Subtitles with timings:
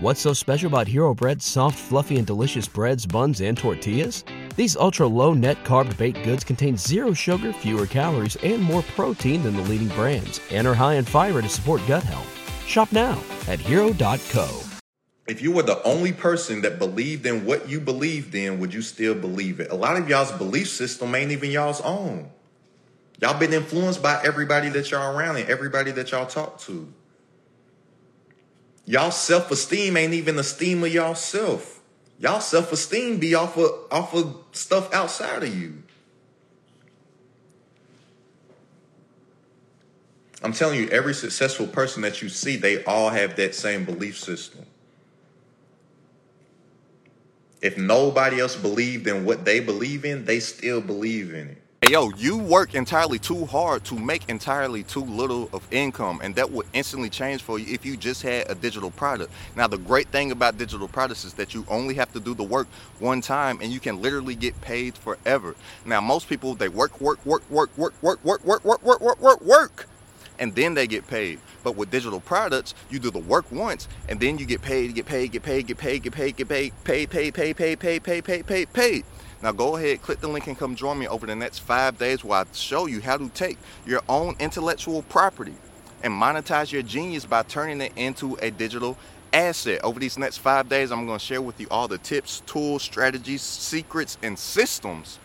[0.00, 4.22] What's so special about Hero Bread's soft, fluffy, and delicious breads, buns, and tortillas?
[4.54, 9.42] These ultra low net carb baked goods contain zero sugar, fewer calories, and more protein
[9.42, 12.32] than the leading brands, and are high in fiber to support gut health.
[12.64, 14.60] Shop now at hero.co.
[15.26, 18.82] If you were the only person that believed in what you believed in, would you
[18.82, 19.72] still believe it?
[19.72, 22.30] A lot of y'all's belief system ain't even y'all's own.
[23.20, 26.86] Y'all been influenced by everybody that y'all around and everybody that y'all talk to.
[28.88, 31.82] Y'all self-esteem ain't even esteem of y'all self.
[32.18, 35.82] Y'all self-esteem be off of off of stuff outside of you.
[40.42, 44.18] I'm telling you, every successful person that you see, they all have that same belief
[44.18, 44.64] system.
[47.60, 51.62] If nobody else believed in what they believe in, they still believe in it.
[51.80, 56.34] Hey, yo, you work entirely too hard to make entirely too little of income, and
[56.34, 59.32] that would instantly change for you if you just had a digital product.
[59.54, 62.42] Now, the great thing about digital products is that you only have to do the
[62.42, 62.66] work
[62.98, 65.54] one time, and you can literally get paid forever.
[65.86, 69.20] Now, most people they work, work, work, work, work, work, work, work, work, work, work,
[69.20, 69.88] work, work,
[70.40, 71.38] and then they get paid.
[71.62, 75.06] But with digital products, you do the work once, and then you get paid, get
[75.06, 78.24] paid, get paid, get paid, get paid, get paid, paid, paid, paid, paid, paid, paid,
[78.24, 79.04] paid, paid, paid.
[79.42, 82.24] Now go ahead, click the link and come join me over the next five days
[82.24, 85.54] where I show you how to take your own intellectual property
[86.02, 88.98] and monetize your genius by turning it into a digital
[89.32, 89.82] asset.
[89.84, 92.82] Over these next five days, I'm going to share with you all the tips, tools,
[92.82, 95.18] strategies, secrets, and systems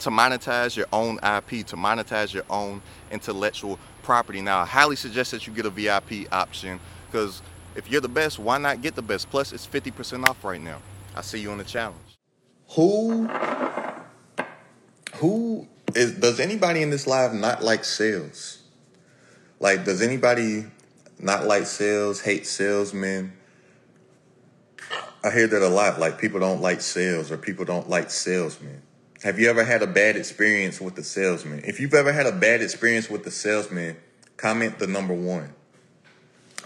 [0.00, 4.42] to monetize your own IP, to monetize your own intellectual property.
[4.42, 7.40] Now, I highly suggest that you get a VIP option because
[7.76, 9.30] if you're the best, why not get the best?
[9.30, 10.78] Plus, it's 50% off right now.
[11.16, 12.13] I'll see you on the challenge.
[12.70, 13.28] Who
[15.16, 18.62] who is does anybody in this live not like sales?
[19.60, 20.66] Like does anybody
[21.18, 23.32] not like sales, hate salesmen?
[25.22, 25.98] I hear that a lot.
[25.98, 28.82] Like people don't like sales or people don't like salesmen.
[29.22, 31.62] Have you ever had a bad experience with the salesman?
[31.64, 33.96] If you've ever had a bad experience with the salesman,
[34.36, 35.54] comment the number one.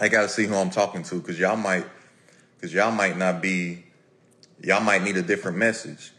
[0.01, 1.85] I gotta see who I'm talking to because y'all might
[2.55, 3.85] because y'all might not be
[4.61, 6.11] y'all might need a different message.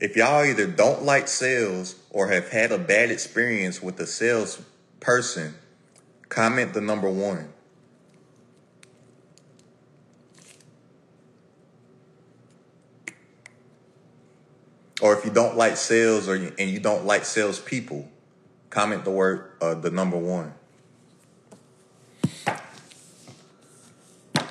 [0.00, 4.62] If y'all either don't like sales or have had a bad experience with a sales
[4.98, 5.54] person,
[6.28, 7.52] comment the number one.
[15.02, 18.08] Or if you don't like sales or you, and you don't like sales people,
[18.68, 20.52] comment the word uh, the number one.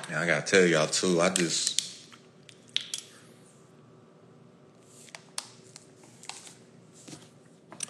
[0.08, 1.79] And I gotta tell y'all too, I just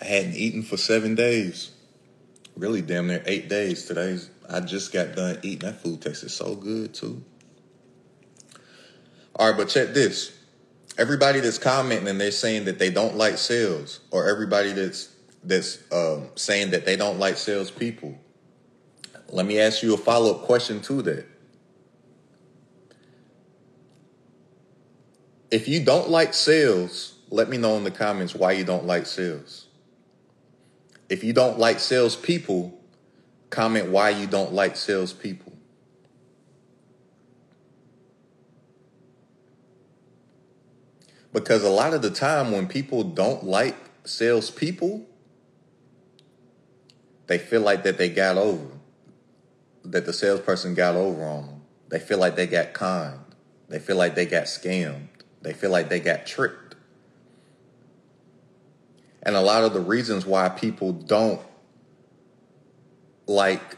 [0.00, 1.70] I hadn't eaten for seven days.
[2.56, 3.86] Really damn near eight days.
[3.86, 5.70] Today's I just got done eating.
[5.70, 7.22] That food tasted so good too.
[9.36, 10.36] All right, but check this.
[10.98, 15.78] Everybody that's commenting and they're saying that they don't like sales, or everybody that's that's
[15.92, 18.18] um, saying that they don't like salespeople.
[19.28, 21.26] Let me ask you a follow up question to that.
[25.50, 29.06] If you don't like sales, let me know in the comments why you don't like
[29.06, 29.68] sales.
[31.10, 32.72] If you don't like salespeople,
[33.50, 35.52] comment why you don't like salespeople.
[41.32, 45.04] Because a lot of the time, when people don't like salespeople,
[47.26, 48.66] they feel like that they got over,
[49.84, 51.62] that the salesperson got over on them.
[51.88, 53.34] They feel like they got conned.
[53.68, 55.08] They feel like they got scammed.
[55.42, 56.69] They feel like they got tricked.
[59.22, 61.40] And a lot of the reasons why people don't
[63.26, 63.76] like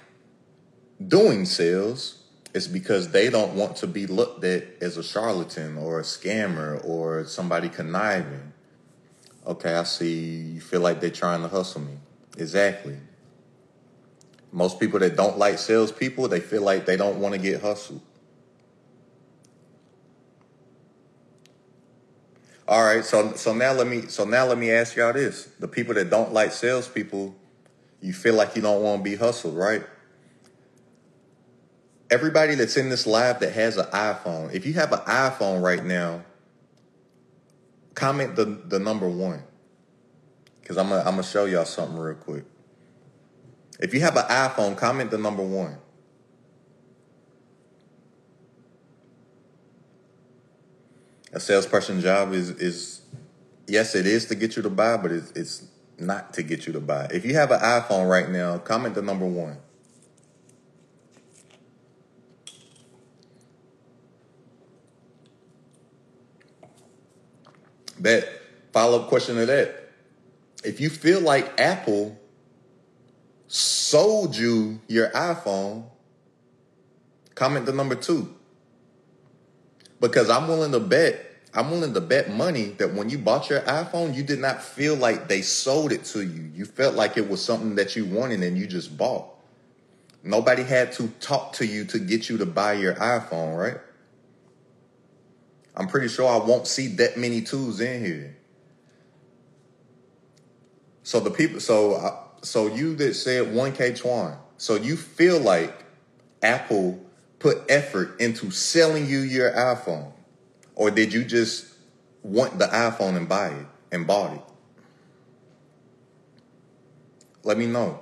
[1.06, 2.22] doing sales
[2.54, 6.84] is because they don't want to be looked at as a charlatan or a scammer
[6.84, 8.52] or somebody conniving.
[9.46, 11.98] Okay, I see you feel like they're trying to hustle me.
[12.38, 12.98] Exactly.
[14.52, 18.02] Most people that don't like salespeople, they feel like they don't want to get hustled.
[22.72, 25.68] All right, so so now let me so now let me ask y'all this: the
[25.68, 27.36] people that don't like salespeople,
[28.00, 29.84] you feel like you don't want to be hustled, right?
[32.10, 35.84] Everybody that's in this live that has an iPhone, if you have an iPhone right
[35.84, 36.24] now,
[37.92, 39.42] comment the the number one,
[40.62, 42.46] because I'm I'm gonna show y'all something real quick.
[43.80, 45.76] If you have an iPhone, comment the number one.
[51.32, 53.00] a salesperson job is is
[53.66, 55.66] yes, it is to get you to buy, but it's it's
[55.98, 57.08] not to get you to buy.
[57.10, 59.56] If you have an iPhone right now, comment the number one.
[68.00, 68.28] That
[68.72, 69.90] follow up question to that.
[70.64, 72.18] If you feel like Apple
[73.46, 75.84] sold you your iPhone,
[77.34, 78.34] comment the number two.
[80.02, 83.60] Because I'm willing to bet, I'm willing to bet money that when you bought your
[83.60, 86.50] iPhone, you did not feel like they sold it to you.
[86.52, 89.28] You felt like it was something that you wanted and you just bought.
[90.24, 93.76] Nobody had to talk to you to get you to buy your iPhone, right?
[95.76, 98.36] I'm pretty sure I won't see that many twos in here.
[101.04, 105.84] So the people, so uh, so you that said 1K Twan, so you feel like
[106.42, 107.00] Apple
[107.42, 110.12] put effort into selling you your iPhone,
[110.76, 111.66] or did you just
[112.22, 114.42] want the iPhone and buy it and bought it?
[117.42, 117.98] Let me know,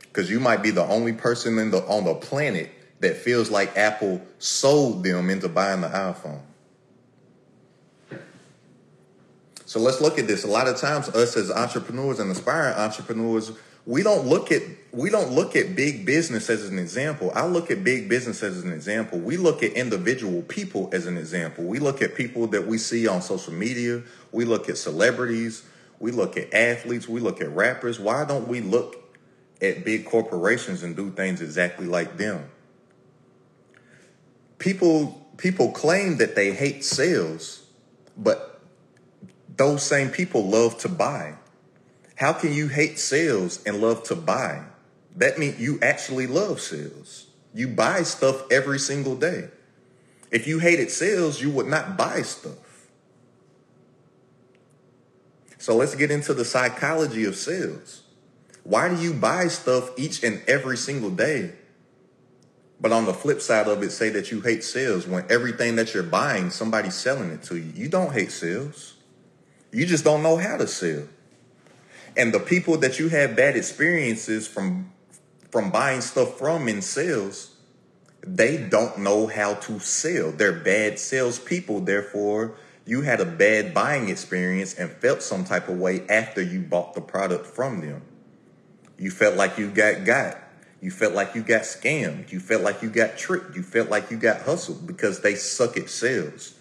[0.00, 2.70] because you might be the only person in the on the planet
[3.00, 6.40] that feels like Apple sold them into buying the iPhone.
[9.66, 10.44] So let's look at this.
[10.44, 13.52] A lot of times, us as entrepreneurs and aspiring entrepreneurs,
[13.84, 14.62] we don't look at
[14.92, 17.32] we don't look at big business as an example.
[17.34, 19.18] I look at big business as an example.
[19.18, 21.64] We look at individual people as an example.
[21.64, 24.02] We look at people that we see on social media.
[24.32, 25.64] We look at celebrities.
[25.98, 27.08] We look at athletes.
[27.08, 27.98] We look at rappers.
[27.98, 28.96] Why don't we look
[29.62, 32.50] at big corporations and do things exactly like them?
[34.58, 37.66] People people claim that they hate sales,
[38.16, 38.60] but
[39.56, 41.36] those same people love to buy.
[42.16, 44.64] How can you hate sales and love to buy?
[45.16, 47.26] That means you actually love sales.
[47.54, 49.48] You buy stuff every single day.
[50.30, 52.88] If you hated sales, you would not buy stuff.
[55.58, 58.02] So let's get into the psychology of sales.
[58.64, 61.52] Why do you buy stuff each and every single day?
[62.80, 65.94] But on the flip side of it, say that you hate sales when everything that
[65.94, 67.72] you're buying, somebody's selling it to you.
[67.74, 68.94] You don't hate sales.
[69.70, 71.04] You just don't know how to sell.
[72.16, 74.92] And the people that you have bad experiences from
[75.50, 77.54] from buying stuff from in sales,
[78.26, 80.32] they don't know how to sell.
[80.32, 81.80] They're bad salespeople.
[81.80, 82.54] Therefore,
[82.86, 86.94] you had a bad buying experience and felt some type of way after you bought
[86.94, 88.02] the product from them.
[88.98, 90.38] You felt like you got got.
[90.80, 92.32] You felt like you got scammed.
[92.32, 93.54] You felt like you got tricked.
[93.54, 96.54] You felt like you got hustled because they suck at sales.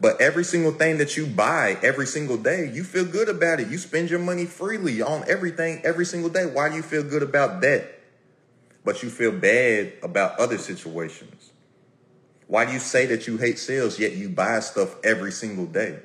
[0.00, 3.68] But every single thing that you buy every single day, you feel good about it.
[3.68, 6.46] You spend your money freely on everything every single day.
[6.46, 7.98] Why do you feel good about that?
[8.84, 11.50] But you feel bad about other situations.
[12.46, 15.98] Why do you say that you hate sales yet you buy stuff every single day?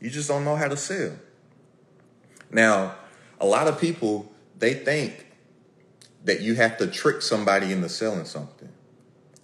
[0.00, 1.12] You just don't know how to sell.
[2.50, 2.94] Now,
[3.40, 5.26] a lot of people, they think
[6.24, 8.70] that you have to trick somebody into selling something.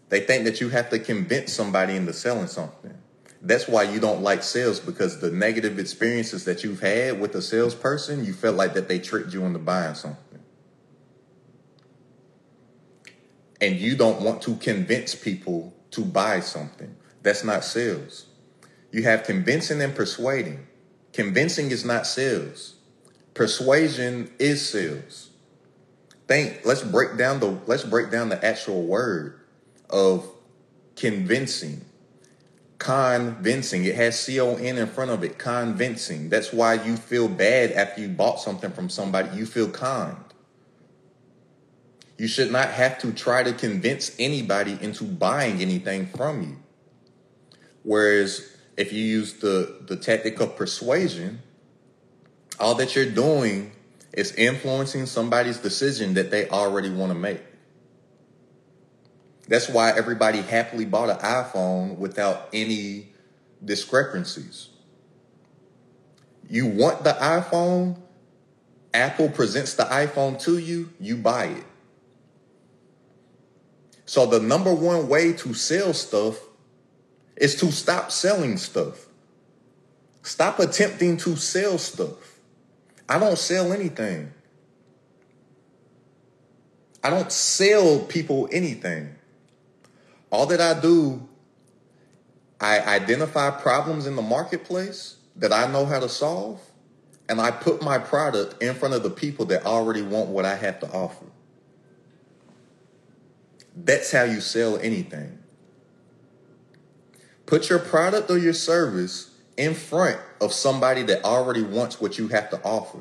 [0.08, 2.99] They think that you have to convince somebody into selling something
[3.42, 7.42] that's why you don't like sales because the negative experiences that you've had with a
[7.42, 10.40] salesperson, you felt like that they tricked you into buying something.
[13.60, 16.94] And you don't want to convince people to buy something.
[17.22, 18.26] That's not sales.
[18.90, 20.66] You have convincing and persuading.
[21.12, 22.76] Convincing is not sales.
[23.34, 25.30] Persuasion is sales.
[26.26, 29.40] Think let's break down the let's break down the actual word
[29.88, 30.28] of
[30.94, 31.84] convincing
[32.80, 33.84] convincing.
[33.84, 36.30] It has C O N in front of it, convincing.
[36.30, 39.36] That's why you feel bad after you bought something from somebody.
[39.36, 40.16] You feel kind.
[42.18, 46.56] You should not have to try to convince anybody into buying anything from you.
[47.82, 51.42] Whereas if you use the, the tactic of persuasion,
[52.58, 53.72] all that you're doing
[54.12, 57.40] is influencing somebody's decision that they already want to make.
[59.50, 63.08] That's why everybody happily bought an iPhone without any
[63.64, 64.68] discrepancies.
[66.48, 68.00] You want the iPhone,
[68.94, 71.64] Apple presents the iPhone to you, you buy it.
[74.06, 76.38] So the number one way to sell stuff
[77.36, 79.08] is to stop selling stuff.
[80.22, 82.38] Stop attempting to sell stuff.
[83.08, 84.32] I don't sell anything.
[87.02, 89.16] I don't sell people anything.
[90.30, 91.28] All that I do,
[92.60, 96.60] I identify problems in the marketplace that I know how to solve,
[97.28, 100.56] and I put my product in front of the people that already want what I
[100.56, 101.26] have to offer.
[103.76, 105.38] That's how you sell anything.
[107.46, 112.28] Put your product or your service in front of somebody that already wants what you
[112.28, 112.98] have to offer.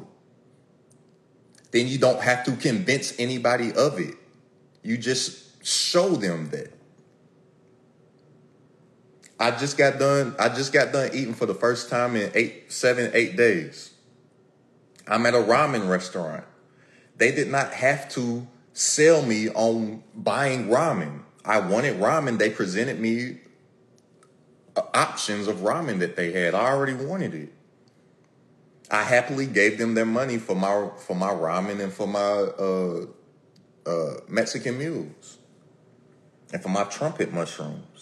[1.71, 4.15] Then you don't have to convince anybody of it.
[4.81, 6.78] You just show them that.
[9.39, 10.35] I just got done.
[10.37, 13.91] I just got done eating for the first time in eight, seven, eight days.
[15.07, 16.43] I'm at a ramen restaurant.
[17.17, 21.21] They did not have to sell me on buying ramen.
[21.45, 22.37] I wanted ramen.
[22.37, 23.39] They presented me
[24.75, 26.53] uh, options of ramen that they had.
[26.53, 27.53] I already wanted it.
[28.91, 33.05] I happily gave them their money for my for my ramen and for my uh,
[33.85, 35.37] uh, Mexican mules
[36.51, 37.98] and for my trumpet mushrooms.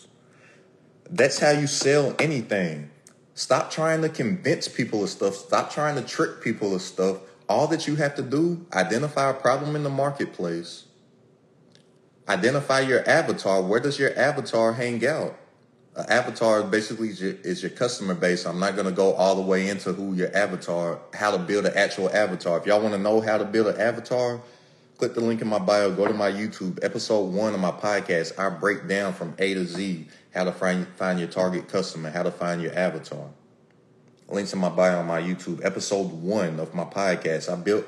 [1.09, 2.89] That's how you sell anything.
[3.33, 5.35] Stop trying to convince people of stuff.
[5.35, 7.17] Stop trying to trick people of stuff.
[7.47, 10.85] All that you have to do, identify a problem in the marketplace.
[12.27, 13.61] Identify your avatar.
[13.61, 15.37] Where does your avatar hang out?
[15.95, 18.45] Uh, avatar basically is your, is your customer base.
[18.45, 21.65] I'm not going to go all the way into who your avatar, how to build
[21.65, 22.57] an actual avatar.
[22.57, 24.41] If y'all want to know how to build an avatar,
[24.97, 28.37] click the link in my bio, go to my YouTube, episode one of my podcast.
[28.37, 32.21] I break down from A to Z how to find, find your target customer, how
[32.21, 33.27] to find your avatar.
[34.29, 37.51] Links in my bio on my YouTube, episode one of my podcast.
[37.51, 37.85] I built,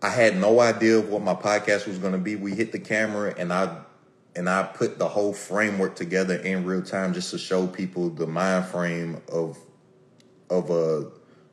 [0.00, 2.36] I had no idea what my podcast was going to be.
[2.36, 3.76] We hit the camera and I,
[4.34, 8.26] and I put the whole framework together in real time just to show people the
[8.26, 9.58] mind frame of,
[10.48, 11.10] of a,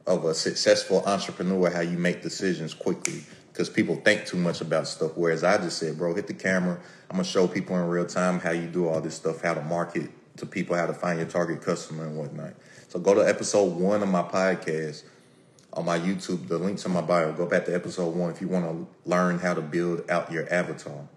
[0.08, 3.24] of a successful entrepreneur, how you make decisions quickly
[3.60, 5.12] because people think too much about stuff.
[5.16, 6.80] Whereas I just said, bro, hit the camera.
[7.10, 9.62] I'm gonna show people in real time how you do all this stuff, how to
[9.62, 12.54] market to people, how to find your target customer and whatnot.
[12.88, 15.04] So go to episode one of my podcast
[15.74, 16.48] on my YouTube.
[16.48, 17.34] The link's in my bio.
[17.34, 20.50] Go back to episode one if you want to learn how to build out your
[20.50, 21.10] avatar.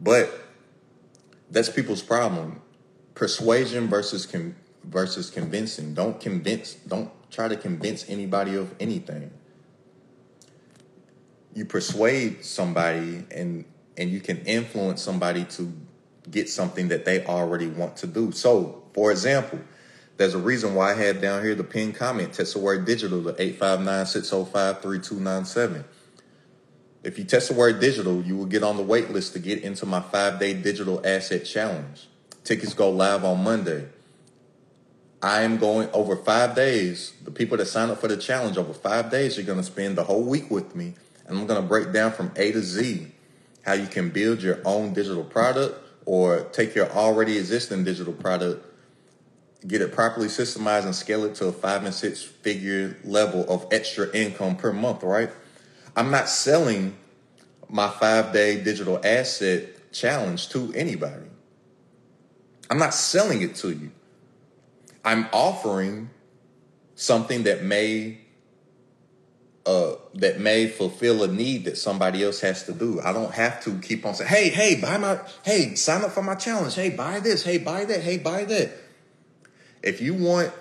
[0.00, 0.28] But
[1.52, 2.62] that's people's problem.
[3.14, 5.94] Persuasion versus con- versus convincing.
[5.94, 6.74] Don't convince.
[6.74, 9.30] Don't try to convince anybody of anything
[11.56, 13.64] you persuade somebody and
[13.96, 15.72] and you can influence somebody to
[16.30, 18.30] get something that they already want to do.
[18.30, 19.60] So, for example,
[20.18, 23.24] there's a reason why I had down here the pin comment, test the word digital
[23.24, 25.84] to 859-605-3297.
[27.02, 29.62] If you test the word digital, you will get on the wait list to get
[29.62, 32.08] into my five-day digital asset challenge.
[32.44, 33.86] Tickets go live on Monday.
[35.22, 37.14] I am going over five days.
[37.24, 39.96] The people that sign up for the challenge over five days you're going to spend
[39.96, 40.92] the whole week with me
[41.26, 43.12] and I'm going to break down from A to Z
[43.62, 48.64] how you can build your own digital product or take your already existing digital product,
[49.66, 53.66] get it properly systemized and scale it to a five and six figure level of
[53.72, 55.30] extra income per month, right?
[55.96, 56.96] I'm not selling
[57.68, 61.26] my five day digital asset challenge to anybody.
[62.70, 63.90] I'm not selling it to you.
[65.04, 66.10] I'm offering
[66.94, 68.18] something that may
[69.66, 73.00] uh, that may fulfill a need that somebody else has to do.
[73.00, 76.22] I don't have to keep on saying, "Hey, hey, buy my, hey, sign up for
[76.22, 76.76] my challenge.
[76.76, 77.42] Hey, buy this.
[77.42, 78.00] Hey, buy that.
[78.00, 78.70] Hey, buy that."
[79.82, 80.52] If you want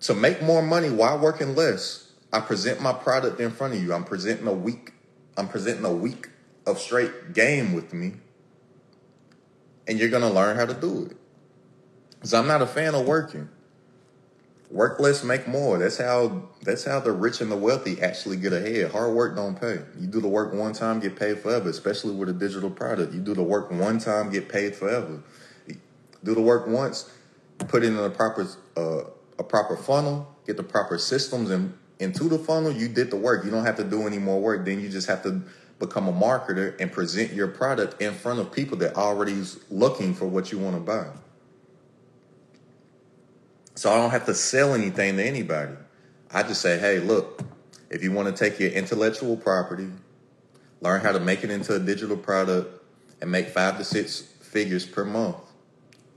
[0.00, 3.92] to make more money while working less, I present my product in front of you.
[3.92, 4.92] I'm presenting a week.
[5.36, 6.28] I'm presenting a week
[6.64, 8.12] of straight game with me,
[9.88, 11.16] and you're gonna learn how to do it.
[12.10, 13.48] Because I'm not a fan of working
[14.72, 15.78] work less, make more.
[15.78, 18.90] That's how that's how the rich and the wealthy actually get ahead.
[18.90, 19.80] Hard work don't pay.
[20.00, 21.68] You do the work one time, get paid forever.
[21.68, 25.22] Especially with a digital product, you do the work one time, get paid forever.
[26.24, 27.10] Do the work once,
[27.58, 29.02] put it in a proper uh,
[29.38, 32.72] a proper funnel, get the proper systems and into the funnel.
[32.72, 33.44] You did the work.
[33.44, 34.64] You don't have to do any more work.
[34.64, 35.42] Then you just have to
[35.78, 40.14] become a marketer and present your product in front of people that already is looking
[40.14, 41.08] for what you want to buy.
[43.74, 45.72] So I don't have to sell anything to anybody.
[46.30, 47.42] I just say, hey, look,
[47.90, 49.88] if you want to take your intellectual property,
[50.80, 52.82] learn how to make it into a digital product,
[53.20, 55.36] and make five to six figures per month,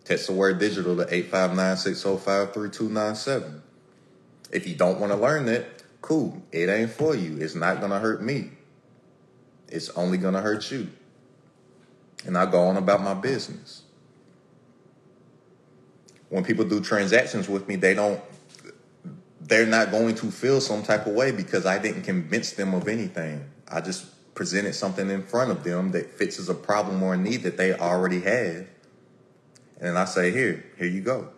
[0.04, 3.62] text the word digital to 859 605 3297.
[4.52, 6.42] If you don't want to learn that, cool.
[6.52, 7.38] It ain't for you.
[7.40, 8.52] It's not going to hurt me.
[9.68, 10.90] It's only going to hurt you.
[12.26, 13.84] And I go on about my business
[16.36, 18.20] when people do transactions with me, they don't
[19.40, 22.90] they're not going to feel some type of way because I didn't convince them of
[22.90, 23.50] anything.
[23.70, 27.18] I just presented something in front of them that fits as a problem or a
[27.18, 28.68] need that they already have.
[29.80, 31.30] And I say, here, here you go.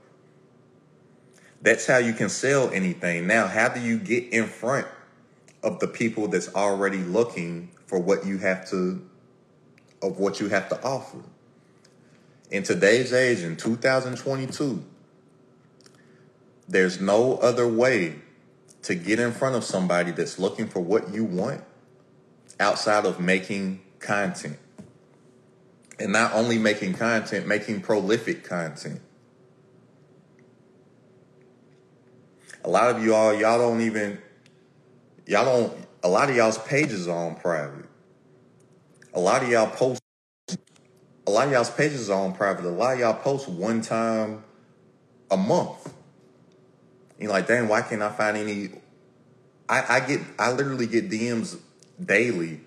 [1.62, 3.28] That's how you can sell anything.
[3.28, 4.88] Now, how do you get in front
[5.62, 9.08] of the people that's already looking for what you have to
[10.02, 11.20] of what you have to offer?
[12.50, 14.84] In today's age, in 2022,
[16.68, 18.16] there's no other way
[18.84, 21.64] to get in front of somebody that's looking for what you want
[22.60, 24.58] outside of making content.
[26.00, 29.02] And not only making content, making prolific content.
[32.64, 34.20] A lot of y'all, y'all don't even,
[35.26, 35.74] y'all don't,
[36.04, 37.86] a lot of y'all's pages are on private.
[39.14, 40.02] A lot of y'all post,
[41.28, 42.64] a lot of y'all's pages are on private.
[42.64, 44.44] A lot of y'all post one time
[45.30, 45.94] a month.
[47.20, 48.70] You're like, dang, why can't I find any?
[49.68, 51.60] I, I get, I literally get DMs
[52.04, 52.62] daily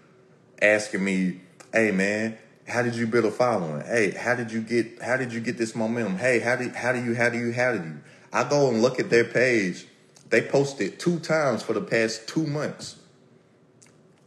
[0.60, 1.40] asking me,
[1.72, 2.36] hey man,
[2.68, 3.80] how did you build a following?
[3.86, 6.18] Hey, how did you get, how did you get this momentum?
[6.18, 8.00] Hey, how did, how do you, how do you, how did you?
[8.30, 9.86] I go and look at their page.
[10.28, 12.96] They posted two times for the past two months.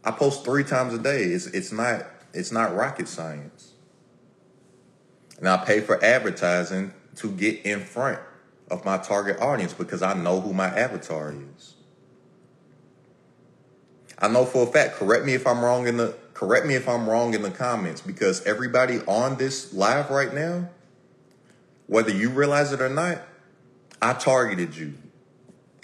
[0.02, 1.22] I post three times a day.
[1.22, 3.73] It's, it's not, it's not rocket science.
[5.44, 8.18] And I pay for advertising to get in front
[8.70, 11.74] of my target audience because I know who my avatar is.
[14.18, 16.88] I know for a fact, correct me if I'm wrong in the correct me if
[16.88, 20.70] I'm wrong in the comments because everybody on this live right now,
[21.88, 23.18] whether you realize it or not,
[24.00, 24.94] I targeted you.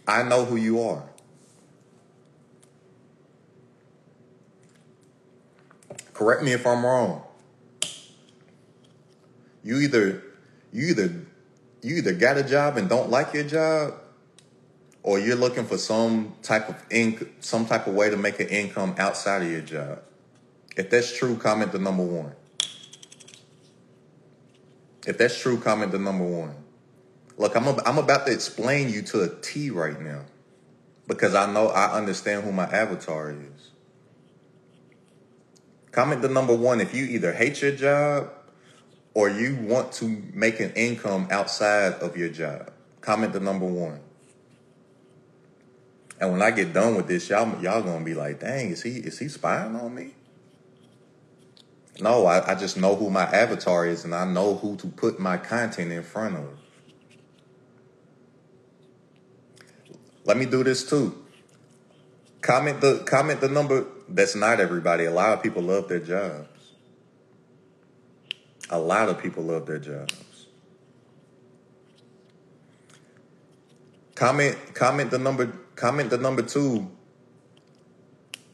[0.09, 1.05] I know who you are.
[6.14, 7.25] Correct me if I'm wrong.
[9.62, 10.23] You either
[10.73, 11.14] you either
[11.83, 13.95] you either got a job and don't like your job
[15.02, 18.49] or you're looking for some type of inc- some type of way to make an
[18.49, 20.02] income outside of your job.
[20.76, 22.33] If that's true, comment the number one.
[25.07, 26.55] If that's true, comment the number one.
[27.38, 30.25] Look, I'm a, I'm about to explain you to a T right now
[31.07, 33.71] because I know I understand who my avatar is.
[35.90, 38.31] Comment the number one if you either hate your job
[39.14, 42.73] or you want to make an income outside of your job.
[43.00, 44.00] Comment the number one.
[46.21, 48.97] And when I get done with this, y'all y'all gonna be like, dang, is he
[48.97, 50.14] is he spying on me?
[52.00, 55.19] No, I, I just know who my avatar is and I know who to put
[55.19, 56.49] my content in front of.
[60.25, 61.25] Let me do this too.
[62.42, 65.05] Comment the comment the number that's not everybody.
[65.05, 66.49] A lot of people love their jobs.
[68.70, 70.46] A lot of people love their jobs.
[74.14, 76.90] Comment comment the number comment the number two.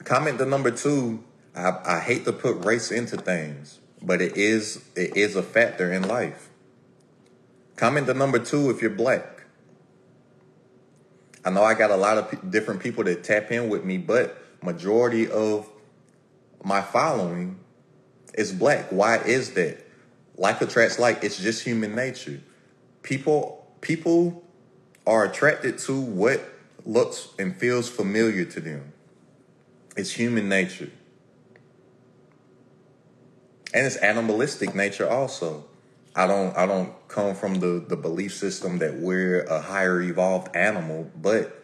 [0.04, 1.22] Comment the number two.
[1.54, 5.92] I, I hate to put race into things, but it is it is a factor
[5.92, 6.48] in life.
[7.76, 9.44] Comment the number two if you're black.
[11.44, 13.98] I know I got a lot of p- different people that tap in with me,
[13.98, 15.68] but majority of
[16.64, 17.58] my following
[18.34, 18.86] is black.
[18.90, 19.85] Why is that?
[20.36, 21.24] Like attracts like.
[21.24, 22.40] It's just human nature.
[23.02, 24.42] People people
[25.06, 26.40] are attracted to what
[26.84, 28.92] looks and feels familiar to them.
[29.96, 30.90] It's human nature.
[33.72, 35.64] And it's animalistic nature also.
[36.14, 40.54] I don't I don't come from the, the belief system that we're a higher evolved
[40.56, 41.62] animal, but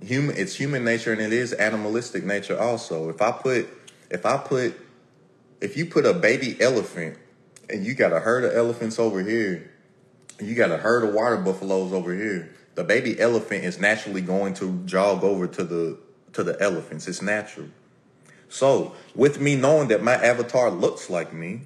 [0.00, 3.10] human it's human nature and it is animalistic nature also.
[3.10, 3.68] If I put
[4.10, 4.78] if I put
[5.60, 7.18] if you put a baby elephant
[7.70, 9.70] and you got a herd of elephants over here,
[10.40, 14.54] you got a herd of water buffaloes over here, the baby elephant is naturally going
[14.54, 15.98] to jog over to the
[16.32, 17.06] to the elephants.
[17.06, 17.68] It's natural.
[18.48, 21.62] So, with me knowing that my avatar looks like me,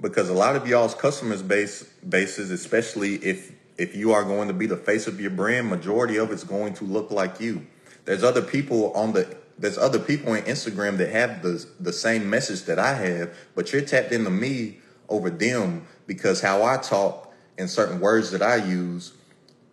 [0.00, 4.54] because a lot of y'all's customers base bases, especially if if you are going to
[4.54, 7.66] be the face of your brand, majority of it's going to look like you.
[8.04, 12.28] There's other people on the there's other people on Instagram that have the the same
[12.28, 17.32] message that I have, but you're tapped into me over them because how I talk
[17.56, 19.12] and certain words that I use,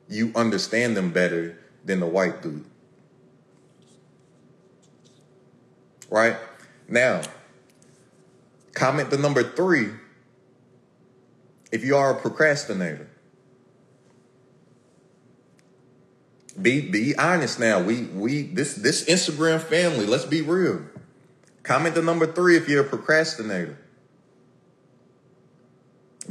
[0.10, 2.65] you understand them better than the white dude.
[6.10, 6.36] Right?
[6.88, 7.21] Now,
[8.74, 9.89] comment the number three
[11.71, 13.10] if you are a procrastinator.
[16.62, 17.82] Be be honest now.
[17.82, 20.84] We we this this Instagram family, let's be real.
[21.63, 23.78] Comment the number three if you're a procrastinator.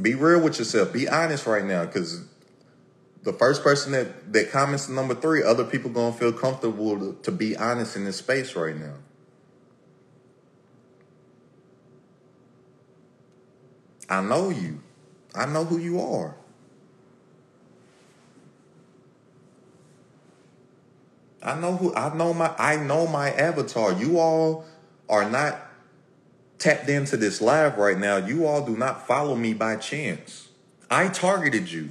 [0.01, 0.93] Be real with yourself.
[0.93, 2.25] Be honest right now, because
[3.23, 7.33] the first person that that comments number three, other people gonna feel comfortable to, to
[7.33, 8.95] be honest in this space right now.
[14.09, 14.81] I know you.
[15.35, 16.37] I know who you are.
[21.43, 23.93] I know who I know my I know my avatar.
[23.93, 24.65] You all
[25.09, 25.61] are not
[26.59, 28.17] tapped into this live right now.
[28.17, 30.49] You all do not follow me by chance.
[30.91, 31.91] I targeted you.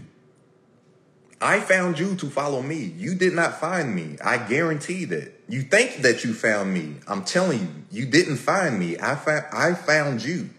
[1.42, 2.94] I found you to follow me.
[2.98, 4.18] You did not find me.
[4.24, 5.34] I guarantee that.
[5.50, 6.96] You think that you found me.
[7.06, 8.98] I'm telling you, you didn't find me.
[8.98, 10.50] I found I found you.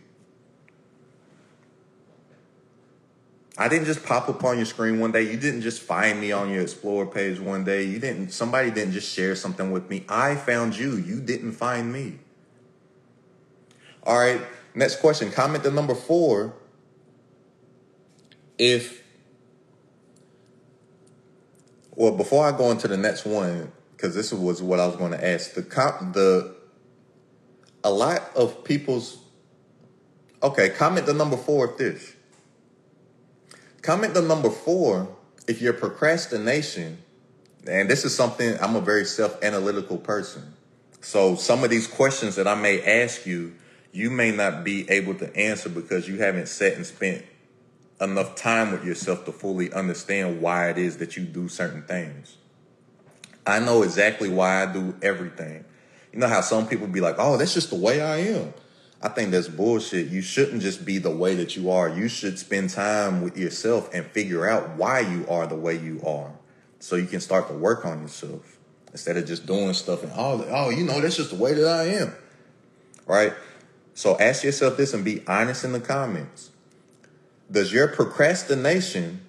[3.57, 5.23] I didn't just pop up on your screen one day.
[5.23, 7.85] You didn't just find me on your explore page one day.
[7.85, 10.05] You didn't somebody didn't just share something with me.
[10.09, 10.97] I found you.
[10.97, 12.19] You didn't find me.
[14.05, 14.40] All right.
[14.75, 15.31] Next question.
[15.31, 16.55] Comment the number 4
[18.57, 19.03] if
[21.97, 25.11] well before I go into the next one cuz this was what I was going
[25.12, 25.55] to ask.
[25.55, 26.55] The comp the
[27.83, 29.19] a lot of people's
[30.43, 32.14] okay, comment the number 4 if this
[33.85, 35.14] Comment the number four
[35.47, 36.97] if your procrastination,
[37.67, 40.55] and this is something I'm a very self analytical person.
[41.03, 43.53] So some of these questions that I may ask you,
[43.94, 47.24] you may not be able to answer because you haven't sat and spent
[48.00, 52.37] enough time with yourself to fully understand why it is that you do certain things.
[53.46, 55.64] I know exactly why I do everything.
[56.12, 58.52] You know how some people be like, oh, that's just the way I am.
[59.00, 60.09] I think that's bullshit.
[60.09, 61.88] You shouldn't just be the way that you are.
[61.88, 66.02] You should spend time with yourself and figure out why you are the way you
[66.04, 66.33] are
[66.80, 68.59] so you can start to work on yourself
[68.90, 71.68] instead of just doing stuff and oh, oh, you know, that's just the way that
[71.68, 72.12] I am.
[73.07, 73.35] Right?
[73.94, 76.50] So ask yourself this and be honest in the comments.
[77.50, 79.24] Does your procrastination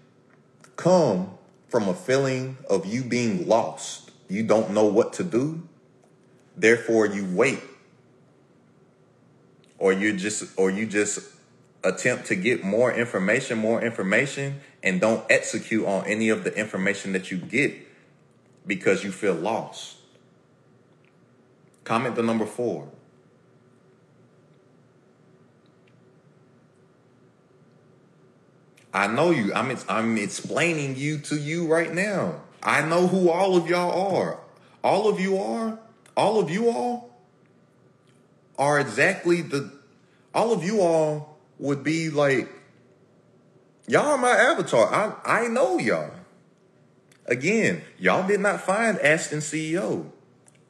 [0.75, 4.11] come from a feeling of you being lost?
[4.27, 5.67] You don't know what to do.
[6.57, 7.61] Therefore, you wait
[9.77, 11.19] or you just or you just
[11.83, 17.13] attempt to get more information, more information, and don't execute on any of the information
[17.13, 17.75] that you get
[18.65, 19.97] because you feel lost.
[21.83, 22.89] Comment the number four.
[28.95, 29.53] I know you.
[29.53, 32.41] I'm I'm explaining you to you right now.
[32.63, 34.39] I know who all of y'all are.
[34.85, 35.77] All of you are.
[36.15, 37.13] All of you all
[38.57, 39.69] are exactly the
[40.33, 42.49] all of you all would be like
[43.85, 44.87] y'all are my avatar.
[45.25, 46.11] I I know y'all.
[47.25, 50.05] Again, y'all did not find Asten CEO.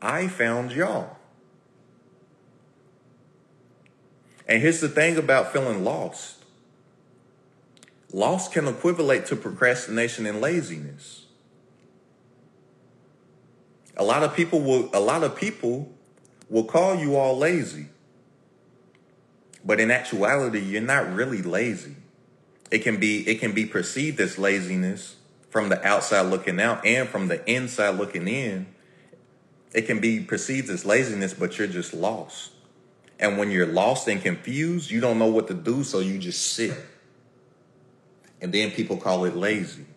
[0.01, 1.15] I found y'all.
[4.47, 6.44] And here's the thing about feeling lost.
[8.15, 11.25] Lost can equivalent to procrastination and laziness.
[13.97, 15.93] A lot of people will a lot of people
[16.49, 17.87] will call you all lazy.
[19.65, 21.97] But in actuality, you're not really lazy.
[22.71, 25.17] It can be it can be perceived as laziness
[25.49, 28.65] from the outside looking out and from the inside looking in.
[29.73, 32.53] It can be perceived as laziness, but you're just lost.
[33.19, 36.53] And when you're lost and confused, you don't know what to do, so you just
[36.53, 36.77] sit.
[38.45, 39.87] And then people call it lazy.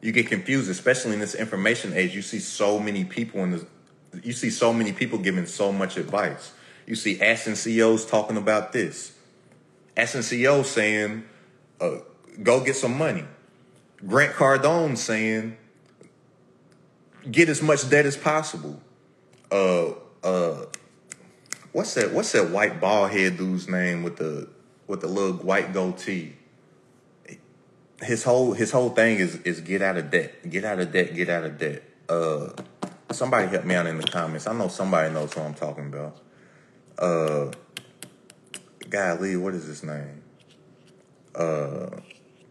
[0.00, 2.14] You get confused, especially in this information age.
[2.14, 3.66] You see so many people in the
[4.24, 6.52] you see so many people giving so much advice.
[6.86, 9.12] You see Asten CEOs talking about this.
[9.98, 11.26] Asten CEO saying,
[11.78, 11.96] uh,
[12.42, 13.24] go get some money.
[14.06, 15.58] Grant Cardone saying,
[17.30, 18.80] get as much debt as possible.
[19.52, 19.90] Uh,
[20.24, 20.64] uh,
[21.72, 22.12] what's that?
[22.12, 24.48] What's that white bald head dude's name with the
[24.86, 26.35] with the little white goatee?
[28.02, 31.14] His whole his whole thing is is get out of debt, get out of debt,
[31.14, 31.82] get out of debt.
[32.08, 32.48] Uh,
[33.12, 34.46] Somebody help me out in the comments.
[34.46, 36.18] I know somebody knows who I'm talking about.
[36.98, 37.52] Uh,
[38.90, 40.22] golly, what is his name?
[41.34, 41.88] Uh,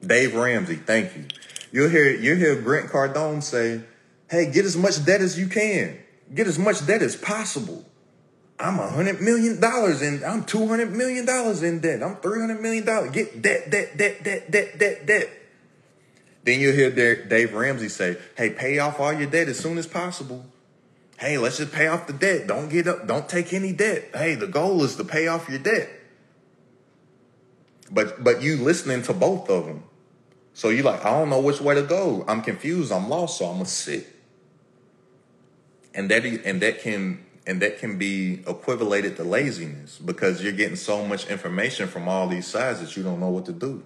[0.06, 0.76] Dave Ramsey.
[0.76, 1.26] Thank you.
[1.72, 3.82] You'll hear you'll hear Grant Cardone say,
[4.30, 5.98] "Hey, get as much debt as you can.
[6.34, 7.86] Get as much debt as possible."
[8.58, 10.24] I'm a hundred million dollars in.
[10.24, 12.02] I'm two hundred million dollars in debt.
[12.02, 13.12] I'm three hundred million dollars.
[13.12, 15.30] Get debt, debt, debt, debt, debt, debt, debt.
[16.44, 16.92] Then you'll hear
[17.26, 20.46] Dave Ramsey say, "Hey, pay off all your debt as soon as possible."
[21.18, 22.48] Hey, let's just pay off the debt.
[22.48, 23.08] Don't get up.
[23.08, 24.10] Don't take any debt.
[24.14, 25.90] Hey, the goal is to pay off your debt.
[27.92, 29.84] But but you listening to both of them,
[30.54, 32.24] so you like, I don't know which way to go.
[32.28, 32.92] I'm confused.
[32.92, 33.40] I'm lost.
[33.40, 34.08] So I'm gonna sit.
[35.94, 40.76] And that and that can and that can be equivalated to laziness because you're getting
[40.76, 43.84] so much information from all these sides that you don't know what to do.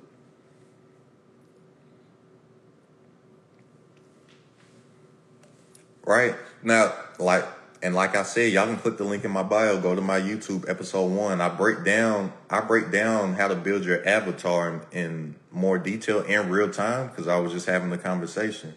[6.09, 6.33] right?
[6.63, 7.45] Now, like,
[7.83, 10.19] and like I said, y'all can click the link in my bio, go to my
[10.19, 11.39] YouTube episode one.
[11.39, 16.21] I break down, I break down how to build your avatar in, in more detail
[16.21, 18.73] in real time because I was just having the conversation.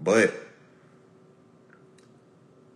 [0.00, 0.34] But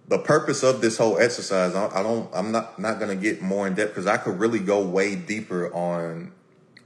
[0.08, 3.74] the purpose of this whole exercise, I, don't, I'm not not gonna get more in
[3.74, 6.32] depth because I could really go way deeper on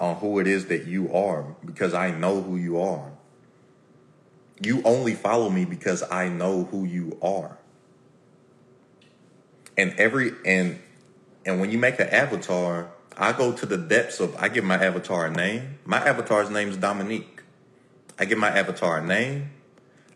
[0.01, 3.13] on who it is that you are because I know who you are.
[4.61, 7.59] You only follow me because I know who you are.
[9.79, 10.81] And every and
[11.47, 14.85] and when you make an avatar, I go to the depths of I give my
[14.85, 15.79] avatar a name.
[15.85, 17.43] My avatar's name is Dominique.
[18.19, 19.51] I give my avatar a name.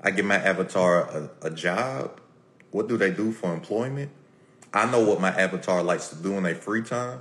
[0.02, 2.20] I give my avatar a, a job.
[2.70, 4.10] What do they do for employment?
[4.72, 7.20] I know what my avatar likes to do in their free time.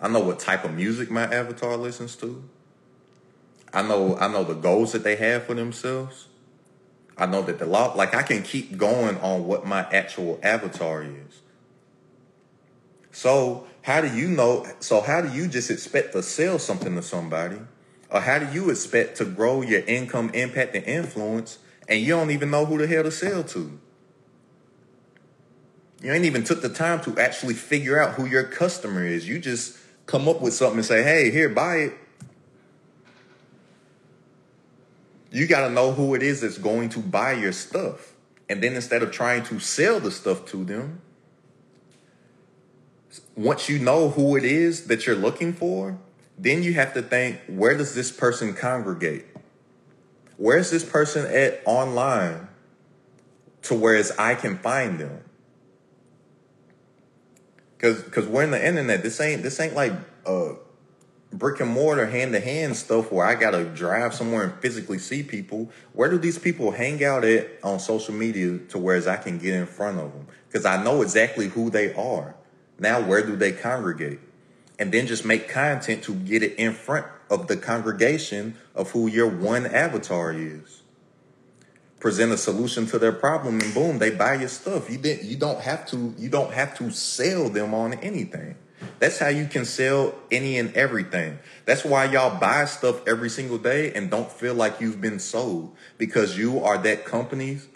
[0.00, 2.42] I know what type of music my avatar listens to.
[3.72, 6.28] I know I know the goals that they have for themselves.
[7.16, 11.02] I know that the law like I can keep going on what my actual avatar
[11.02, 11.42] is.
[13.10, 17.02] So how do you know so how do you just expect to sell something to
[17.02, 17.58] somebody?
[18.10, 22.30] Or how do you expect to grow your income, impact, and influence, and you don't
[22.30, 23.78] even know who the hell to sell to?
[26.02, 29.28] You ain't even took the time to actually figure out who your customer is.
[29.28, 31.94] You just come up with something and say, hey, here, buy it.
[35.30, 38.12] You got to know who it is that's going to buy your stuff.
[38.48, 41.00] And then instead of trying to sell the stuff to them,
[43.36, 45.98] once you know who it is that you're looking for,
[46.36, 49.24] then you have to think where does this person congregate?
[50.36, 52.48] Where's this person at online
[53.62, 55.22] to whereas I can find them?
[57.82, 59.02] Cause, cause we're in the internet.
[59.02, 59.92] This ain't this ain't like
[60.24, 60.52] uh
[61.32, 65.24] brick and mortar hand to hand stuff where I gotta drive somewhere and physically see
[65.24, 65.68] people.
[65.92, 69.54] Where do these people hang out at on social media to whereas I can get
[69.54, 70.28] in front of them?
[70.46, 72.36] Because I know exactly who they are.
[72.78, 74.20] Now, where do they congregate?
[74.78, 79.08] And then just make content to get it in front of the congregation of who
[79.08, 80.81] your one avatar is.
[82.02, 84.90] Present a solution to their problem and boom, they buy your stuff.
[84.90, 88.56] You didn't you don't have to you don't have to sell them on anything.
[88.98, 91.38] That's how you can sell any and everything.
[91.64, 95.76] That's why y'all buy stuff every single day and don't feel like you've been sold
[95.96, 97.68] because you are that company's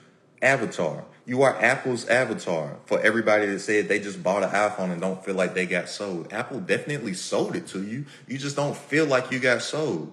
[0.43, 1.05] avatar.
[1.25, 5.25] You are Apple's avatar for everybody that said they just bought an iPhone and don't
[5.25, 6.33] feel like they got sold.
[6.33, 8.07] Apple definitely sold it to you.
[8.27, 10.13] You just don't feel like you got sold.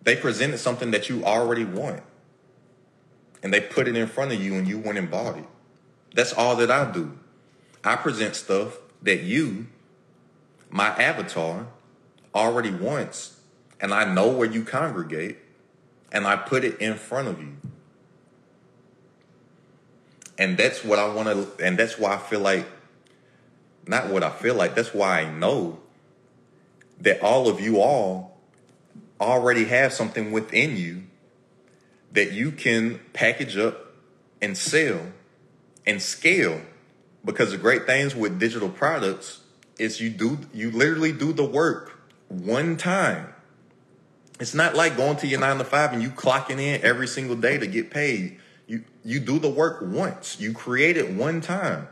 [0.00, 2.04] They presented something that you already want.
[3.42, 5.44] And they put it in front of you and you went and bought it.
[6.14, 7.18] That's all that I do.
[7.82, 9.66] I present stuff that you,
[10.68, 11.66] my avatar,
[12.34, 13.40] already wants.
[13.80, 15.38] And I know where you congregate.
[16.12, 17.56] And I put it in front of you
[20.40, 22.66] and that's what I want to, and that's why I feel like,
[23.86, 25.78] not what I feel like, that's why I know
[26.98, 28.38] that all of you all
[29.20, 31.02] already have something within you
[32.12, 33.94] that you can package up
[34.40, 35.00] and sell
[35.86, 36.60] and scale.
[37.24, 39.40] Because the great things with digital products
[39.78, 43.34] is you do, you literally do the work one time.
[44.38, 47.36] It's not like going to your nine to five and you clocking in every single
[47.36, 48.38] day to get paid.
[48.66, 50.40] You you do the work once.
[50.40, 51.88] You create it one time.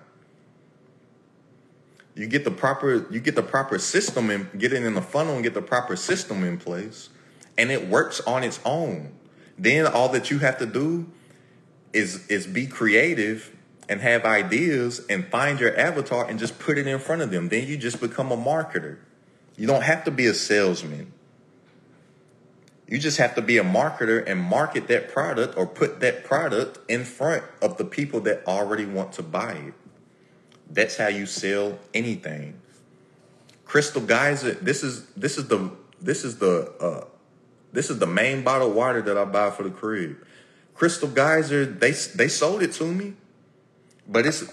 [2.14, 5.34] You get the proper you get the proper system and get it in the funnel
[5.34, 7.10] and get the proper system in place
[7.58, 9.12] and it works on its own.
[9.58, 11.10] Then all that you have to do
[11.92, 13.54] is is be creative
[13.88, 17.48] and have ideas and find your avatar and just put it in front of them.
[17.48, 18.98] Then you just become a marketer.
[19.56, 21.12] You don't have to be a salesman.
[22.86, 26.78] You just have to be a marketer and market that product or put that product
[26.88, 29.74] in front of the people that already want to buy it.
[30.70, 32.60] That's how you sell anything.
[33.64, 37.04] Crystal Geyser, this is this is the this is the uh
[37.78, 40.16] this is the main bottle of water that I buy for the crib.
[40.74, 43.14] Crystal Geyser, they they sold it to me,
[44.08, 44.52] but it's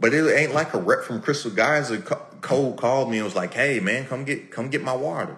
[0.00, 1.98] but it ain't like a rep from Crystal Geyser.
[2.40, 5.36] Cold called me and was like, "Hey man, come get come get my water."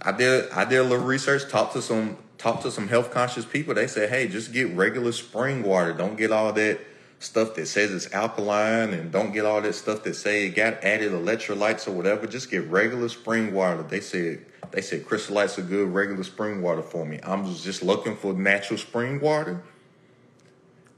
[0.00, 3.44] I did I did a little research, talked to some talked to some health conscious
[3.44, 3.74] people.
[3.74, 5.92] They said, hey, just get regular spring water.
[5.92, 6.78] Don't get all that
[7.18, 10.84] stuff that says it's alkaline and don't get all that stuff that say it got
[10.84, 12.28] added electrolytes or whatever.
[12.28, 13.82] Just get regular spring water.
[13.82, 17.18] They said they said Crystal Light's a good regular spring water for me.
[17.22, 19.62] I'm just looking for natural spring water.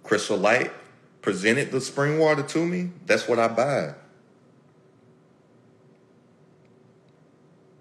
[0.02, 0.72] Crystal Light
[1.22, 2.90] presented the spring water to me.
[3.06, 3.94] That's what I buy.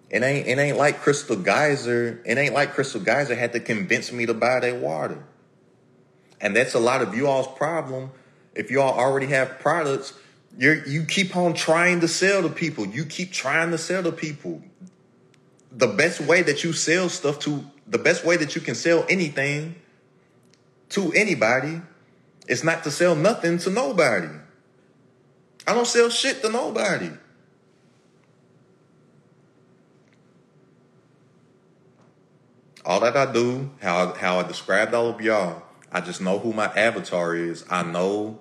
[0.09, 2.21] It ain't it ain't like Crystal Geyser.
[2.25, 5.23] It ain't like Crystal Geyser had to convince me to buy their water.
[6.39, 8.11] And that's a lot of you all's problem.
[8.55, 10.13] If you all already have products,
[10.57, 12.85] you you keep on trying to sell to people.
[12.85, 14.61] You keep trying to sell to people.
[15.77, 19.05] The best way that you sell stuff to, the best way that you can sell
[19.09, 19.75] anything
[20.89, 21.81] to anybody
[22.47, 24.29] is not to sell nothing to nobody.
[25.65, 27.11] I don't sell shit to nobody.
[32.87, 35.61] all that I do, how how I described all of y'all,
[35.91, 37.65] I just know who my avatar is.
[37.69, 38.39] I know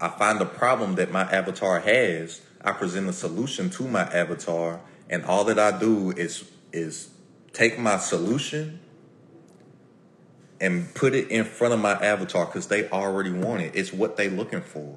[0.00, 2.40] I find the problem that my avatar has.
[2.62, 7.08] I present a solution to my avatar, and all that I do is is
[7.52, 8.80] take my solution
[10.60, 13.72] and put it in front of my avatar because they already want it.
[13.74, 14.96] It's what they looking for.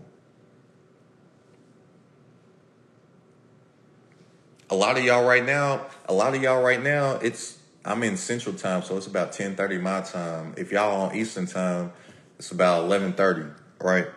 [4.69, 8.17] A lot of y'all right now, a lot of y'all right now, it's I'm in
[8.17, 10.53] Central Time, so it's about 10:30 my time.
[10.57, 11.93] If y'all on Eastern Time,
[12.37, 14.07] it's about 11:30, right?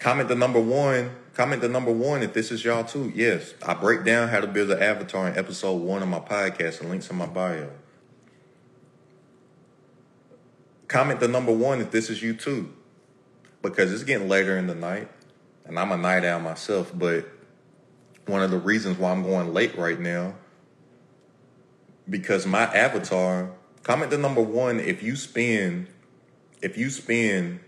[0.00, 1.10] Comment the number one.
[1.34, 3.10] Comment the number one if this is y'all too.
[3.14, 6.80] Yes, I break down how to build an avatar in episode one of my podcast
[6.80, 7.70] and links in my bio.
[10.88, 12.70] Comment the number one if this is you too,
[13.62, 15.08] because it's getting later in the night,
[15.64, 16.92] and I'm a night owl myself.
[16.94, 17.26] But
[18.26, 20.34] one of the reasons why I'm going late right now
[22.08, 23.50] because my avatar
[23.82, 25.86] comment the number one if you spend
[26.60, 27.60] if you spend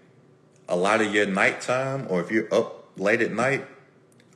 [0.68, 3.66] a lot of your nighttime or if you're up late at night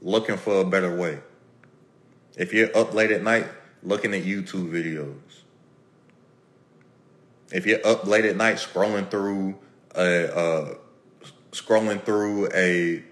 [0.01, 1.19] looking for a better way
[2.37, 3.47] if you're up late at night
[3.83, 5.15] looking at youtube videos
[7.53, 9.57] if you're up late at night scrolling through
[9.95, 10.77] a
[11.53, 13.03] scrolling through a,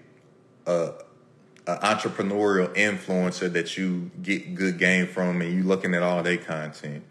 [0.65, 0.93] a
[1.67, 6.37] an entrepreneurial influencer that you get good game from and you looking at all their
[6.37, 7.03] content.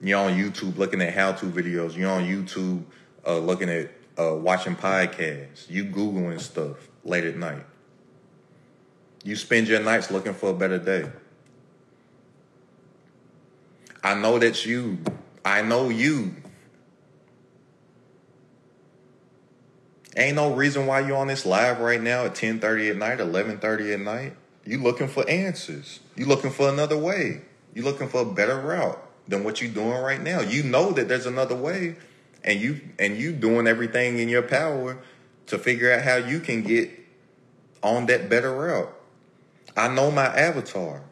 [0.00, 1.96] You're on YouTube looking at how-to videos.
[1.96, 2.84] You're on YouTube
[3.26, 5.68] uh, looking at uh, watching podcasts.
[5.68, 7.64] You Googling stuff late at night.
[9.24, 11.10] You spend your nights looking for a better day.
[14.02, 14.98] I know that's you.
[15.44, 16.34] I know you.
[20.16, 23.94] Ain't no reason why you on this live right now at 10:30 at night, 11:30
[23.94, 24.36] at night.
[24.64, 26.00] You looking for answers.
[26.16, 27.42] You looking for another way.
[27.74, 30.40] You looking for a better route than what you doing right now.
[30.40, 31.96] You know that there's another way
[32.44, 34.98] and you and you doing everything in your power
[35.46, 36.90] to figure out how you can get
[37.82, 38.94] on that better route.
[39.76, 41.02] I know my avatar.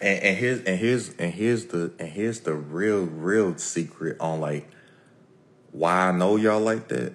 [0.00, 4.40] And, and here's and here's and here's the and here's the real real secret on
[4.40, 4.68] like
[5.72, 7.12] why I know y'all like that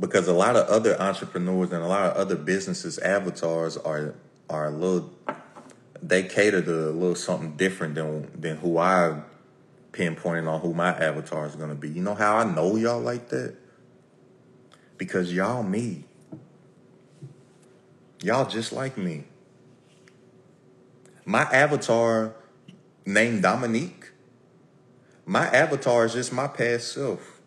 [0.00, 4.14] because a lot of other entrepreneurs and a lot of other businesses avatars are
[4.48, 5.12] are a little
[6.02, 9.20] they cater to a little something different than than who I
[9.98, 11.88] pinpointing on who my avatar is gonna be.
[11.88, 13.56] You know how I know y'all like that?
[14.96, 16.04] Because y'all me.
[18.22, 19.24] Y'all just like me.
[21.24, 22.34] My avatar
[23.04, 24.10] named Dominique.
[25.26, 27.40] My avatar is just my past self.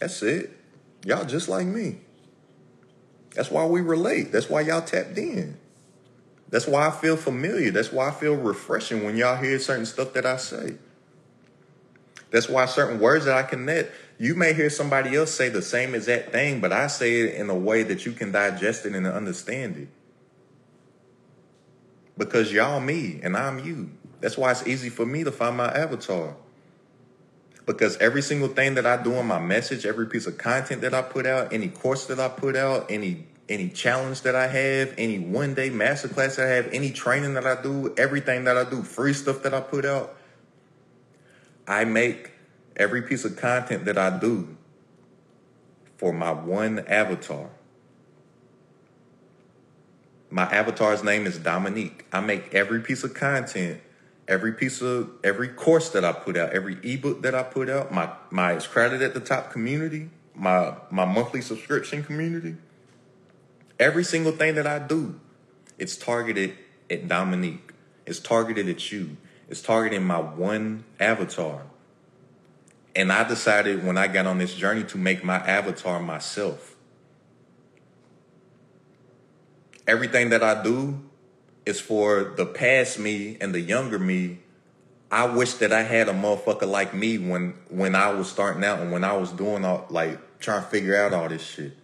[0.00, 0.50] That's it.
[1.04, 2.00] Y'all just like me.
[3.34, 4.32] That's why we relate.
[4.32, 5.58] That's why y'all tapped in.
[6.54, 7.72] That's why I feel familiar.
[7.72, 10.76] That's why I feel refreshing when y'all hear certain stuff that I say.
[12.30, 15.96] That's why certain words that I connect, you may hear somebody else say the same
[15.96, 19.04] exact thing, but I say it in a way that you can digest it and
[19.04, 19.88] understand it.
[22.16, 23.90] Because y'all me and I'm you.
[24.20, 26.36] That's why it's easy for me to find my avatar
[27.66, 30.94] because every single thing that I do in my message, every piece of content that
[30.94, 34.94] I put out, any course that I put out, any any challenge that I have,
[34.96, 38.68] any one day masterclass that I have, any training that I do, everything that I
[38.68, 40.16] do, free stuff that I put out,
[41.66, 42.32] I make
[42.76, 44.56] every piece of content that I do
[45.96, 47.50] for my one avatar.
[50.30, 52.06] My avatar's name is Dominique.
[52.12, 53.80] I make every piece of content
[54.28, 57.92] every piece of every course that I put out, every ebook that I put out,
[57.92, 62.56] my my it's crowded at the top community, my my monthly subscription community,
[63.78, 65.20] every single thing that I do,
[65.78, 66.56] it's targeted
[66.90, 67.72] at Dominique.
[68.06, 69.16] It's targeted at you.
[69.48, 71.62] It's targeting my one avatar.
[72.96, 76.76] And I decided when I got on this journey to make my avatar myself.
[79.86, 81.00] Everything that I do
[81.66, 84.38] is for the past me and the younger me.
[85.10, 88.80] I wish that I had a motherfucker like me when when I was starting out
[88.80, 91.76] and when I was doing all like trying to figure out all this shit.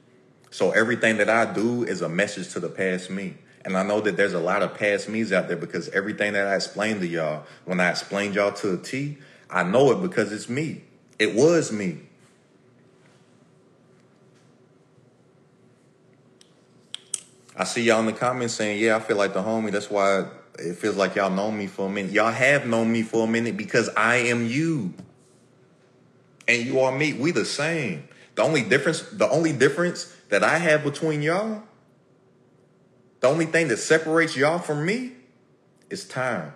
[0.50, 3.34] So everything that I do is a message to the past me.
[3.64, 6.46] And I know that there's a lot of past me's out there because everything that
[6.46, 10.32] I explained to y'all, when I explained y'all to a T, I know it because
[10.32, 10.82] it's me.
[11.18, 11.98] It was me.
[17.56, 19.70] I see y'all in the comments saying, yeah, I feel like the homie.
[19.70, 20.24] That's why
[20.58, 22.12] it feels like y'all know me for a minute.
[22.12, 24.94] Y'all have known me for a minute because I am you.
[26.48, 27.12] And you are me.
[27.12, 28.08] We the same.
[28.34, 31.62] The only difference, the only difference that I have between y'all,
[33.20, 35.12] the only thing that separates y'all from me
[35.90, 36.52] is time.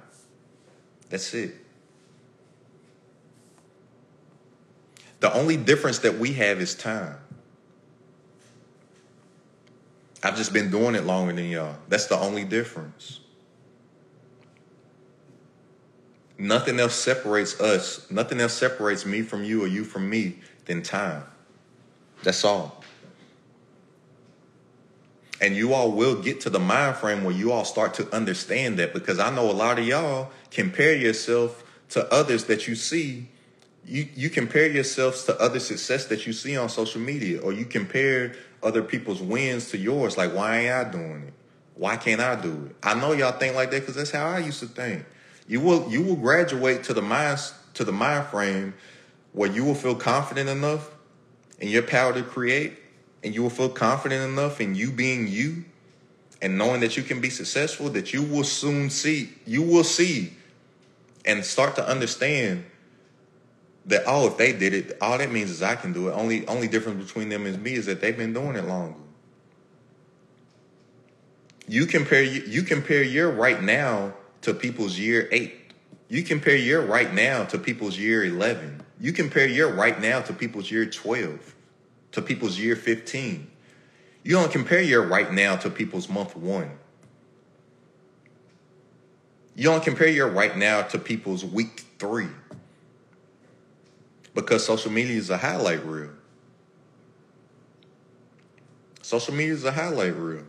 [1.10, 1.54] That's it.
[5.20, 7.16] The only difference that we have is time.
[10.22, 11.76] I've just been doing it longer than y'all.
[11.88, 13.20] That's the only difference.
[16.38, 20.82] Nothing else separates us, nothing else separates me from you or you from me than
[20.82, 21.24] time.
[22.22, 22.83] That's all.
[25.44, 28.78] And you all will get to the mind frame where you all start to understand
[28.78, 33.28] that because I know a lot of y'all compare yourself to others that you see.
[33.84, 37.66] You, you compare yourselves to other success that you see on social media, or you
[37.66, 40.16] compare other people's wins to yours.
[40.16, 41.34] Like, why ain't I doing it?
[41.74, 42.76] Why can't I do it?
[42.82, 45.04] I know y'all think like that because that's how I used to think.
[45.46, 47.38] You will you will graduate to the mind
[47.74, 48.72] to the mind frame
[49.32, 50.90] where you will feel confident enough
[51.58, 52.78] in your power to create
[53.24, 55.64] and you will feel confident enough in you being you
[56.42, 60.32] and knowing that you can be successful that you will soon see you will see
[61.24, 62.64] and start to understand
[63.86, 66.12] that oh if they did it all that means is i can do it.
[66.12, 68.98] Only only difference between them and me is that they've been doing it longer.
[71.66, 74.12] You compare you compare your right now
[74.42, 75.54] to people's year eight.
[76.08, 80.32] You compare your right now to people's year 11 you compare your right now to
[80.32, 81.53] people's year 12
[82.14, 83.50] to people's year 15.
[84.22, 86.70] You don't compare your right now to people's month one.
[89.54, 92.28] You don't compare your right now to people's week three.
[94.34, 96.10] Because social media is a highlight reel.
[99.02, 100.44] Social media is a highlight reel.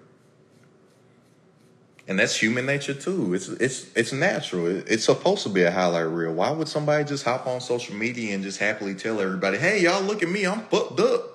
[2.08, 3.34] And that's human nature too.
[3.34, 4.68] It's it's it's natural.
[4.68, 6.34] It's supposed to be a highlight reel.
[6.34, 10.04] Why would somebody just hop on social media and just happily tell everybody, "Hey, y'all,
[10.04, 10.46] look at me.
[10.46, 11.35] I'm fucked up."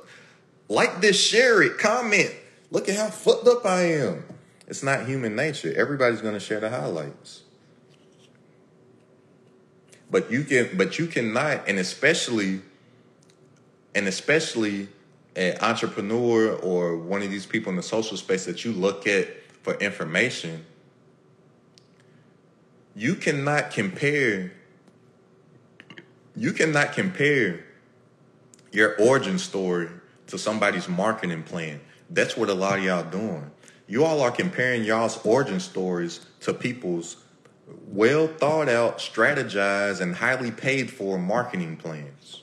[0.71, 2.33] Like this, share it, comment.
[2.71, 4.25] Look at how fucked up I am.
[4.69, 5.75] It's not human nature.
[5.77, 7.43] Everybody's going to share the highlights.
[10.09, 12.61] But you can, but you cannot, and especially,
[13.97, 14.87] and especially
[15.35, 19.27] an entrepreneur or one of these people in the social space that you look at
[19.63, 20.65] for information,
[22.95, 24.53] you cannot compare.
[26.37, 27.65] You cannot compare
[28.71, 29.89] your origin story
[30.31, 31.81] to somebody's marketing plan.
[32.09, 33.51] That's what a lot of y'all doing.
[33.87, 37.17] You all are comparing y'all's origin stories to people's
[37.89, 42.43] well thought out, strategized, and highly paid for marketing plans.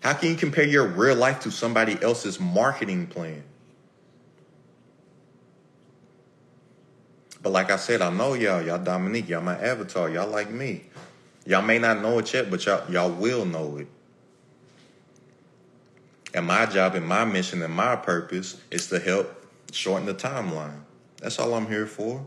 [0.00, 3.42] How can you compare your real life to somebody else's marketing plan?
[7.42, 8.62] But like I said, I know y'all.
[8.62, 9.28] Y'all Dominique.
[9.28, 10.08] Y'all my avatar.
[10.08, 10.84] Y'all like me.
[11.46, 13.86] Y'all may not know it yet, but y'all y'all will know it.
[16.34, 20.80] And my job and my mission and my purpose is to help shorten the timeline.
[21.22, 22.26] That's all I'm here for.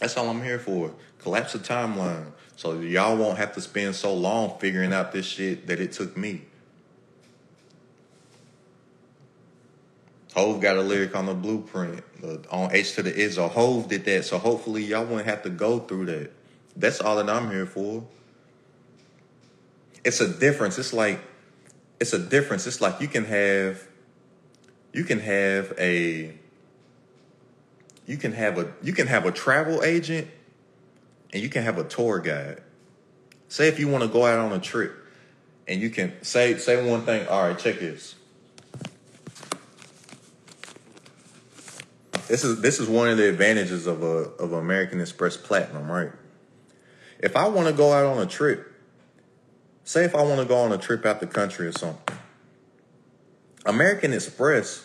[0.00, 0.92] That's all I'm here for.
[1.18, 2.32] Collapse the timeline.
[2.56, 6.16] So y'all won't have to spend so long figuring out this shit that it took
[6.16, 6.42] me.
[10.34, 12.02] Hov got a lyric on the blueprint
[12.50, 13.50] on H to the Izzo.
[13.50, 16.30] Hov did that, so hopefully y'all won't have to go through that.
[16.76, 18.04] That's all that I'm here for.
[20.04, 20.78] It's a difference.
[20.78, 21.20] It's like
[22.00, 22.66] it's a difference.
[22.66, 23.86] It's like you can have
[24.92, 26.34] you can have a
[28.06, 30.28] you can have a you can have a travel agent
[31.32, 32.62] and you can have a tour guide.
[33.48, 34.94] Say if you want to go out on a trip
[35.68, 38.16] and you can say say one thing, all right, check this.
[42.28, 46.10] This is this is one of the advantages of a of American Express Platinum, right?
[47.22, 48.72] If I want to go out on a trip,
[49.84, 52.16] say if I want to go on a trip out the country or something,
[53.64, 54.84] American Express,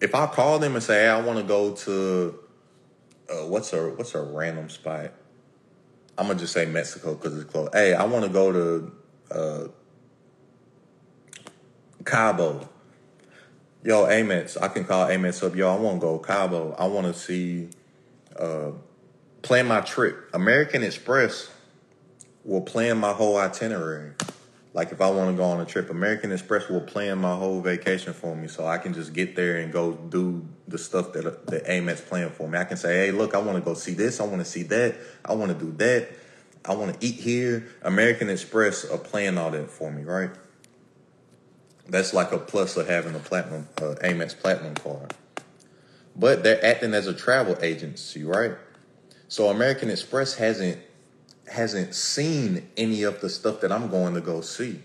[0.00, 2.38] if I call them and say, hey, I want to go to
[3.30, 5.12] uh, what's a what's a random spot?
[6.16, 7.68] I'm gonna just say Mexico because it's close.
[7.72, 8.92] Hey, I want to go to
[9.30, 9.68] uh,
[12.04, 12.68] Cabo.
[13.84, 15.54] Yo, Amex, I can call Amex up.
[15.54, 16.74] Yo, I want to go Cabo.
[16.78, 17.68] I want to see
[18.36, 18.72] uh,
[19.42, 20.30] plan my trip.
[20.34, 21.50] American Express
[22.44, 24.12] will plan my whole itinerary.
[24.74, 27.60] Like if I want to go on a trip, American Express will plan my whole
[27.60, 31.46] vacation for me, so I can just get there and go do the stuff that
[31.46, 32.58] the Amex plan for me.
[32.58, 34.20] I can say, "Hey, look, I want to go see this.
[34.20, 34.94] I want to see that.
[35.24, 36.10] I want to do that.
[36.64, 40.30] I want to eat here." American Express are playing all that for me, right?
[41.88, 45.14] That's like a plus of having a platinum uh, Amex platinum card.
[46.14, 48.52] But they're acting as a travel agency, right?
[49.28, 50.78] So American Express hasn't
[51.46, 54.80] hasn't seen any of the stuff that I'm going to go see.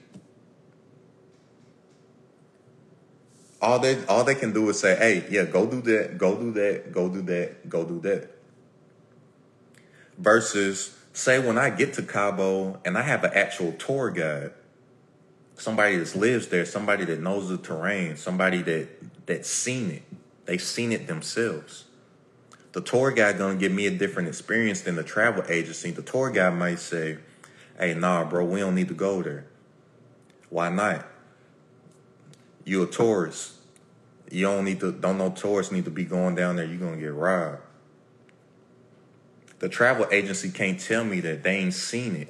[3.62, 6.52] All they all they can do is say, "Hey, yeah, go do that, go do
[6.52, 8.30] that, go do that, go do that."
[10.18, 14.52] Versus say when I get to Cabo and I have an actual tour guide,
[15.56, 20.04] somebody that lives there, somebody that knows the terrain, somebody that that's seen it.
[20.46, 21.86] They've seen it themselves.
[22.74, 25.91] The tour guide gonna give me a different experience than the travel agency.
[25.91, 27.19] The tour guide might say,
[27.80, 29.45] "Hey, nah, bro, we don't need to go there.
[30.49, 31.07] Why not?
[32.65, 33.53] You a tourist.
[34.32, 34.91] You don't need to.
[34.91, 36.65] Don't know tourists need to be going down there.
[36.65, 37.61] You're gonna get robbed."
[39.59, 42.30] The travel agency can't tell me that they ain't seen it.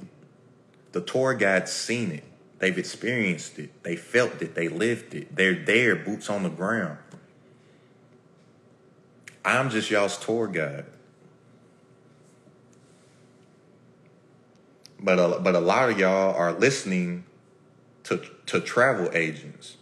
[0.92, 2.24] The tour guide's seen it.
[2.60, 3.84] They've experienced it.
[3.84, 4.56] They felt it.
[4.56, 5.36] They lived it.
[5.36, 6.98] They're there, boots on the ground.
[9.46, 10.86] I'm just y'all's tour guide.
[15.00, 17.26] But a, but a lot of y'all are listening
[18.06, 19.78] to to travel agents.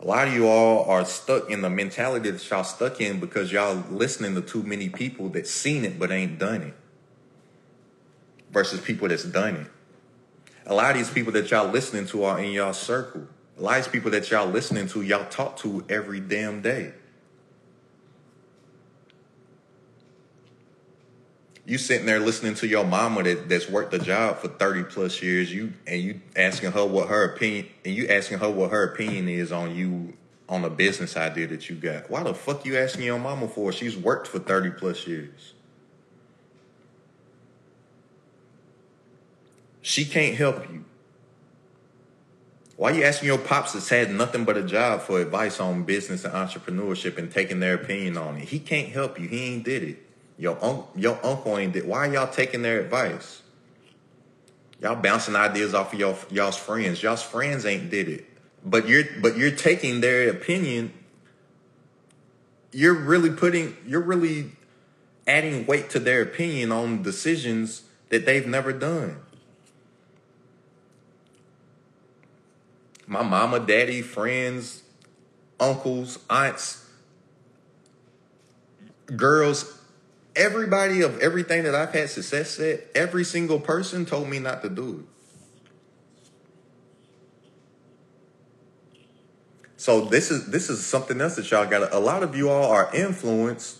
[0.00, 3.50] A lot of you all are stuck in the mentality that y'all stuck in because
[3.50, 6.74] y'all listening to too many people that seen it but ain't done it.
[8.50, 9.66] Versus people that's done it.
[10.66, 13.26] A lot of these people that y'all listening to are in y'all circle.
[13.58, 16.92] A lot of these people that y'all listening to, y'all talk to every damn day.
[21.66, 25.22] You sitting there listening to your mama that, that's worked the job for 30 plus
[25.22, 28.92] years, you and you asking her what her opinion and you asking her what her
[28.92, 30.14] opinion is on you
[30.46, 32.10] on a business idea that you got.
[32.10, 33.72] Why the fuck you asking your mama for?
[33.72, 35.54] She's worked for 30 plus years.
[39.80, 40.84] She can't help you.
[42.76, 46.24] Why you asking your pops that's had nothing but a job for advice on business
[46.24, 48.48] and entrepreneurship and taking their opinion on it?
[48.48, 49.28] He can't help you.
[49.28, 50.03] He ain't did it.
[50.36, 51.86] Your, un- your uncle ain't did.
[51.86, 53.42] Why y'all taking their advice?
[54.80, 57.02] Y'all bouncing ideas off of your, y'all's friends.
[57.02, 58.26] Y'all's friends ain't did it.
[58.64, 60.92] But you're but you're taking their opinion.
[62.72, 64.52] You're really putting you're really
[65.26, 69.18] adding weight to their opinion on decisions that they've never done.
[73.06, 74.82] My mama, daddy, friends,
[75.60, 76.88] uncles, aunts,
[79.14, 79.73] girls,
[80.36, 84.68] everybody of everything that I've had success at, every single person told me not to
[84.68, 85.14] do it.
[89.76, 91.92] So this is this is something else that y'all got.
[91.92, 93.78] A lot of you all are influenced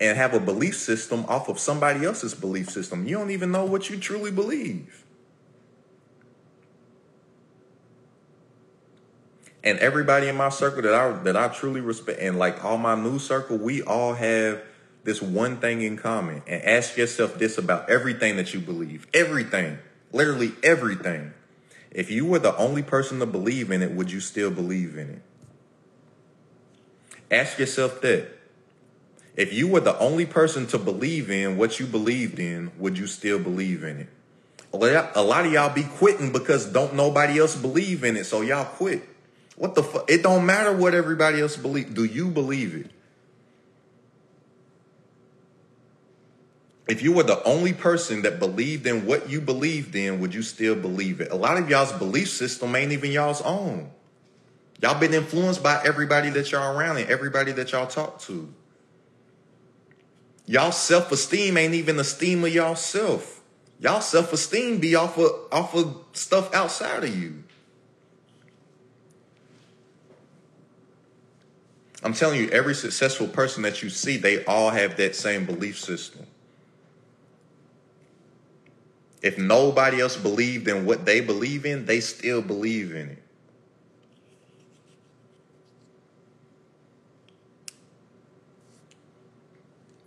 [0.00, 3.06] and have a belief system off of somebody else's belief system.
[3.06, 5.04] You don't even know what you truly believe.
[9.62, 12.96] And everybody in my circle that I that I truly respect, and like all my
[12.96, 14.60] new circle, we all have
[15.04, 16.42] this one thing in common.
[16.46, 19.06] And ask yourself this about everything that you believe.
[19.12, 19.78] Everything.
[20.12, 21.32] Literally everything.
[21.90, 25.10] If you were the only person to believe in it, would you still believe in
[25.10, 25.22] it?
[27.30, 28.28] Ask yourself that.
[29.34, 33.06] If you were the only person to believe in what you believed in, would you
[33.06, 34.08] still believe in it?
[34.74, 38.64] A lot of y'all be quitting because don't nobody else believe in it, so y'all
[38.64, 39.02] quit.
[39.56, 40.10] What the fuck?
[40.10, 41.94] It don't matter what everybody else believe.
[41.94, 42.90] Do you believe it?
[46.92, 50.42] If you were the only person that believed in what you believed in, would you
[50.42, 51.32] still believe it?
[51.32, 53.90] A lot of y'all's belief system ain't even y'all's own.
[54.82, 58.52] Y'all been influenced by everybody that y'all around and everybody that y'all talk to.
[60.44, 63.40] Y'all self-esteem ain't even the esteem of y'all self.
[63.80, 67.42] Y'all self-esteem be off of off of stuff outside of you.
[72.02, 75.78] I'm telling you, every successful person that you see, they all have that same belief
[75.80, 76.26] system.
[79.22, 83.22] If nobody else believed in what they believe in, they still believe in it.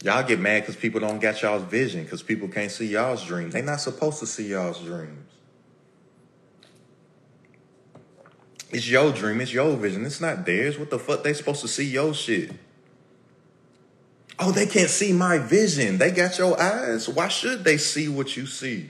[0.04, 3.54] Y'all get mad because people don't get y'all's vision, because people can't see y'all's dreams.
[3.54, 5.32] They not supposed to see y'all's dreams.
[8.70, 10.06] It's your dream, it's your vision.
[10.06, 10.78] It's not theirs.
[10.78, 11.24] What the fuck?
[11.24, 12.52] They supposed to see your shit.
[14.38, 15.98] Oh, they can't see my vision.
[15.98, 17.08] They got your eyes.
[17.08, 18.90] Why should they see what you see?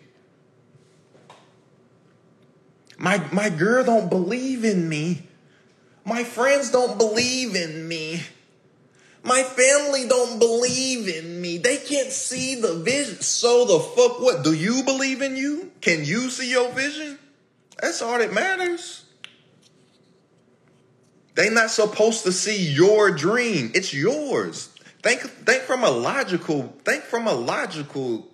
[2.97, 5.27] My, my girl don't believe in me.
[6.05, 8.21] My friends don't believe in me.
[9.23, 11.57] My family don't believe in me.
[11.57, 13.21] They can't see the vision.
[13.21, 14.43] So the fuck what?
[14.43, 15.71] Do you believe in you?
[15.81, 17.17] Can you see your vision?
[17.81, 19.05] That's all that matters.
[21.33, 23.71] They not supposed to see your dream.
[23.73, 24.67] It's yours.
[25.01, 28.27] Think think from a logical think from a logical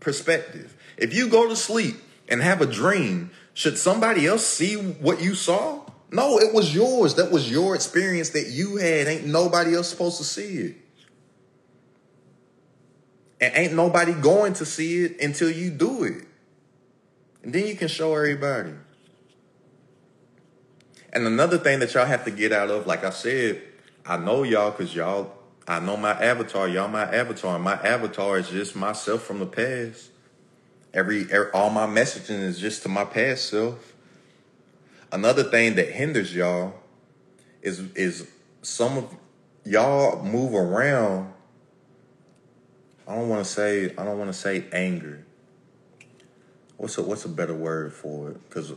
[0.00, 0.76] perspective.
[0.96, 1.96] If you go to sleep
[2.28, 5.80] and have a dream should somebody else see what you saw?
[6.12, 7.14] No, it was yours.
[7.14, 9.06] That was your experience that you had.
[9.06, 10.76] Ain't nobody else supposed to see it.
[13.40, 16.26] And ain't nobody going to see it until you do it.
[17.42, 18.74] And then you can show everybody.
[21.14, 23.62] And another thing that y'all have to get out of, like I said,
[24.04, 25.32] I know y'all because y'all,
[25.66, 26.68] I know my avatar.
[26.68, 27.58] Y'all my avatar.
[27.58, 30.10] My avatar is just myself from the past.
[30.96, 33.92] Every, every all my messaging is just to my past self.
[35.12, 36.72] Another thing that hinders y'all
[37.60, 38.26] is is
[38.62, 39.14] some of
[39.62, 41.34] y'all move around.
[43.06, 45.26] I don't want to say I don't want to say anger.
[46.78, 48.48] What's a what's a better word for it?
[48.48, 48.72] Because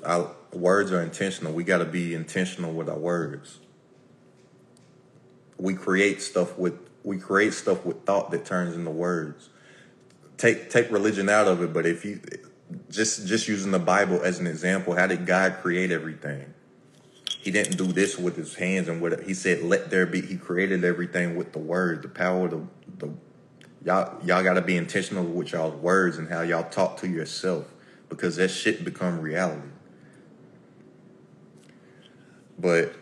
[0.52, 1.54] words are intentional.
[1.54, 3.60] We got to be intentional with our words.
[5.58, 9.48] We create stuff with we create stuff with thought that turns into words.
[10.40, 12.22] Take take religion out of it, but if you
[12.90, 16.54] just just using the Bible as an example, how did God create everything?
[17.42, 20.38] He didn't do this with his hands and what he said, "Let there be." He
[20.38, 22.62] created everything with the word, the power, the
[23.00, 23.10] the
[23.84, 27.66] y'all y'all got to be intentional with y'all's words and how y'all talk to yourself
[28.08, 29.68] because that shit become reality.
[32.58, 32.94] But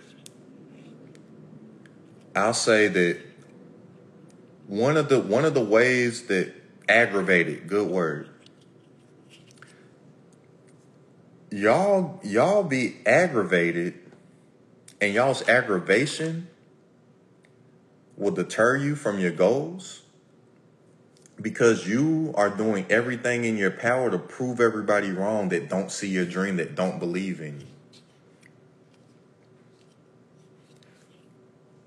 [2.36, 3.20] I'll say that
[4.66, 6.52] one of the one of the ways that
[6.90, 8.30] aggravated, good word.
[11.50, 13.94] Y'all y'all be aggravated
[15.00, 16.48] and y'all's aggravation
[18.18, 20.02] will deter you from your goals
[21.42, 26.08] because you are doing everything in your power to prove everybody wrong that don't see
[26.08, 27.68] your dream, that don't believe in you.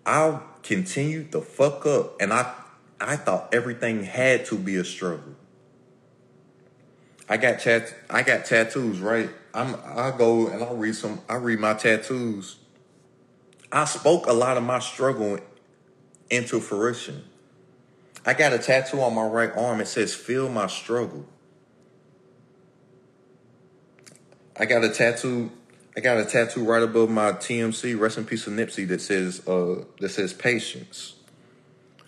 [0.07, 2.55] I continued to fuck up and I
[3.01, 5.35] I thought everything had to be a struggle.
[7.29, 9.31] I got tat I got tattoos, right?
[9.55, 12.57] I'm I go and I read some I read my tattoos.
[13.73, 15.39] I spoke a lot of my struggle
[16.29, 17.25] into fruition.
[18.27, 19.81] I got a tattoo on my right arm.
[19.81, 21.25] It says, Feel my struggle.
[24.57, 25.51] I got a tattoo.
[25.97, 29.47] I got a tattoo right above my TMC, rest in peace of Nipsey, that says
[29.49, 31.15] uh that says patience.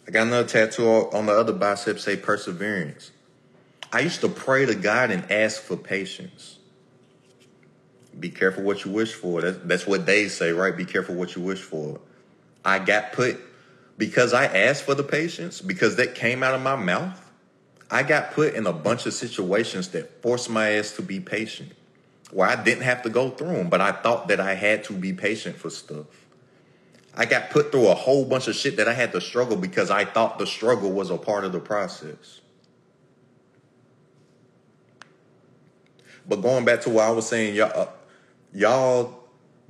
[0.07, 3.12] I got another tattoo on the other bicep say perseverance.
[3.92, 6.59] I used to pray to God and ask for patience.
[8.18, 9.40] Be careful what you wish for.
[9.40, 10.76] That's, that's what they say, right?
[10.76, 12.00] Be careful what you wish for.
[12.64, 13.40] I got put
[13.98, 17.30] because I asked for the patience, because that came out of my mouth,
[17.90, 21.72] I got put in a bunch of situations that forced my ass to be patient,
[22.30, 24.94] where I didn't have to go through them, but I thought that I had to
[24.94, 26.07] be patient for stuff.
[27.14, 29.90] I got put through a whole bunch of shit that I had to struggle because
[29.90, 32.40] I thought the struggle was a part of the process.
[36.26, 37.86] But going back to what I was saying, y'all, uh,
[38.54, 39.22] y'all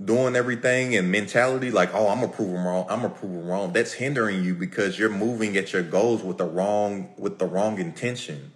[0.05, 2.87] doing everything and mentality like, oh, I'm gonna prove them wrong.
[2.89, 3.73] I'm gonna prove them wrong.
[3.73, 7.79] That's hindering you because you're moving at your goals with the wrong with the wrong
[7.79, 8.53] intention.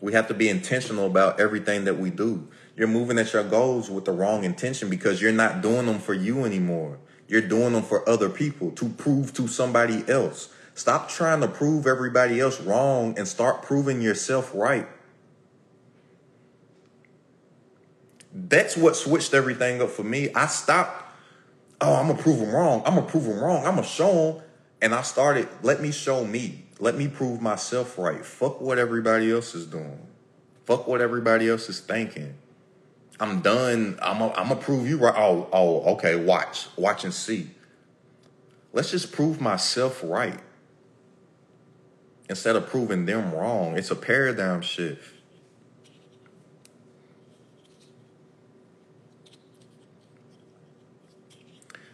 [0.00, 2.48] We have to be intentional about everything that we do.
[2.76, 6.14] You're moving at your goals with the wrong intention because you're not doing them for
[6.14, 6.98] you anymore.
[7.32, 10.52] You're doing them for other people to prove to somebody else.
[10.74, 14.86] Stop trying to prove everybody else wrong and start proving yourself right.
[18.34, 20.28] That's what switched everything up for me.
[20.34, 21.10] I stopped,
[21.80, 22.82] oh, I'm gonna prove them wrong.
[22.84, 23.64] I'm gonna prove them wrong.
[23.64, 24.42] I'm gonna show them.
[24.82, 26.66] And I started, let me show me.
[26.80, 28.22] Let me prove myself right.
[28.22, 30.06] Fuck what everybody else is doing.
[30.66, 32.34] Fuck what everybody else is thinking.
[33.20, 33.98] I'm done.
[34.02, 35.14] I'm gonna prove you right.
[35.16, 36.16] Oh, oh, okay.
[36.16, 37.50] Watch, watch and see.
[38.72, 40.40] Let's just prove myself right
[42.28, 43.76] instead of proving them wrong.
[43.76, 45.14] It's a paradigm shift.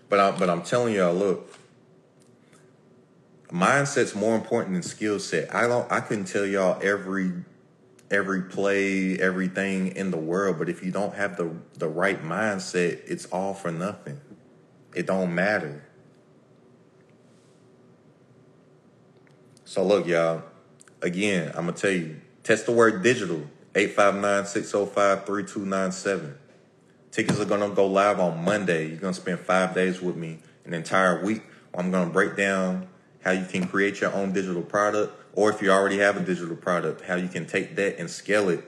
[0.08, 1.54] But I, but I'm telling y'all, look,
[3.50, 5.54] mindset's more important than skill set.
[5.54, 5.90] I don't.
[5.92, 7.32] I couldn't tell y'all every
[8.10, 13.00] every play, everything in the world, but if you don't have the the right mindset,
[13.06, 14.20] it's all for nothing.
[14.94, 15.84] It don't matter.
[19.64, 20.42] So look, y'all.
[21.02, 22.20] Again, I'm gonna tell you.
[22.42, 23.42] Test the word digital.
[23.74, 26.34] 859-605-3297.
[27.10, 28.88] Tickets are gonna go live on Monday.
[28.88, 31.42] You're gonna spend five days with me, an entire week.
[31.74, 32.88] I'm gonna break down
[33.22, 36.56] how you can create your own digital product, or if you already have a digital
[36.56, 38.60] product, how you can take that and scale it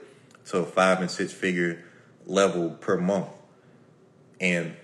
[0.45, 1.83] to a five and six figure
[2.25, 3.27] level per month.
[4.39, 4.77] And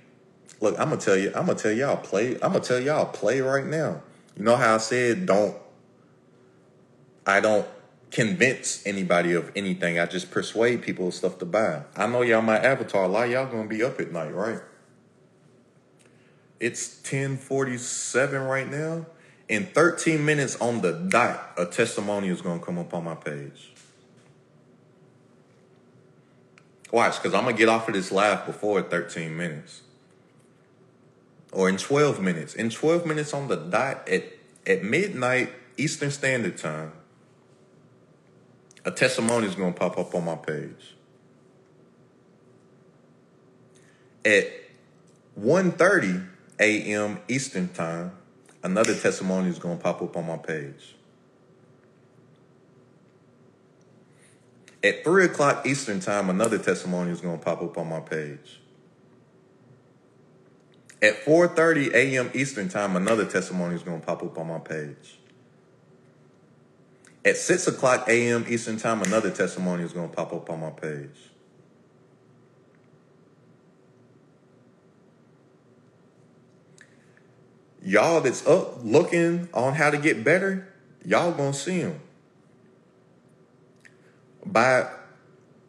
[0.60, 2.34] look, I'm gonna tell you, I'm gonna tell y'all play.
[2.42, 4.02] I'm gonna tell y'all play right now.
[4.36, 5.56] You know how I said don't.
[7.26, 7.66] I don't
[8.12, 9.98] convince anybody of anything.
[9.98, 11.84] I just persuade people of stuff to buy.
[11.96, 13.06] I know y'all my avatar.
[13.06, 14.60] A lot y'all gonna be up at night, right?
[16.60, 19.06] It's 1047 right now.
[19.50, 23.72] In 13 minutes on the dot, a testimony is gonna come up on my page.
[26.92, 29.82] Watch, because I'm gonna get off of this live before 13 minutes.
[31.52, 32.56] or in 12 minutes.
[32.56, 34.24] In 12 minutes on the dot at,
[34.68, 36.92] at midnight Eastern Standard Time,
[38.86, 40.96] a testimony is going to pop up on my page.
[44.26, 44.48] At
[45.40, 46.28] 1.30
[46.60, 47.20] a.m.
[47.28, 48.17] Eastern Time,
[48.68, 50.96] another testimony is going to pop up on my page.
[54.84, 58.60] At 3 o'clock Eastern Time, another testimony is going to pop up on my page.
[61.02, 62.32] At 4:30 a.m.
[62.34, 65.20] Eastern Time, another testimony is going to pop up on my page.
[67.24, 68.46] At 6 o'clock a.m.
[68.50, 71.32] Eastern Time, another testimony is going to pop up on my page.
[77.88, 80.68] Y'all that's up looking on how to get better,
[81.06, 82.02] y'all gonna see them.
[84.46, 84.90] By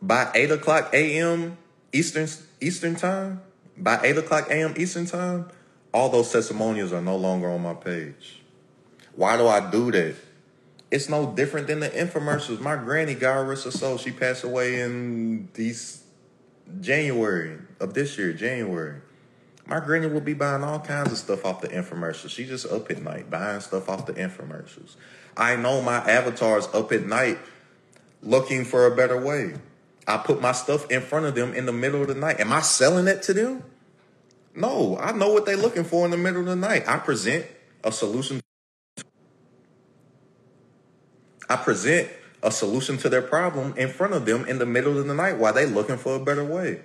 [0.03, 1.57] by 8 o'clock a.m.
[1.93, 2.27] Eastern
[2.61, 3.41] Eastern time,
[3.77, 4.75] by 8 o'clock a.m.
[4.77, 5.47] Eastern Time,
[5.95, 8.43] all those testimonials are no longer on my page.
[9.15, 10.17] Why do I do that?
[10.91, 12.59] It's no different than the infomercials.
[12.59, 16.03] My granny, God rest her soul, she passed away in these
[16.81, 19.03] January of this year, January.
[19.69, 22.31] My granny will be buying all kinds of stuff off the infomercials.
[22.31, 24.97] She just up at night buying stuff off the infomercials.
[25.37, 27.39] I know my avatar's up at night
[28.23, 29.55] looking for a better way.
[30.07, 32.41] I put my stuff in front of them in the middle of the night.
[32.41, 33.63] Am I selling it to them?
[34.55, 36.89] No, I know what they're looking for in the middle of the night.
[36.89, 37.45] I present
[37.85, 38.41] a solution.
[41.51, 42.09] I present
[42.43, 45.37] a solution to their problem in front of them in the middle of the night
[45.37, 46.81] while they're looking for a better way.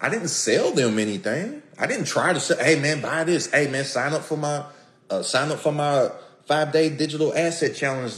[0.00, 1.62] I didn't sell them anything.
[1.80, 3.50] I didn't try to say, "Hey man, buy this.
[3.50, 4.64] Hey man, sign up for my
[5.08, 6.10] uh, sign up for my
[6.44, 8.14] five day digital asset challenge.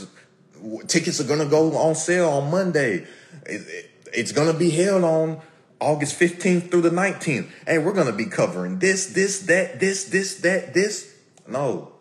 [0.88, 3.06] Tickets are gonna go on sale on Monday."
[3.46, 5.40] It, it, it's to be held on
[5.80, 7.48] August 15th through the 19th.
[7.66, 11.14] Hey, we're to be covering this, this, that, this, this, that, this.
[11.46, 11.92] No.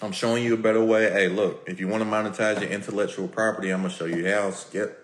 [0.00, 1.10] I'm showing you a better way.
[1.10, 4.50] Hey, look, if you want to monetize your intellectual property, I'm to show you how.
[4.50, 4.98] Skip.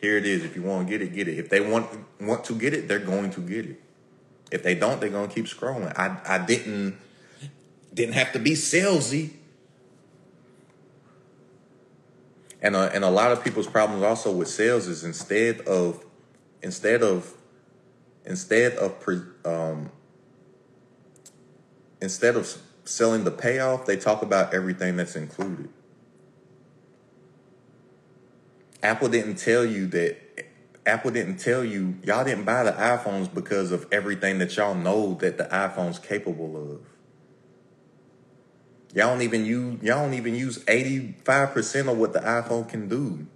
[0.00, 0.44] Here it is.
[0.44, 1.38] If you want to get it, get it.
[1.38, 1.88] If they want
[2.20, 3.83] want to get it, they're going to get it.
[4.54, 5.92] If they don't, they're to keep scrolling.
[5.98, 6.96] I I didn't
[7.92, 9.30] didn't have to be salesy
[12.64, 16.02] and uh, and a lot of people's problems also with sales is instead of
[16.62, 17.34] instead of
[18.24, 19.90] instead of pre, um,
[22.00, 25.68] instead of selling the payoff, they talk about everything that's included.
[28.82, 30.16] Apple didn't tell you that
[30.86, 35.14] Apple didn't tell you y'all didn't buy the iPhones because of everything that y'all know
[35.14, 36.80] that the iPhone's capable of.
[38.94, 43.26] Y'all don't even use y'all don't even use 85% of what the iPhone can do.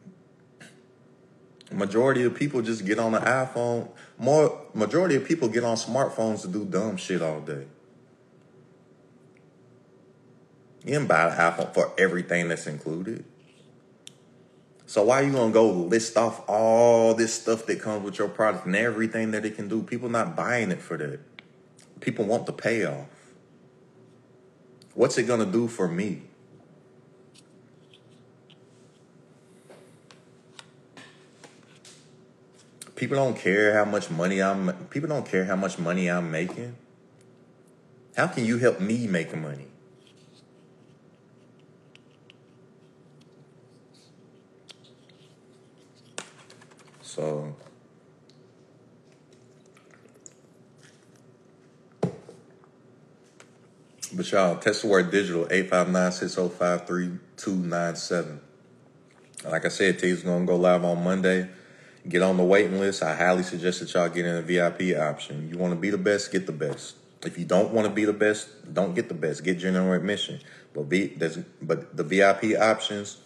[1.71, 3.89] Majority of people just get on the iPhone.
[4.19, 7.67] More majority of people get on smartphones to do dumb shit all day.
[10.85, 13.25] You didn't buy the iPhone for everything that's included.
[14.89, 18.27] So why are you gonna go list off all this stuff that comes with your
[18.27, 19.83] product and everything that it can do?
[19.83, 21.21] People not buying it for that.
[22.01, 23.07] People want the payoff.
[24.95, 26.23] What's it to do for me?
[32.97, 36.75] People don't care how much money I'm people don't care how much money I'm making.
[38.17, 39.67] How can you help me make money?
[47.19, 47.55] So
[54.13, 58.39] But y'all, test the word digital, 859-605-3297.
[59.45, 61.49] Like I said, T's gonna go live on Monday.
[62.09, 63.03] Get on the waiting list.
[63.03, 65.49] I highly suggest that y'all get in a VIP option.
[65.51, 66.95] You want to be the best, get the best.
[67.25, 69.43] If you don't want to be the best, don't get the best.
[69.43, 70.39] Get general admission.
[70.73, 71.19] But be
[71.61, 73.17] but the VIP options,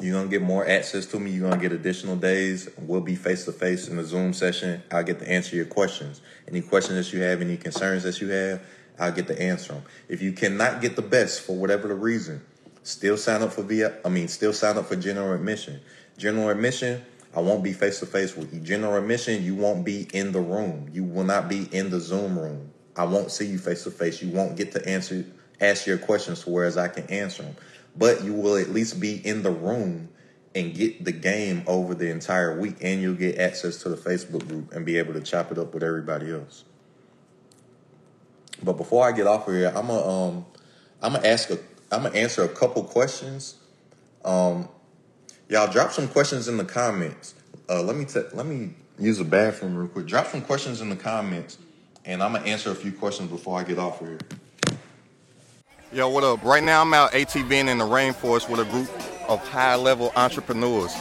[0.00, 1.30] you're gonna get more access to me.
[1.30, 2.68] You're gonna get additional days.
[2.78, 4.82] We'll be face to face in the Zoom session.
[4.90, 6.20] I'll get to answer your questions.
[6.46, 8.60] Any questions that you have, any concerns that you have,
[8.98, 9.82] I'll get the answer them.
[10.08, 12.42] If you cannot get the best for whatever the reason,
[12.82, 15.80] still sign up for via I mean still sign up for general admission.
[16.18, 17.02] General admission,
[17.34, 18.60] I won't be face to face with you.
[18.60, 20.90] General admission, you won't be in the room.
[20.92, 22.70] You will not be in the Zoom room.
[22.96, 24.22] I won't see you face to face.
[24.22, 25.24] You won't get to answer
[25.60, 27.56] ask your questions whereas I can answer them.
[27.98, 30.10] But you will at least be in the room
[30.54, 34.48] and get the game over the entire week and you'll get access to the Facebook
[34.48, 36.64] group and be able to chop it up with everybody else.
[38.62, 40.46] But before I get off of here, I'm gonna um,
[41.02, 41.58] I'm gonna ask a
[41.92, 43.56] I'm gonna answer a couple questions.
[44.24, 44.68] Um,
[45.48, 47.34] y'all drop some questions in the comments.
[47.68, 50.06] Uh, let me t- let me use a bathroom real quick.
[50.06, 51.58] Drop some questions in the comments,
[52.06, 54.18] and I'm gonna answer a few questions before I get off here.
[55.92, 56.42] Yo, what up?
[56.42, 58.90] Right now I'm out ATVing in the rainforest with a group
[59.28, 60.92] of high-level entrepreneurs.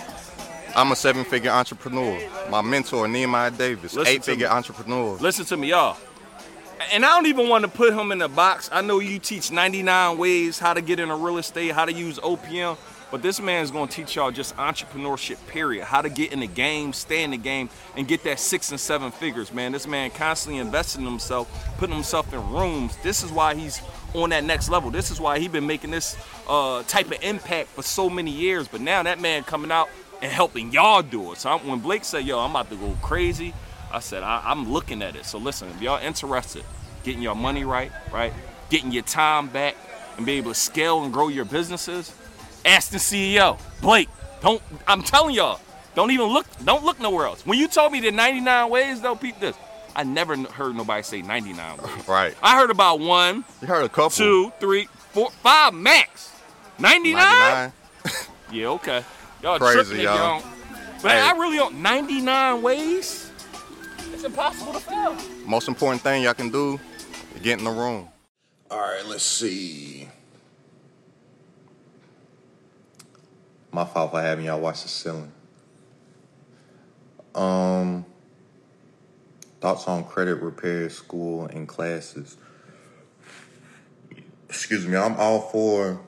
[0.76, 2.20] I'm a seven-figure entrepreneur.
[2.52, 5.16] My mentor, Nehemiah Davis, Listen eight-figure entrepreneur.
[5.16, 5.98] Listen to me, y'all.
[6.92, 8.70] And I don't even want to put him in a box.
[8.72, 12.20] I know you teach 99 ways how to get into real estate, how to use
[12.20, 12.78] OPM,
[13.12, 15.86] but this man is going to teach y'all just entrepreneurship, period.
[15.86, 18.80] How to get in the game, stay in the game, and get that six and
[18.80, 19.72] seven figures, man.
[19.72, 21.48] This man constantly investing in himself,
[21.78, 22.98] putting himself in rooms.
[23.04, 23.82] This is why he's
[24.14, 24.92] on that next level.
[24.92, 28.68] This is why he's been making this uh, type of impact for so many years.
[28.68, 29.90] But now that man coming out
[30.22, 31.38] and helping y'all do it.
[31.38, 33.54] So I'm, when Blake said, yo, I'm about to go crazy,
[33.92, 35.26] I said, I, I'm looking at it.
[35.26, 36.64] So listen, if y'all interested,
[37.04, 38.34] getting your money right, right,
[38.70, 39.76] getting your time back,
[40.18, 42.14] and be able to scale and grow your businesses,
[42.66, 44.10] Asten CEO, Blake.
[44.42, 44.62] Don't.
[44.88, 45.60] I'm telling y'all,
[45.96, 46.46] don't even look.
[46.64, 47.46] Don't look nowhere else.
[47.46, 49.56] When you told me the 99 ways, though, peep this.
[49.96, 51.88] I never heard nobody say 99 ways.
[52.08, 52.36] Right.
[52.44, 54.10] I heard about one, You heard a couple.
[54.10, 56.34] two, three, four, five max.
[56.80, 57.14] 99?
[57.16, 57.72] 99.
[58.52, 59.04] Yeah, okay.
[59.42, 60.40] Y'all Crazy, tripping y'all.
[60.42, 60.44] y'all.
[61.02, 61.20] But Hey.
[61.22, 61.82] I really don't.
[61.82, 63.32] 99 ways?
[64.14, 65.16] It's impossible to fail.
[65.46, 66.80] Most important thing y'all can do
[67.36, 68.08] is get in the room.
[68.70, 70.10] All right, let's see.
[73.76, 75.34] My fault for having y'all watch the ceiling.
[77.36, 78.06] Um,
[79.60, 82.38] thoughts on credit repair school and classes.
[84.48, 86.00] Excuse me, I'm all for.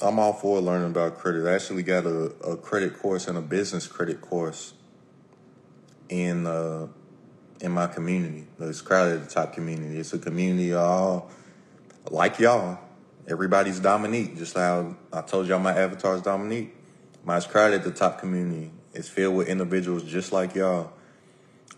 [0.00, 1.46] I'm all for learning about credit.
[1.46, 4.72] I actually got a, a credit course and a business credit course
[6.08, 6.86] in uh,
[7.60, 8.46] in my community.
[8.58, 9.98] It's crowded the top community.
[9.98, 11.30] It's a community all
[12.08, 12.78] like y'all,
[13.28, 14.38] everybody's Dominique.
[14.38, 16.76] Just how I told y'all my avatar is Dominique.
[17.24, 18.70] Mine's crowded at the top community.
[18.94, 20.92] is filled with individuals just like y'all.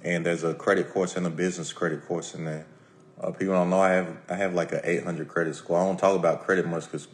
[0.03, 2.67] And there's a credit course and a business credit course in there.
[3.21, 5.79] Uh, people don't know I have I have like a 800 credit score.
[5.79, 7.09] I don't talk about credit much because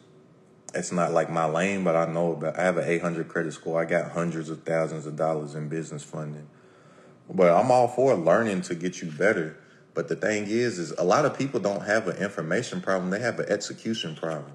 [0.74, 2.58] it's not like my lane, but I know about.
[2.58, 3.80] I have an 800 credit score.
[3.80, 6.48] I got hundreds of thousands of dollars in business funding.
[7.28, 9.56] But I'm all for learning to get you better.
[9.94, 13.20] But the thing is, is a lot of people don't have an information problem; they
[13.20, 14.52] have an execution problem.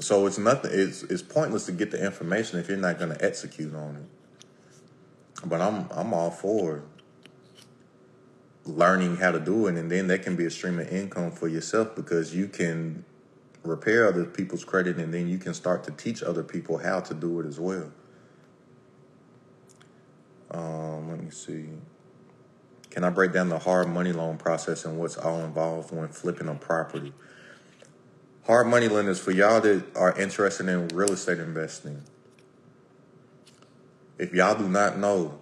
[0.00, 0.70] So it's nothing.
[0.72, 5.48] It's it's pointless to get the information if you're not going to execute on it.
[5.48, 6.84] But I'm I'm all for
[8.64, 11.48] learning how to do it, and then that can be a stream of income for
[11.48, 13.04] yourself because you can
[13.64, 17.14] repair other people's credit, and then you can start to teach other people how to
[17.14, 17.92] do it as well.
[20.50, 21.66] Um, let me see.
[22.90, 26.48] Can I break down the hard money loan process and what's all involved when flipping
[26.48, 27.14] a property?
[28.46, 32.02] Hard money lenders, for y'all that are interested in real estate investing,
[34.18, 35.38] if y'all do not know,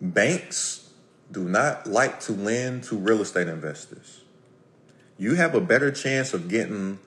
[0.00, 0.90] banks
[1.32, 4.22] do not like to lend to real estate investors.
[5.18, 7.00] You have a better chance of getting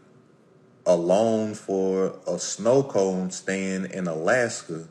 [0.86, 4.88] a loan for a snow cone stand in Alaska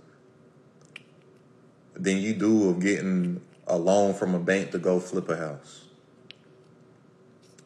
[1.94, 5.81] than you do of getting a loan from a bank to go flip a house.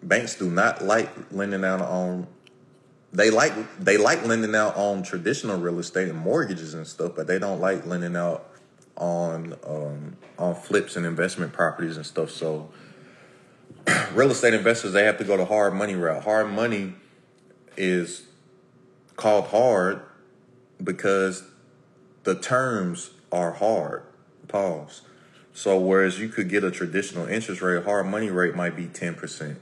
[0.03, 2.27] Banks do not like lending out on
[3.13, 7.27] they like they like lending out on traditional real estate and mortgages and stuff, but
[7.27, 8.49] they don't like lending out
[8.97, 12.31] on um, on flips and investment properties and stuff.
[12.31, 12.71] So
[14.13, 16.25] real estate investors they have to go the hard money route.
[16.25, 16.95] Hard money
[17.77, 18.27] is
[19.17, 20.03] called hard
[20.83, 21.45] because
[22.25, 24.03] the terms are hard.
[24.49, 25.03] Pause.
[25.53, 29.57] So whereas you could get a traditional interest rate, hard money rate might be 10%,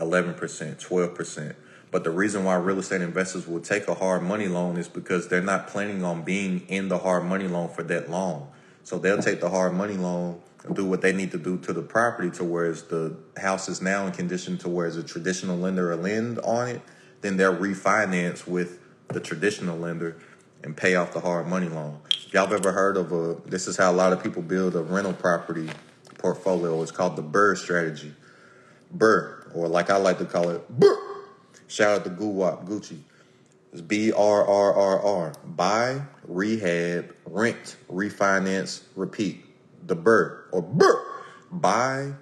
[0.00, 1.54] 11%, 12%.
[1.90, 5.28] But the reason why real estate investors will take a hard money loan is because
[5.28, 8.50] they're not planning on being in the hard money loan for that long.
[8.84, 11.72] So they'll take the hard money loan and do what they need to do to
[11.72, 15.90] the property to whereas the house is now in condition to whereas a traditional lender
[15.90, 16.82] will lend on it,
[17.22, 18.78] then they'll refinance with
[19.08, 20.16] the traditional lender
[20.62, 21.98] and pay off the hard money loan.
[22.30, 25.12] Y'all ever heard of a this is how a lot of people build a rental
[25.12, 25.68] property
[26.18, 26.80] portfolio.
[26.82, 28.14] It's called the BRRRR strategy.
[28.92, 30.98] Burr, or like I like to call it, Burr.
[31.68, 32.98] Shout out to Guwop Gucci.
[33.72, 35.32] It's B R R R R.
[35.44, 39.44] Buy, rehab, rent, refinance, repeat.
[39.86, 41.04] The Burr or Burr.
[41.52, 42.12] Buy,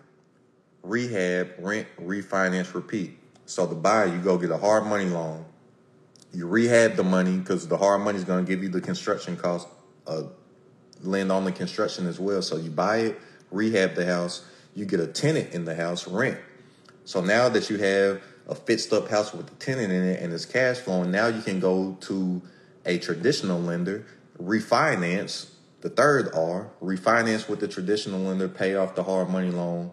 [0.83, 3.19] rehab, rent, refinance, repeat.
[3.47, 5.45] So the buy, you go get a hard money loan.
[6.35, 9.37] You rehab the money because the hard money is going to give you the construction
[9.37, 9.67] cost,
[10.07, 10.25] uh,
[11.01, 12.43] lend on the construction as well.
[12.43, 13.21] So you buy it,
[13.51, 16.39] rehab the house, you get a tenant in the house, rent.
[17.09, 20.31] So now that you have a fixed up house with a tenant in it and
[20.31, 22.43] it's cash flowing, now you can go to
[22.85, 24.05] a traditional lender,
[24.39, 25.49] refinance
[25.81, 29.91] The third R, refinance with the traditional lender, pay off the hard money loan,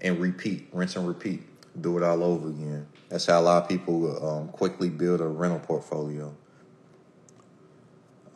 [0.00, 1.42] and repeat, rinse and repeat.
[1.78, 2.86] Do it all over again.
[3.10, 6.34] That's how a lot of people um, quickly build a rental portfolio.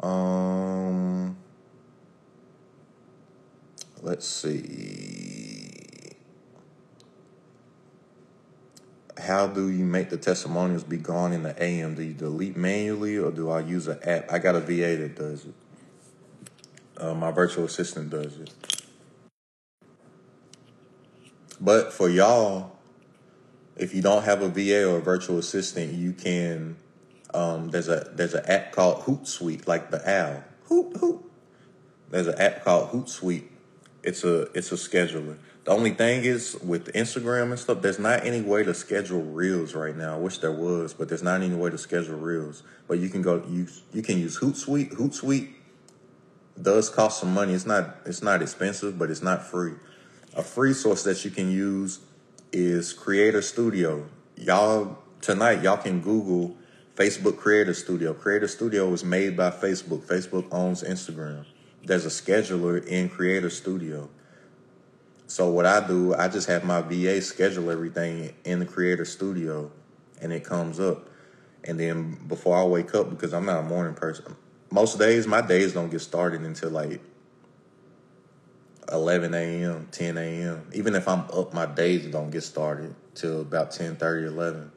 [0.02, 1.34] Um,
[4.02, 5.55] let's see.
[9.18, 11.94] How do you make the testimonials be gone in the AM?
[11.94, 14.30] Do you delete manually or do I use an app?
[14.30, 15.54] I got a VA that does it.
[16.98, 18.52] Uh, my virtual assistant does it.
[21.60, 22.76] But for y'all,
[23.76, 26.76] if you don't have a VA or a virtual assistant, you can.
[27.34, 30.42] Um, there's a there's an app called Hootsuite, like the owl.
[30.64, 31.24] Hoot hoot.
[32.10, 33.44] There's an app called Hootsuite.
[34.02, 35.36] It's a it's a scheduler.
[35.66, 39.74] The only thing is with Instagram and stuff, there's not any way to schedule reels
[39.74, 40.14] right now.
[40.14, 42.62] I wish there was, but there's not any way to schedule reels.
[42.86, 44.92] But you can go use you can use Hootsuite.
[44.92, 45.54] Hootsuite
[46.62, 47.52] does cost some money.
[47.52, 49.72] It's not it's not expensive, but it's not free.
[50.36, 51.98] A free source that you can use
[52.52, 54.06] is Creator Studio.
[54.36, 56.56] Y'all tonight y'all can Google
[56.94, 58.14] Facebook Creator Studio.
[58.14, 60.02] Creator Studio is made by Facebook.
[60.02, 61.44] Facebook owns Instagram.
[61.82, 64.08] There's a scheduler in Creator Studio.
[65.26, 69.70] So what I do, I just have my VA schedule everything in the Creator Studio
[70.20, 71.08] and it comes up.
[71.64, 74.36] And then before I wake up, because I'm not a morning person,
[74.70, 77.00] most days my days don't get started until like
[78.92, 80.68] 11 a.m., 10 a.m.
[80.72, 84.70] Even if I'm up, my days don't get started till about 10, 30, 11.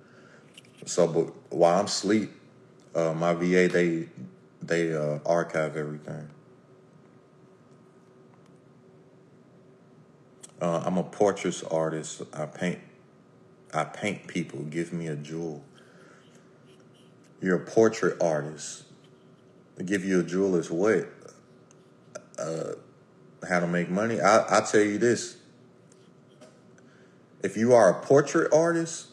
[0.85, 2.31] So, but while I'm asleep,
[2.95, 4.07] uh, my VA they
[4.61, 6.27] they uh, archive everything.
[10.61, 12.21] Uh, I'm a portrait artist.
[12.33, 12.79] I paint.
[13.73, 14.61] I paint people.
[14.63, 15.63] Give me a jewel.
[17.41, 18.83] You're a portrait artist.
[19.77, 21.07] To give you a jewel is what?
[22.37, 22.73] Uh,
[23.47, 24.19] how to make money.
[24.19, 25.37] I I tell you this.
[27.41, 29.07] If you are a portrait artist,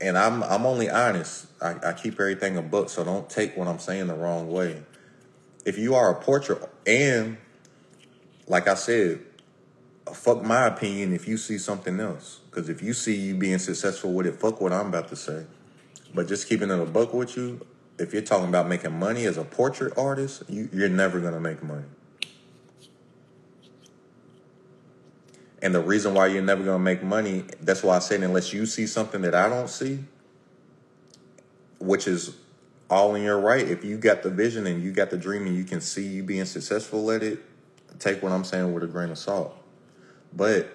[0.00, 1.46] and I'm I'm only honest.
[1.60, 4.82] I, I keep everything a book, so don't take what I'm saying the wrong way.
[5.64, 7.36] If you are a portrait, and
[8.46, 9.20] like I said,
[10.14, 12.40] fuck my opinion if you see something else.
[12.50, 15.44] Because if you see you being successful with it, fuck what I'm about to say.
[16.14, 17.66] But just keeping it a buck with you,
[17.98, 21.62] if you're talking about making money as a portrait artist, you, you're never gonna make
[21.62, 21.84] money.
[25.60, 28.66] And the reason why you're never gonna make money, that's why I said unless you
[28.66, 30.04] see something that I don't see,
[31.80, 32.36] which is
[32.88, 33.66] all in your right.
[33.66, 36.22] If you got the vision and you got the dream and you can see you
[36.22, 37.40] being successful at it,
[37.98, 39.57] take what I'm saying with a grain of salt.
[40.34, 40.70] But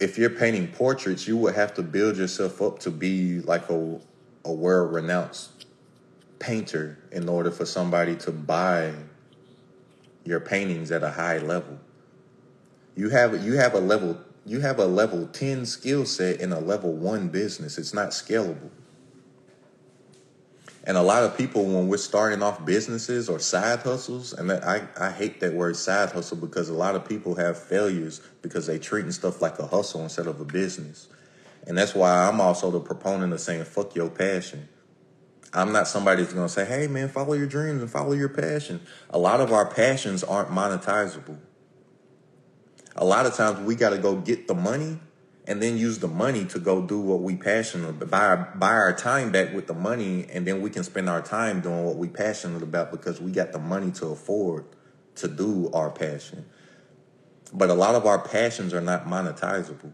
[0.00, 4.00] if you're painting portraits, you would have to build yourself up to be like a
[4.44, 5.48] a world renowned
[6.38, 8.92] painter in order for somebody to buy
[10.24, 11.78] your paintings at a high level.
[12.94, 16.60] You have you have a level you have a level 10 skill set in a
[16.60, 17.78] level 1 business.
[17.78, 18.68] It's not scalable.
[20.86, 24.86] And a lot of people, when we're starting off businesses or side hustles, and I,
[25.00, 28.78] I hate that word side hustle because a lot of people have failures because they
[28.78, 31.08] treating stuff like a hustle instead of a business.
[31.66, 34.68] And that's why I'm also the proponent of saying, fuck your passion.
[35.54, 38.28] I'm not somebody that's going to say, hey, man, follow your dreams and follow your
[38.28, 38.82] passion.
[39.08, 41.38] A lot of our passions aren't monetizable.
[42.96, 44.98] A lot of times we got to go get the money
[45.46, 48.10] and then use the money to go do what we passionate about.
[48.10, 51.20] Buy our, buy our time back with the money, and then we can spend our
[51.20, 54.64] time doing what we passionate about because we got the money to afford
[55.16, 56.46] to do our passion.
[57.52, 59.92] But a lot of our passions are not monetizable.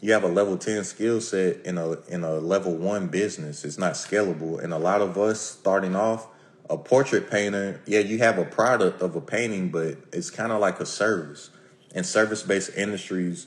[0.00, 3.64] You have a level 10 skill set in a in a level 1 business.
[3.64, 4.62] It's not scalable.
[4.62, 6.28] And a lot of us starting off
[6.68, 10.60] a portrait painter, yeah, you have a product of a painting, but it's kind of
[10.60, 11.50] like a service.
[11.94, 13.46] And service-based industries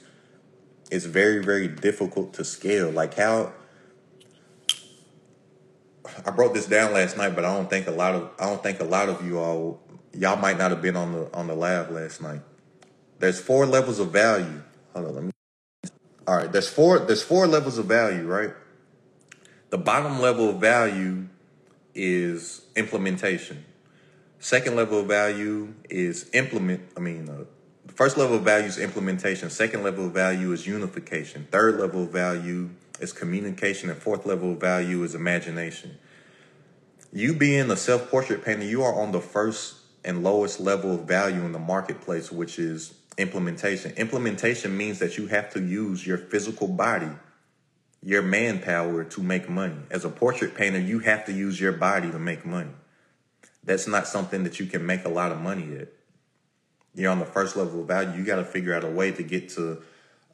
[0.91, 2.89] it's very very difficult to scale.
[2.91, 3.53] Like how
[6.25, 8.63] i broke this down last night but i don't think a lot of i don't
[8.63, 9.79] think a lot of you all
[10.13, 12.41] y'all might not have been on the on the lab last night.
[13.19, 14.61] There's four levels of value.
[14.93, 15.31] Hold on let me
[16.27, 18.53] all right there's four there's four levels of value right?
[19.69, 21.27] The bottom level of value
[21.93, 23.65] is implementation.
[24.39, 27.43] Second level of value is implement i mean uh,
[27.99, 29.49] First level of value is implementation.
[29.49, 31.49] Second level of value is unification.
[31.51, 32.69] Third level of value
[33.01, 33.89] is communication.
[33.89, 35.97] And fourth level of value is imagination.
[37.11, 39.75] You being a self portrait painter, you are on the first
[40.05, 43.91] and lowest level of value in the marketplace, which is implementation.
[43.97, 47.11] Implementation means that you have to use your physical body,
[48.01, 49.75] your manpower to make money.
[49.91, 52.71] As a portrait painter, you have to use your body to make money.
[53.61, 55.98] That's not something that you can make a lot of money at.
[56.95, 58.17] You're on the first level of value.
[58.17, 59.81] You got to figure out a way to get to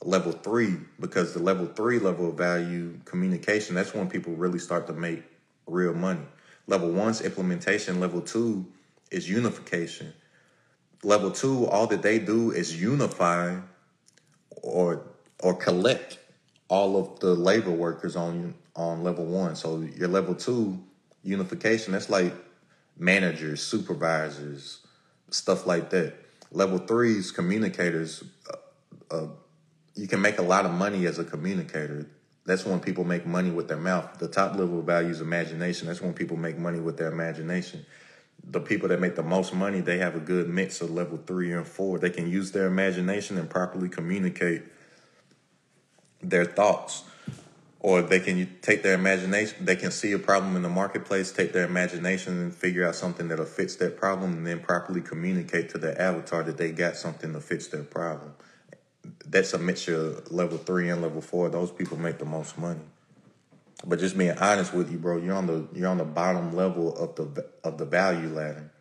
[0.01, 4.87] level three because the level three level of value communication that's when people really start
[4.87, 5.23] to make
[5.67, 6.21] real money.
[6.67, 8.65] Level one's implementation level two
[9.11, 10.13] is unification.
[11.03, 13.57] Level two all that they do is unify
[14.61, 15.03] or
[15.41, 16.19] or collect
[16.67, 19.55] all of the labor workers on on level one.
[19.55, 20.79] So your level two
[21.23, 22.33] unification that's like
[22.97, 24.79] managers supervisors
[25.29, 26.13] stuff like that
[26.55, 29.27] level threes communicators uh, uh,
[29.95, 32.07] you can make a lot of money as a communicator.
[32.45, 34.19] That's when people make money with their mouth.
[34.19, 35.87] The top level value is imagination.
[35.87, 37.85] That's when people make money with their imagination.
[38.43, 41.53] The people that make the most money, they have a good mix of level three
[41.53, 41.97] and four.
[41.97, 44.63] They can use their imagination and properly communicate
[46.21, 47.03] their thoughts.
[47.85, 51.53] Or they can take their imagination, they can see a problem in the marketplace, take
[51.53, 55.77] their imagination and figure out something that'll fix that problem, and then properly communicate to
[55.77, 58.33] their avatar that they got something to fix their problem
[59.25, 61.49] that's a mixture of level three and level four.
[61.49, 62.81] Those people make the most money.
[63.85, 66.95] But just being honest with you, bro, you're on the you're on the bottom level
[66.95, 68.71] of the of the value ladder,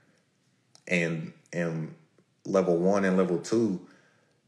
[0.86, 1.94] and and
[2.46, 3.86] level one and level two,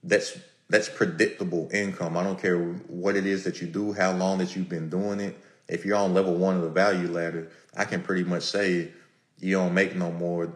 [0.02, 0.38] that's
[0.68, 2.16] that's predictable income.
[2.16, 5.20] I don't care what it is that you do, how long that you've been doing
[5.20, 5.38] it.
[5.68, 8.90] If you're on level one of the value ladder, I can pretty much say
[9.38, 10.52] you don't make no more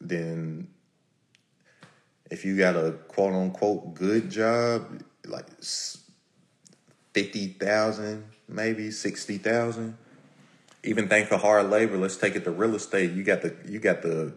[0.00, 0.68] than
[2.30, 5.46] if you got a quote unquote good job, like
[7.12, 9.96] fifty thousand, maybe sixty thousand.
[10.82, 11.98] Even thank for hard labor.
[11.98, 13.12] Let's take it to real estate.
[13.12, 14.32] You got the you got the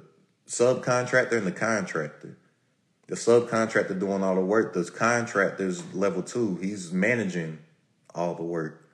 [0.47, 2.37] subcontractor and the contractor.
[3.07, 4.73] The subcontractor doing all the work.
[4.73, 6.55] The contractor's level two.
[6.57, 7.59] He's managing
[8.15, 8.89] all the work.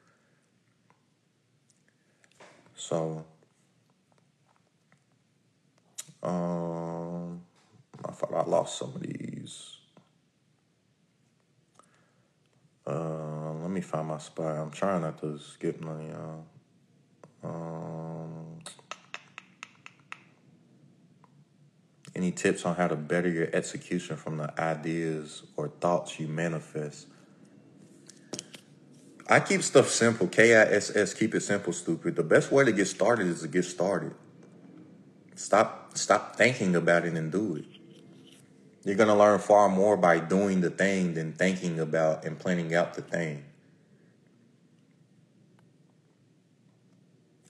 [2.75, 3.25] So,
[6.23, 7.41] um,
[8.03, 9.77] I thought I lost some of these.
[12.87, 14.57] Uh, let me find my spot.
[14.57, 16.45] I'm trying not to skip none y'all.
[22.19, 27.07] Any tips on how to better your execution from the ideas or thoughts you manifest?
[29.29, 30.27] I keep stuff simple.
[30.27, 31.13] K I S S.
[31.13, 32.17] Keep it simple, stupid.
[32.17, 34.13] The best way to get started is to get started.
[35.35, 35.97] Stop.
[35.97, 37.65] Stop thinking about it and do it.
[38.83, 42.95] You're to learn far more by doing the thing than thinking about and planning out
[42.95, 43.45] the thing.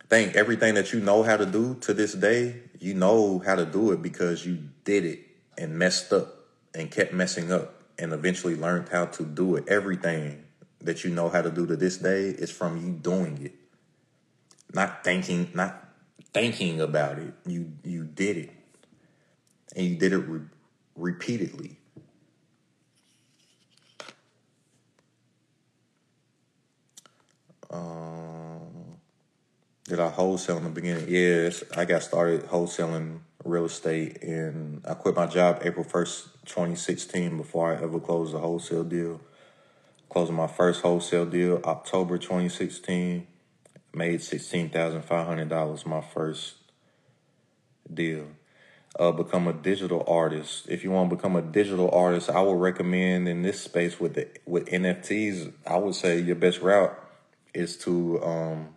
[0.09, 3.66] Think everything that you know how to do to this day, you know how to
[3.66, 5.20] do it because you did it
[5.58, 6.36] and messed up
[6.74, 9.68] and kept messing up and eventually learned how to do it.
[9.68, 10.44] Everything
[10.82, 13.54] that you know how to do to this day is from you doing it.
[14.74, 15.90] Not thinking, not
[16.34, 17.34] thinking about it.
[17.46, 18.52] You you did it.
[19.76, 20.48] And you did it re-
[20.96, 21.78] repeatedly.
[27.72, 28.39] Um,
[29.90, 31.06] did I wholesale in the beginning?
[31.10, 37.38] Yes, I got started wholesaling real estate and I quit my job April 1st, 2016
[37.38, 39.20] before I ever closed a wholesale deal.
[40.08, 43.26] Closing my first wholesale deal October 2016,
[43.93, 46.55] made $16,500 my first
[47.92, 48.28] deal
[49.00, 50.68] uh, become a digital artist.
[50.70, 54.13] If you want to become a digital artist, I would recommend in this space with
[54.13, 55.54] the with NFTs.
[55.66, 56.97] I would say your best route
[57.54, 58.70] is to um,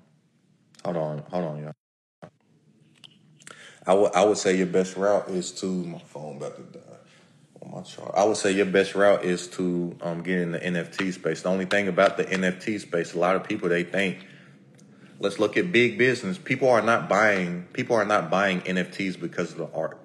[0.84, 1.72] hold on, hold on, y'all.
[3.86, 6.80] I would I would say your best route is to my phone about to die
[7.62, 8.12] on my chart.
[8.16, 11.42] I would say your best route is to um, get in the NFT space.
[11.42, 14.24] The only thing about the NFT space, a lot of people they think
[15.18, 16.38] let's look at big business.
[16.38, 19.98] People are not buying people are not buying NFTs because of the art.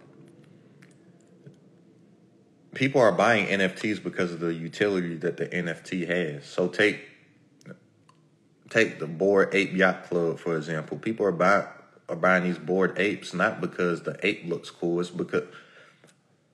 [2.74, 6.46] People are buying NFTs because of the utility that the NFT has.
[6.46, 7.00] So take
[8.70, 10.98] take the Bored Ape Yacht Club for example.
[10.98, 11.66] People are buying
[12.10, 15.00] are buying these Bored Apes not because the ape looks cool.
[15.00, 15.44] It's because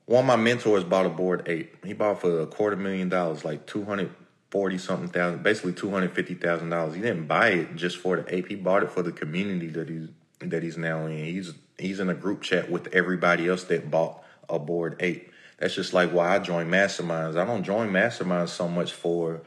[0.06, 1.86] one of my mentors bought a Bored Ape.
[1.86, 4.12] He bought for a quarter million dollars, like two hundred
[4.52, 6.96] forty something thousand, basically two hundred fifty thousand dollars.
[6.96, 8.48] He didn't buy it just for the ape.
[8.48, 10.10] He bought it for the community that he's
[10.40, 11.26] that he's now in.
[11.26, 15.32] He's he's in a group chat with everybody else that bought a Bored Ape.
[15.58, 17.38] That's just like why I join masterminds.
[17.38, 19.42] I don't join masterminds so much for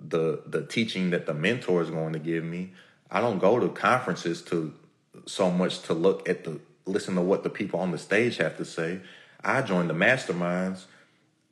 [0.00, 2.72] the the teaching that the mentor is going to give me.
[3.10, 4.74] I don't go to conferences to
[5.26, 8.56] so much to look at the listen to what the people on the stage have
[8.58, 9.00] to say.
[9.42, 10.84] I join the masterminds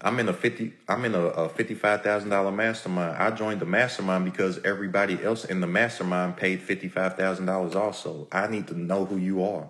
[0.01, 0.75] I'm in a fifty.
[0.89, 3.17] I'm in a, a fifty-five thousand dollar mastermind.
[3.17, 7.75] I joined the mastermind because everybody else in the mastermind paid fifty-five thousand dollars.
[7.75, 9.69] Also, I need to know who you are.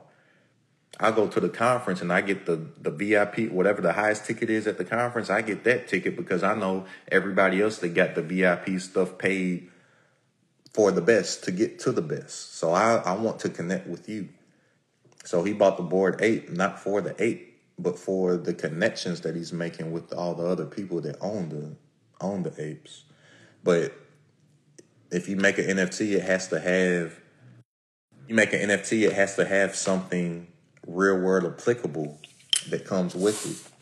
[0.99, 4.49] I go to the conference and I get the the VIP, whatever the highest ticket
[4.49, 5.29] is at the conference.
[5.29, 9.69] I get that ticket because I know everybody else that got the VIP stuff paid
[10.73, 12.57] for the best to get to the best.
[12.57, 14.29] So I, I want to connect with you.
[15.25, 19.35] So he bought the board eight, not for the eight, but for the connections that
[19.35, 21.77] he's making with all the other people that own the
[22.21, 23.05] own the apes.
[23.63, 23.93] But
[25.11, 27.21] if you make an NFT, it has to have
[28.29, 30.49] you make an NFT, it has to have something
[30.87, 32.19] real world applicable
[32.71, 33.73] that comes with it.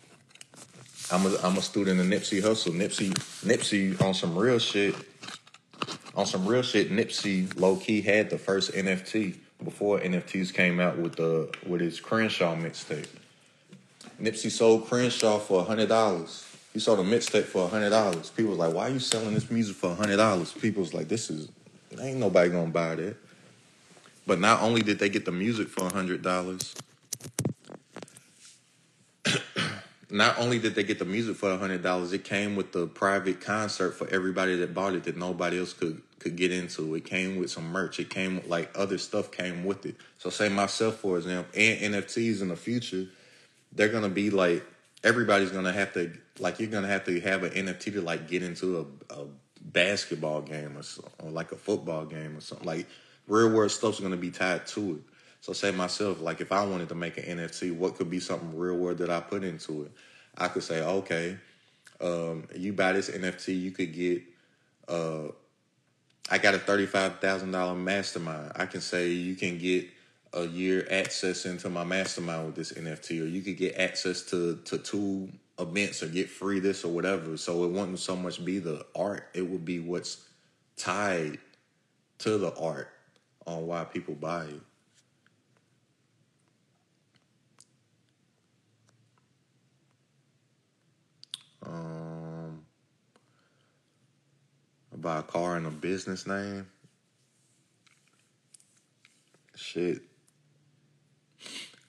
[1.12, 2.72] I'm a I'm a student of Nipsey Hussle.
[2.72, 3.12] Nipsey
[3.44, 4.94] Nipsey on some real shit.
[6.14, 10.98] On some real shit, Nipsey low key had the first NFT before NFTs came out
[10.98, 13.08] with the with his Crenshaw mixtape.
[14.20, 16.46] Nipsey sold Crenshaw for hundred dollars.
[16.72, 18.30] He sold a mixtape for hundred dollars.
[18.30, 21.08] People was like, "Why are you selling this music for hundred dollars?" People was like,
[21.08, 21.48] "This is
[22.00, 23.16] ain't nobody gonna buy that."
[24.26, 26.74] But not only did they get the music for hundred dollars,
[30.14, 33.40] not only did they get the music for hundred dollars, it came with the private
[33.40, 36.94] concert for everybody that bought it that nobody else could could get into.
[36.94, 37.98] It came with some merch.
[37.98, 39.96] It came with, like other stuff came with it.
[40.18, 43.06] So say myself for example, and NFTs in the future,
[43.72, 44.64] they're gonna be like
[45.02, 48.44] everybody's gonna have to like you're gonna have to have an NFT to like get
[48.44, 49.26] into a, a
[49.60, 52.66] basketball game or, so, or like a football game or something.
[52.66, 52.86] Like
[53.26, 55.13] real world stuff's gonna be tied to it.
[55.44, 58.56] So say myself, like if I wanted to make an NFT, what could be something
[58.56, 59.92] real world that I put into it?
[60.38, 61.36] I could say, okay,
[62.00, 64.22] um, you buy this NFT, you could get
[64.88, 65.24] uh,
[66.30, 68.52] I got a thirty-five thousand dollar mastermind.
[68.56, 69.86] I can say you can get
[70.32, 74.56] a year access into my mastermind with this NFT, or you could get access to
[74.64, 77.36] to two events or get free this or whatever.
[77.36, 80.26] So it wouldn't so much be the art; it would be what's
[80.78, 81.36] tied
[82.20, 82.88] to the art
[83.46, 84.60] on why people buy it.
[91.64, 92.64] Um,
[94.96, 96.66] buy a car in a business name.
[99.54, 100.02] Shit.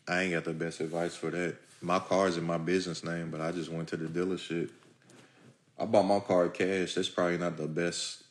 [0.07, 1.55] I ain't got the best advice for that.
[1.81, 4.69] My car is in my business name, but I just went to the dealership.
[5.77, 6.95] I bought my car cash.
[6.95, 8.23] That's probably not the best.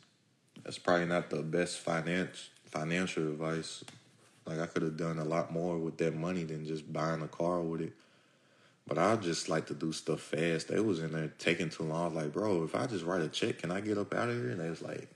[0.62, 3.84] That's probably not the best finance financial advice.
[4.46, 7.28] Like I could have done a lot more with that money than just buying a
[7.28, 7.92] car with it.
[8.86, 10.68] But I just like to do stuff fast.
[10.68, 12.02] They was in there taking too long.
[12.02, 14.28] I was Like, bro, if I just write a check, can I get up out
[14.28, 14.50] of here?
[14.50, 15.08] And they was like,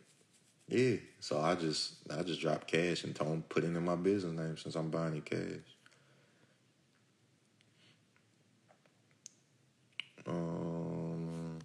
[0.68, 0.96] yeah.
[1.20, 4.32] So I just I just dropped cash and told them put it in my business
[4.38, 5.64] name since I'm buying you cash.
[10.26, 11.58] Um,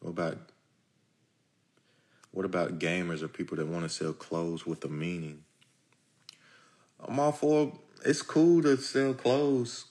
[0.00, 0.38] what about
[2.32, 5.44] what about gamers or people that want to sell clothes with a meaning?
[7.02, 7.72] I'm all for
[8.04, 9.86] it's cool to sell clothes.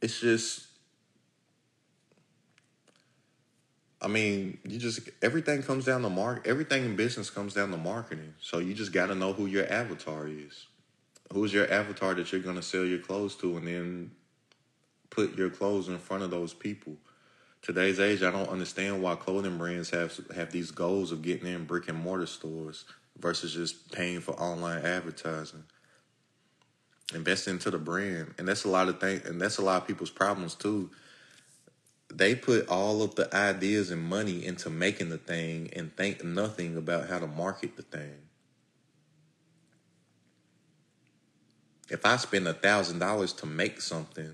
[0.00, 0.66] It's just
[4.02, 6.46] I mean, you just everything comes down to mark.
[6.46, 8.34] Everything in business comes down to marketing.
[8.40, 10.66] So you just got to know who your avatar is.
[11.32, 14.10] Who's your avatar that you're to sell your clothes to, and then
[15.08, 16.96] put your clothes in front of those people.
[17.62, 21.64] Today's age, I don't understand why clothing brands have have these goals of getting in
[21.64, 22.84] brick and mortar stores
[23.18, 25.62] versus just paying for online advertising.
[27.14, 29.88] Invest into the brand, and that's a lot of things, and that's a lot of
[29.88, 30.90] people's problems too
[32.14, 36.76] they put all of the ideas and money into making the thing and think nothing
[36.76, 38.16] about how to market the thing.
[41.90, 44.32] If I spend a thousand dollars to make something,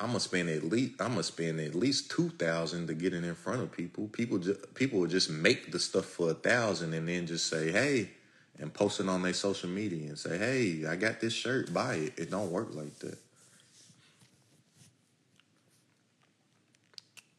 [0.00, 3.24] I'm gonna spend at least I'm gonna spend at least two thousand to get it
[3.24, 4.08] in front of people.
[4.08, 7.70] People just, people will just make the stuff for a thousand and then just say
[7.70, 8.10] hey
[8.58, 11.94] and post it on their social media and say hey I got this shirt buy
[11.94, 12.18] it.
[12.18, 13.18] It don't work like that.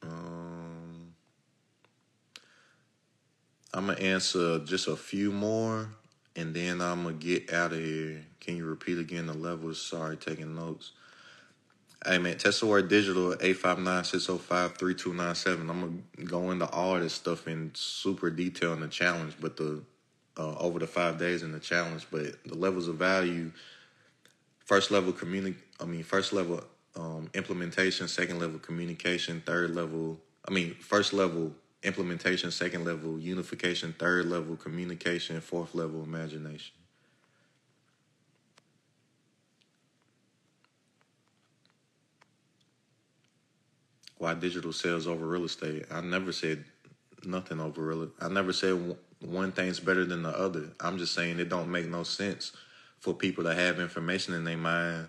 [0.04, 1.14] Um,
[3.74, 5.90] I'm gonna answer just a few more,
[6.36, 8.24] and then I'm gonna get out of here.
[8.40, 9.82] Can you repeat again the levels?
[9.82, 10.92] Sorry, taking notes.
[12.06, 15.60] Hey man, Tesla Word Digital 859-605-3297.
[15.62, 15.94] I'm gonna
[16.30, 19.82] go into all this stuff in super detail in the challenge, but the
[20.38, 23.52] uh, over the five days in the challenge, but the levels of value,
[24.60, 26.64] first level communi- I mean first level
[26.95, 31.52] um, implementation, second level communication, third level, I mean, first level
[31.84, 36.74] implementation, second level unification, third level communication, fourth level imagination.
[44.18, 45.86] Why digital sales over real estate?
[45.91, 46.64] I never said
[47.26, 48.10] nothing over real.
[48.22, 50.72] I never said one thing's better than the other.
[50.80, 52.52] I'm just saying it don't make no sense
[53.00, 55.08] for people to have information in their mind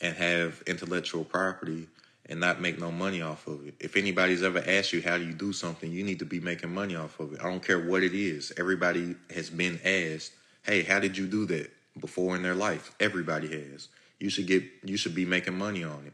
[0.00, 1.88] and have intellectual property
[2.26, 3.74] and not make no money off of it.
[3.80, 6.72] If anybody's ever asked you how do you do something, you need to be making
[6.72, 7.40] money off of it.
[7.40, 8.52] I don't care what it is.
[8.56, 12.94] Everybody has been asked, "Hey, how did you do that?" before in their life.
[13.00, 13.88] Everybody has.
[14.18, 16.12] You should get you should be making money on it.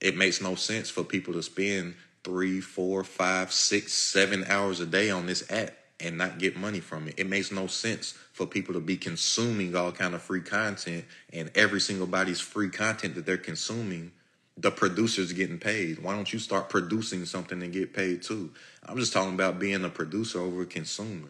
[0.00, 1.94] It makes no sense for people to spend
[2.24, 6.80] three, four, five, six, seven hours a day on this app and not get money
[6.80, 7.14] from it.
[7.18, 11.50] It makes no sense for people to be consuming all kind of free content and
[11.54, 14.12] every single body's free content that they're consuming,
[14.56, 16.02] the producers getting paid.
[16.02, 18.50] Why don't you start producing something and get paid too?
[18.84, 21.28] I'm just talking about being a producer over a consumer.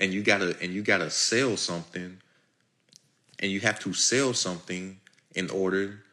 [0.00, 2.20] And you gotta and you gotta sell something
[3.40, 5.00] and you have to sell something
[5.34, 6.04] in order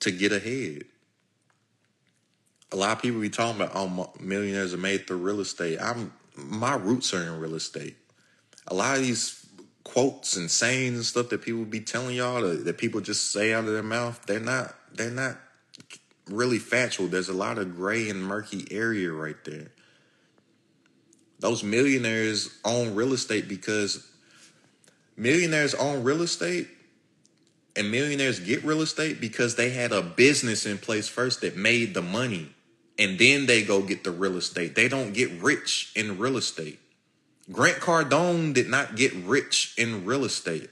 [0.00, 0.84] to get ahead
[2.72, 5.78] a lot of people be talking about oh millionaires are made through real estate.
[5.80, 7.96] I'm my roots are in real estate.
[8.66, 9.46] A lot of these
[9.84, 13.52] quotes and sayings and stuff that people be telling y'all that, that people just say
[13.52, 15.38] out of their mouth, they're not they're not
[16.28, 17.08] really factual.
[17.08, 19.72] There's a lot of gray and murky area right there.
[21.40, 24.06] Those millionaires own real estate because
[25.16, 26.68] millionaires own real estate
[27.74, 31.94] and millionaires get real estate because they had a business in place first that made
[31.94, 32.50] the money
[33.00, 34.74] and then they go get the real estate.
[34.74, 36.78] They don't get rich in real estate.
[37.50, 40.68] Grant Cardone did not get rich in real estate.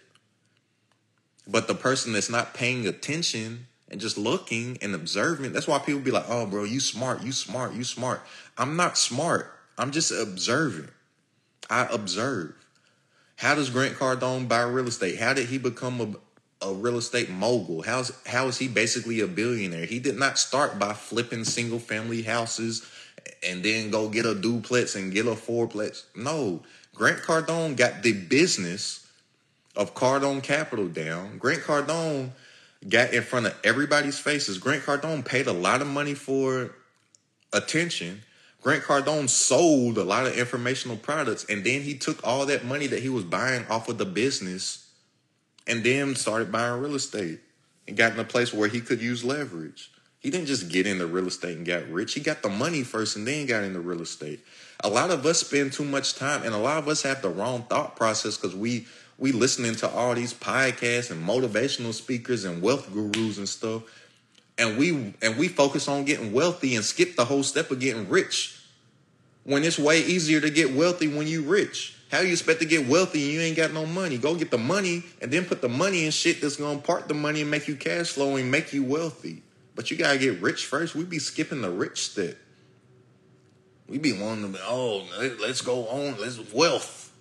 [1.46, 6.02] But the person that's not paying attention and just looking and observing, that's why people
[6.02, 8.20] be like, oh, bro, you smart, you smart, you smart.
[8.58, 9.50] I'm not smart.
[9.78, 10.90] I'm just observing.
[11.70, 12.54] I observe.
[13.36, 15.18] How does Grant Cardone buy real estate?
[15.18, 16.18] How did he become
[16.62, 17.82] a, real estate mogul?
[17.82, 19.86] How's how is he basically a billionaire?
[19.86, 22.86] He did not start by flipping single family houses
[23.46, 26.04] and then go get a duplex and get a fourplex.
[26.16, 26.62] No,
[26.94, 29.06] Grant Cardone got the business
[29.76, 31.38] of Cardone Capital down.
[31.38, 32.30] Grant Cardone
[32.88, 34.58] got in front of everybody's faces.
[34.58, 36.74] Grant Cardone paid a lot of money for
[37.52, 38.22] attention.
[38.62, 42.88] Grant Cardone sold a lot of informational products and then he took all that money
[42.88, 44.87] that he was buying off of the business
[45.68, 47.40] and then started buying real estate
[47.86, 49.90] and got in a place where he could use leverage.
[50.18, 52.14] He didn't just get into real estate and got rich.
[52.14, 54.40] He got the money first and then got into real estate.
[54.82, 57.28] A lot of us spend too much time and a lot of us have the
[57.28, 58.86] wrong thought process because we
[59.18, 63.82] we listening to all these podcasts and motivational speakers and wealth gurus and stuff.
[64.56, 68.08] And we and we focus on getting wealthy and skip the whole step of getting
[68.08, 68.60] rich.
[69.44, 71.97] When it's way easier to get wealthy when you rich.
[72.10, 74.16] How you expect to get wealthy and you ain't got no money?
[74.16, 77.14] Go get the money and then put the money in shit that's gonna part the
[77.14, 79.42] money and make you cash flow and make you wealthy.
[79.74, 80.94] But you gotta get rich first.
[80.94, 82.36] We be skipping the rich step.
[83.88, 85.06] We be wanting to be, oh,
[85.40, 87.12] let's go on, let's wealth.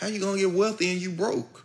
[0.00, 1.64] How you gonna get wealthy and you broke?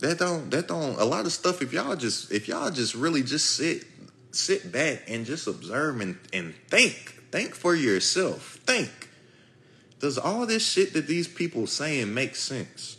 [0.00, 3.22] That don't that don't a lot of stuff if y'all just if y'all just really
[3.22, 3.84] just sit
[4.30, 6.94] sit back and just observe and, and think
[7.30, 8.90] think for yourself think.
[9.98, 12.98] Does all this shit that these people saying make sense?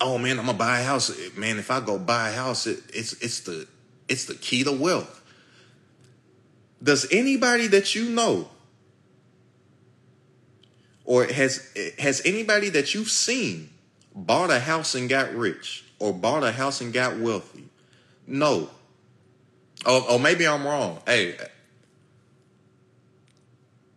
[0.00, 1.10] Oh man i'm gonna buy a house.
[1.36, 3.66] Man if i go buy a house it, it's it's the
[4.08, 5.22] it's the key to wealth.
[6.82, 8.50] Does anybody that you know
[11.06, 11.66] or has
[11.98, 13.70] has anybody that you've seen
[14.14, 17.64] bought a house and got rich or bought a house and got wealthy.
[18.26, 18.70] No.
[19.84, 21.00] Oh, oh maybe I'm wrong.
[21.06, 21.36] Hey,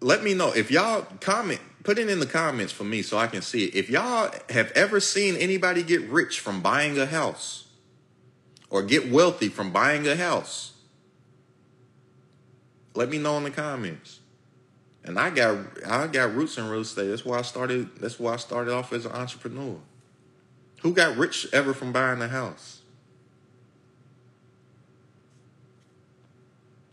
[0.02, 3.28] let me know if y'all comment, put it in the comments for me so I
[3.28, 3.76] can see it.
[3.76, 7.68] If y'all have ever seen anybody get rich from buying a house
[8.70, 10.74] or get wealthy from buying a house,
[12.94, 14.20] let me know in the comments.
[15.04, 15.58] And I got
[15.88, 17.08] I got roots in real estate.
[17.08, 17.96] That's why I started.
[17.98, 19.78] That's why I started off as an entrepreneur.
[20.82, 22.82] Who got rich ever from buying a house?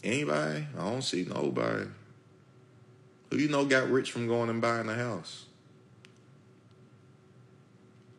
[0.03, 0.67] Anybody?
[0.79, 1.87] I don't see nobody.
[3.31, 5.47] Who you know got rich from going and buying a house?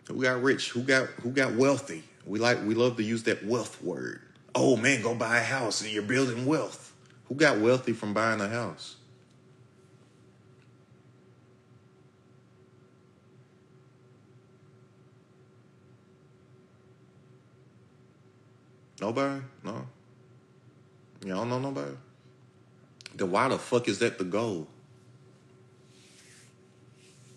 [0.08, 0.72] Who got rich?
[0.72, 2.04] Who got who got wealthy?
[2.26, 4.22] We like we love to use that wealth word.
[4.54, 6.94] Oh man, go buy a house and you're building wealth.
[7.26, 8.95] Who got wealthy from buying a house?
[19.00, 19.42] Nobody?
[19.64, 19.88] No.
[21.26, 21.96] Y'all don't know nobody?
[23.16, 24.68] Then why the fuck is that the goal?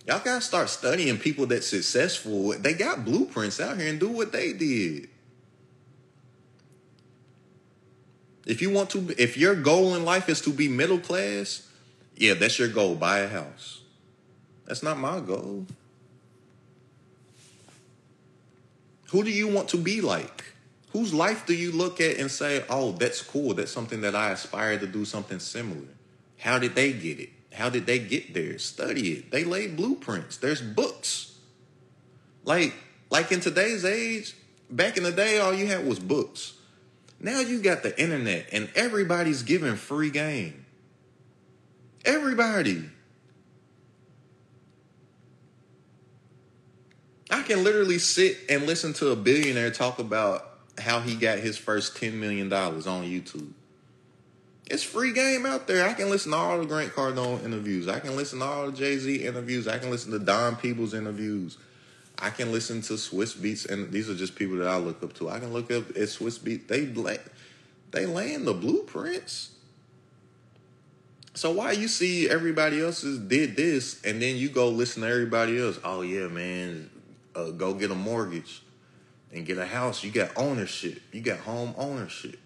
[0.06, 2.54] Y'all gotta start studying people that's successful.
[2.58, 5.08] They got blueprints out here and do what they did.
[8.46, 11.68] If you want to, if your goal in life is to be middle class,
[12.16, 12.94] yeah, that's your goal.
[12.94, 13.82] Buy a house.
[14.64, 15.66] That's not my goal.
[19.10, 20.44] Who do you want to be like?
[20.92, 23.54] Whose life do you look at and say, oh, that's cool.
[23.54, 25.88] That's something that I aspire to do something similar?
[26.38, 27.30] How did they get it?
[27.52, 28.58] How did they get there?
[28.58, 29.30] Study it.
[29.30, 30.38] They laid blueprints.
[30.38, 31.38] There's books.
[32.44, 32.74] Like,
[33.10, 34.34] like in today's age,
[34.70, 36.54] back in the day, all you had was books.
[37.20, 40.64] Now you got the internet and everybody's giving free game.
[42.04, 42.84] Everybody.
[47.30, 50.47] I can literally sit and listen to a billionaire talk about
[50.78, 53.52] how he got his first $10 million on YouTube.
[54.70, 55.88] It's free game out there.
[55.88, 57.88] I can listen to all the Grant Cardone interviews.
[57.88, 59.66] I can listen to all the Jay Z interviews.
[59.66, 61.56] I can listen to Don Peebles interviews.
[62.18, 65.14] I can listen to Swizz Beatz, and these are just people that I look up
[65.14, 65.30] to.
[65.30, 66.66] I can look up at Swizz Beatz.
[66.66, 67.18] They lay,
[67.92, 69.52] they laying the blueprints.
[71.34, 75.62] So why you see everybody else's did this, and then you go listen to everybody
[75.62, 75.78] else?
[75.84, 76.90] Oh yeah, man,
[77.34, 78.62] uh, go get a mortgage
[79.32, 80.02] and get a house.
[80.02, 81.00] You got ownership.
[81.12, 82.38] You got home ownership.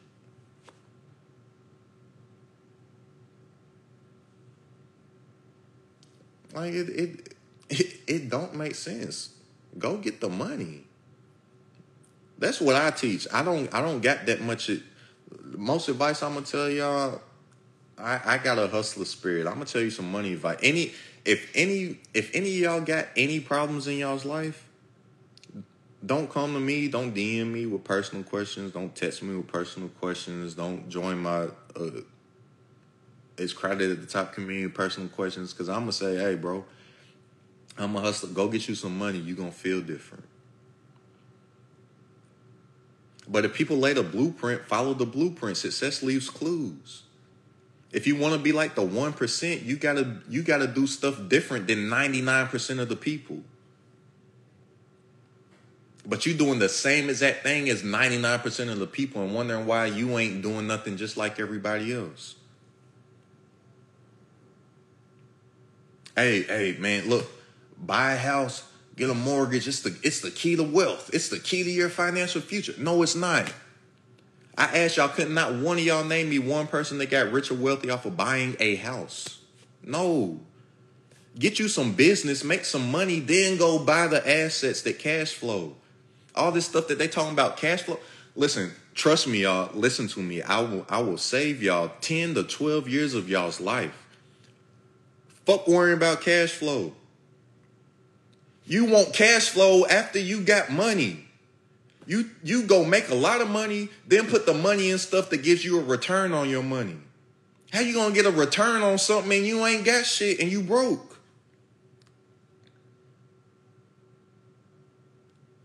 [6.54, 6.88] Like it,
[7.70, 9.30] it, it, don't make sense.
[9.78, 10.84] Go get the money.
[12.38, 13.26] That's what I teach.
[13.32, 14.70] I don't, I don't got that much.
[15.56, 17.20] Most advice I'm gonna tell y'all.
[17.96, 19.46] I, I got a hustler spirit.
[19.46, 20.58] I'm gonna tell you some money advice.
[20.62, 20.92] Any,
[21.24, 24.61] if any, if any of y'all got any problems in y'all's life,
[26.04, 26.88] don't come to me.
[26.88, 28.72] Don't DM me with personal questions.
[28.72, 30.54] Don't text me with personal questions.
[30.54, 32.00] Don't join my uh,
[33.38, 36.64] it's crowded at the top community personal questions because I'm gonna say, hey, bro,
[37.78, 38.30] I'm a hustler.
[38.30, 39.18] Go get you some money.
[39.18, 40.24] You gonna feel different.
[43.28, 45.56] But if people lay the blueprint, follow the blueprint.
[45.56, 47.04] Success leaves clues.
[47.92, 51.28] If you want to be like the one percent, you gotta you gotta do stuff
[51.28, 53.42] different than ninety nine percent of the people.
[56.04, 59.86] But you doing the same exact thing as 99% of the people and wondering why
[59.86, 62.34] you ain't doing nothing just like everybody else.
[66.16, 67.30] Hey, hey, man, look,
[67.78, 68.64] buy a house,
[68.96, 69.68] get a mortgage.
[69.68, 71.10] It's the it's the key to wealth.
[71.14, 72.74] It's the key to your financial future.
[72.76, 73.50] No, it's not.
[74.58, 77.50] I asked y'all, could not one of y'all name me one person that got rich
[77.50, 79.38] or wealthy off of buying a house?
[79.82, 80.40] No.
[81.38, 85.76] Get you some business, make some money, then go buy the assets that cash flow
[86.34, 87.98] all this stuff that they talking about cash flow.
[88.34, 89.70] Listen, trust me, y'all.
[89.74, 90.42] Listen to me.
[90.42, 93.94] I will I will save y'all 10 to 12 years of y'all's life.
[95.44, 96.92] Fuck worrying about cash flow.
[98.64, 101.26] You want cash flow after you got money.
[102.06, 105.38] You you go make a lot of money, then put the money in stuff that
[105.38, 106.96] gives you a return on your money.
[107.72, 110.62] How you gonna get a return on something and you ain't got shit and you
[110.62, 111.11] broke?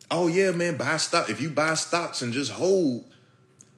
[0.10, 1.30] Oh yeah, man, buy stock.
[1.30, 3.06] If you buy stocks and just hold,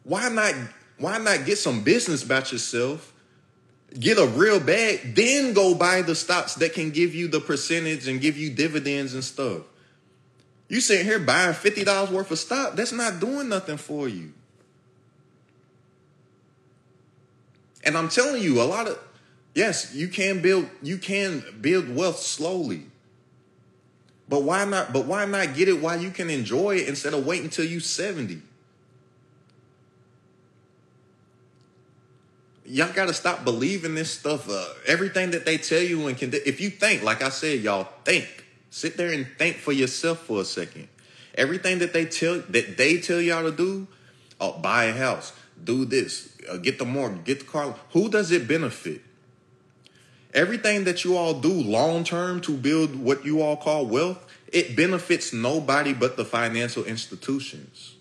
[0.04, 0.54] why not?
[0.98, 3.14] Why not get some business about yourself?
[3.98, 8.08] Get a real bag, then go buy the stocks that can give you the percentage
[8.08, 9.62] and give you dividends and stuff.
[10.68, 14.34] You sitting here buying fifty dollars worth of stock, that's not doing nothing for you.
[17.84, 19.00] And I'm telling you, a lot of
[19.56, 22.86] yes, you can build you can build wealth slowly.
[24.30, 24.94] But why not?
[24.94, 27.82] But why not get it while you can enjoy it instead of waiting until you're
[27.82, 28.44] 70?
[32.66, 34.48] Y'all got to stop believing this stuff.
[34.48, 36.32] Uh, everything that they tell you and can.
[36.32, 38.46] If you think, like I said, y'all think.
[38.70, 40.88] Sit there and think for yourself for a second.
[41.34, 43.88] Everything that they tell that they tell y'all to do,
[44.40, 45.34] oh, buy a house,
[45.64, 47.76] do this, uh, get the mortgage, get the car.
[47.94, 49.02] Who does it benefit?
[50.34, 54.76] Everything that you all do long term to build what you all call wealth, it
[54.76, 57.96] benefits nobody but the financial institutions.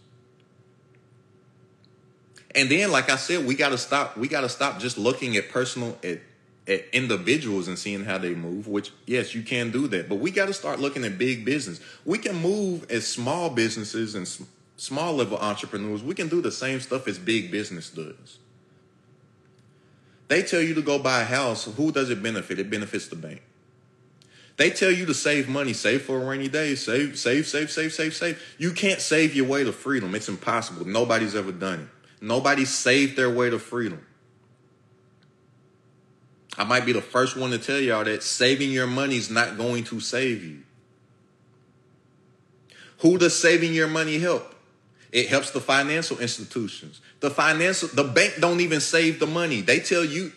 [2.55, 4.17] And then, like I said, we gotta stop.
[4.17, 6.21] We gotta stop just looking at personal at,
[6.67, 8.67] at individuals and seeing how they move.
[8.67, 11.81] Which, yes, you can do that, but we gotta start looking at big business.
[12.05, 14.29] We can move as small businesses and
[14.77, 16.03] small level entrepreneurs.
[16.03, 18.39] We can do the same stuff as big business does.
[20.29, 21.65] They tell you to go buy a house.
[21.65, 22.59] Who does it benefit?
[22.59, 23.43] It benefits the bank.
[24.59, 27.93] They tell you to save money, save for a rainy day, save, save, save, save,
[27.93, 28.43] save, save.
[28.59, 30.15] You can't save your way to freedom.
[30.15, 30.85] It's impossible.
[30.85, 31.89] Nobody's ever done it.
[32.21, 34.05] Nobody saved their way to freedom.
[36.57, 39.57] I might be the first one to tell y'all that saving your money is not
[39.57, 40.63] going to save you.
[42.99, 44.57] Who does saving your money help?
[45.13, 47.01] It helps the financial institutions.
[47.20, 49.61] The financial the bank don't even save the money.
[49.61, 50.32] They tell you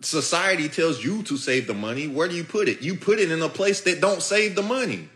[0.00, 2.06] society tells you to save the money.
[2.06, 2.82] Where do you put it?
[2.82, 5.08] You put it in a place that don't save the money.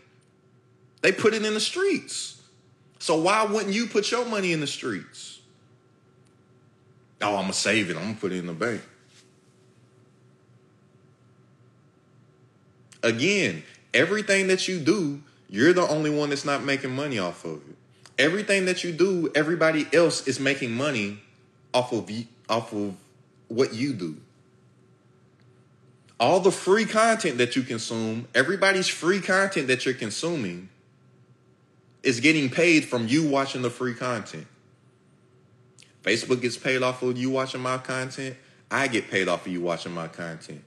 [1.01, 2.41] They put it in the streets.
[2.99, 5.39] So why wouldn't you put your money in the streets?
[7.21, 7.97] Oh, I'm gonna save it.
[7.97, 8.81] I'm gonna put it in the bank.
[13.03, 13.63] Again,
[13.93, 17.70] everything that you do, you're the only one that's not making money off of it.
[18.17, 21.19] Everything that you do, everybody else is making money
[21.73, 22.09] off of
[22.49, 22.95] off of
[23.47, 24.17] what you do.
[26.19, 30.69] All the free content that you consume, everybody's free content that you're consuming
[32.03, 34.45] is getting paid from you watching the free content.
[36.03, 38.35] Facebook gets paid off of you watching my content.
[38.69, 40.63] I get paid off of you watching my content.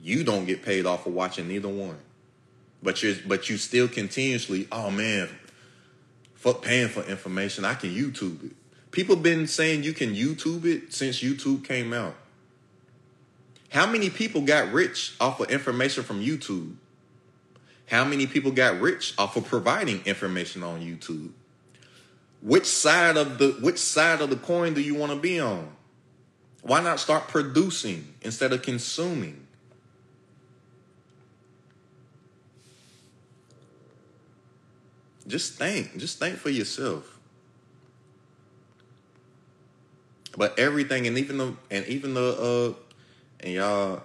[0.00, 1.98] You don't get paid off of watching neither one.
[2.82, 5.28] But you but you still continuously, oh man,
[6.44, 7.64] fuck paying for information.
[7.64, 8.52] I can YouTube it.
[8.90, 12.14] People been saying you can YouTube it since YouTube came out.
[13.70, 16.74] How many people got rich off of information from YouTube?
[17.88, 21.30] How many people got rich off of providing information on YouTube?
[22.42, 25.74] Which side of the which side of the coin do you want to be on?
[26.60, 29.43] Why not start producing instead of consuming?
[35.26, 37.18] Just think, just think for yourself.
[40.36, 42.80] But everything, and even the and even the uh,
[43.40, 44.02] and y'all,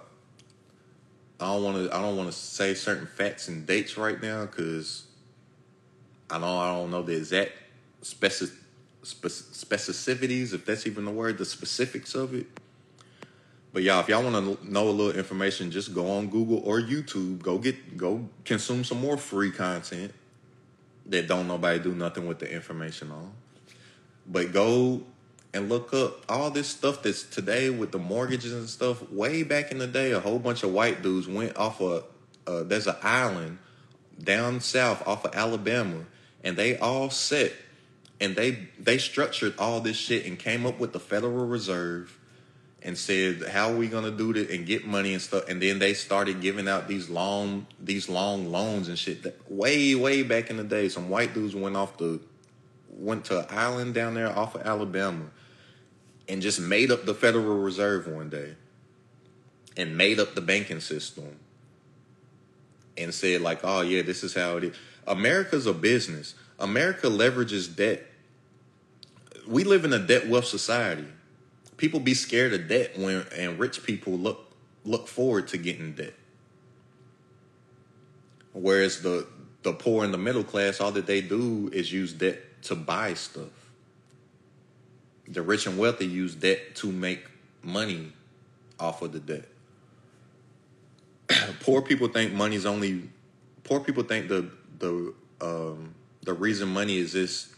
[1.38, 4.46] I don't want to I don't want to say certain facts and dates right now
[4.46, 5.04] because
[6.30, 7.52] I know I don't know the exact
[8.02, 8.56] specific
[9.02, 12.46] specificities, if that's even the word, the specifics of it.
[13.72, 16.80] But y'all, if y'all want to know a little information, just go on Google or
[16.80, 17.42] YouTube.
[17.42, 20.12] Go get go consume some more free content
[21.06, 23.32] that don't nobody do nothing with the information on.
[24.26, 25.02] But go
[25.52, 29.10] and look up all this stuff that's today with the mortgages and stuff.
[29.10, 32.04] Way back in the day, a whole bunch of white dudes went off a
[32.46, 33.58] uh, there's an island
[34.22, 36.04] down south off of Alabama,
[36.42, 37.52] and they all set
[38.20, 42.18] and they they structured all this shit and came up with the Federal Reserve
[42.82, 45.48] and said how are we gonna do this and get money and stuff?
[45.48, 49.94] And then they started giving out these long these long loans and shit that way
[49.94, 52.20] way back in the day some white dudes went off the
[52.88, 55.26] went to an island down there off of Alabama
[56.28, 58.54] and just made up the Federal Reserve one day
[59.76, 61.38] and made up the banking system
[62.96, 64.76] and said like oh yeah this is how it is.
[65.06, 66.34] America's a business.
[66.58, 68.06] America leverages debt.
[69.46, 71.06] We live in a debt wealth society.
[71.80, 74.52] People be scared of debt when and rich people look
[74.84, 76.12] look forward to getting debt.
[78.52, 79.26] Whereas the
[79.62, 83.14] the poor and the middle class, all that they do is use debt to buy
[83.14, 83.48] stuff.
[85.26, 87.24] The rich and wealthy use debt to make
[87.62, 88.12] money
[88.78, 89.48] off of the debt.
[91.60, 93.08] poor people think money's only.
[93.64, 94.50] Poor people think the
[94.80, 95.94] the um,
[96.24, 97.54] the reason money exists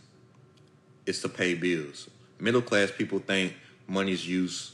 [1.06, 2.08] is to pay bills.
[2.38, 3.54] Middle class people think
[3.92, 4.72] money's use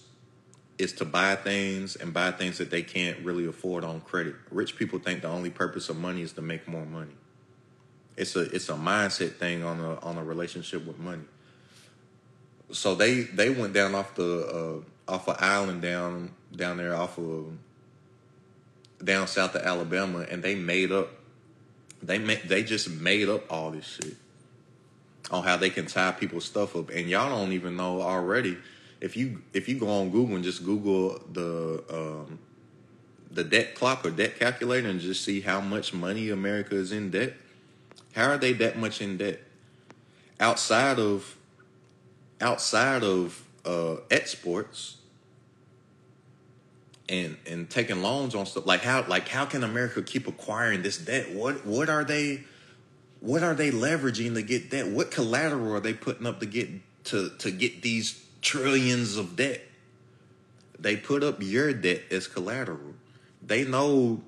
[0.78, 4.36] is to buy things and buy things that they can't really afford on credit.
[4.50, 7.16] Rich people think the only purpose of money is to make more money.
[8.16, 11.24] It's a it's a mindset thing on a on a relationship with money.
[12.70, 17.18] So they they went down off the uh, off an island down down there off
[17.18, 17.52] of
[19.02, 21.10] down south of Alabama, and they made up
[22.02, 24.16] they made they just made up all this shit
[25.30, 28.56] on how they can tie people's stuff up, and y'all don't even know already.
[29.00, 32.38] If you if you go on Google and just Google the um,
[33.30, 37.10] the debt clock or debt calculator and just see how much money America is in
[37.10, 37.34] debt,
[38.14, 39.40] how are they that much in debt?
[40.40, 41.36] Outside of
[42.40, 44.96] outside of uh, exports
[47.08, 50.98] and and taking loans on stuff like how like how can America keep acquiring this
[50.98, 51.32] debt?
[51.34, 52.44] What what are they?
[53.20, 54.88] what are they leveraging to get that?
[54.88, 56.68] What collateral are they putting up to get
[57.04, 59.62] to to get these trillions of debt?
[60.78, 62.94] They put up your debt as collateral.
[63.44, 64.22] They know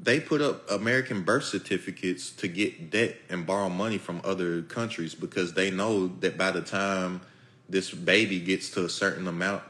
[0.00, 5.14] they put up American birth certificates to get debt and borrow money from other countries
[5.14, 7.22] because they know that by the time
[7.68, 9.62] this baby gets to a certain amount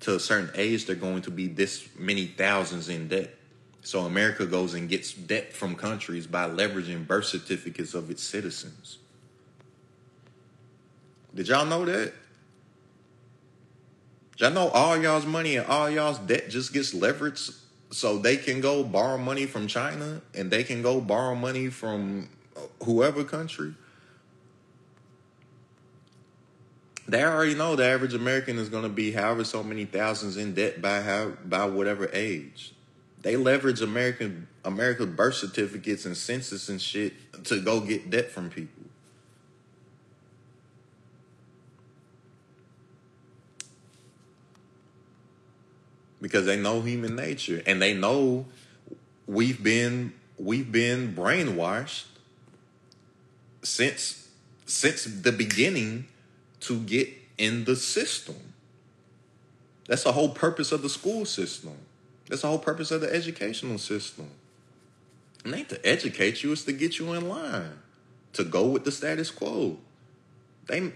[0.00, 3.34] to a certain age they're going to be this many thousands in debt.
[3.82, 8.98] So America goes and gets debt from countries by leveraging birth certificates of its citizens.
[11.34, 12.12] Did y'all know that?
[14.38, 17.56] Y'all know all y'all's money and all y'all's debt just gets leveraged
[17.90, 22.28] so they can go borrow money from China and they can go borrow money from
[22.82, 23.74] whoever country.
[27.08, 30.54] they already know the average American is going to be however so many thousands in
[30.54, 32.72] debt by how by whatever age.
[33.22, 37.12] They leverage American America's birth certificates and census and shit
[37.44, 38.84] to go get debt from people.
[46.20, 48.46] Because they know human nature and they know
[49.26, 52.04] we've been we've been brainwashed
[53.62, 54.28] since
[54.64, 56.06] since the beginning
[56.60, 58.36] to get in the system.
[59.86, 61.76] That's the whole purpose of the school system.
[62.28, 64.30] That's the whole purpose of the educational system.
[65.44, 67.78] It ain't to educate you, it's to get you in line,
[68.32, 69.78] to go with the status quo.
[70.66, 70.92] They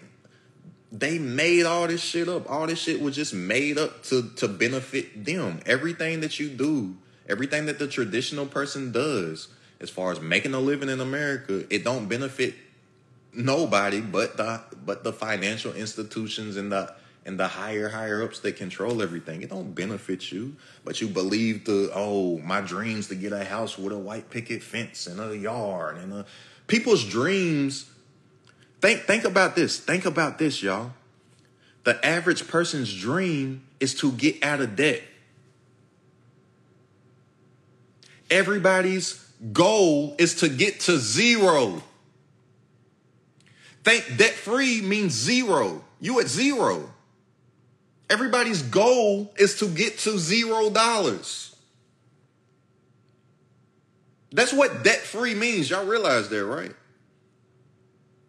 [0.93, 2.51] they made all this shit up.
[2.51, 5.61] All this shit was just made up to to benefit them.
[5.67, 6.97] Everything that you do,
[7.29, 9.49] everything that the traditional person does,
[9.81, 12.55] as far as making a living in America, it don't benefit
[13.33, 16.93] nobody but the but the financial institutions and the
[17.25, 19.43] and the higher higher ups that control everything.
[19.43, 23.79] It don't benefit you, but you believe the oh my dreams to get a house
[23.79, 26.27] with a white picket fence and a yard and a
[26.67, 27.87] people's dreams.
[28.81, 29.79] Think think about this.
[29.79, 30.93] Think about this, y'all.
[31.85, 35.03] The average person's dream is to get out of debt.
[38.31, 39.15] Everybody's
[39.53, 41.83] goal is to get to zero.
[43.83, 45.83] Think debt free means zero.
[46.01, 46.91] You at zero.
[48.09, 51.57] Everybody's goal is to get to zero dollars.
[54.33, 55.71] That's what debt free means.
[55.71, 56.75] Y'all realize that, right?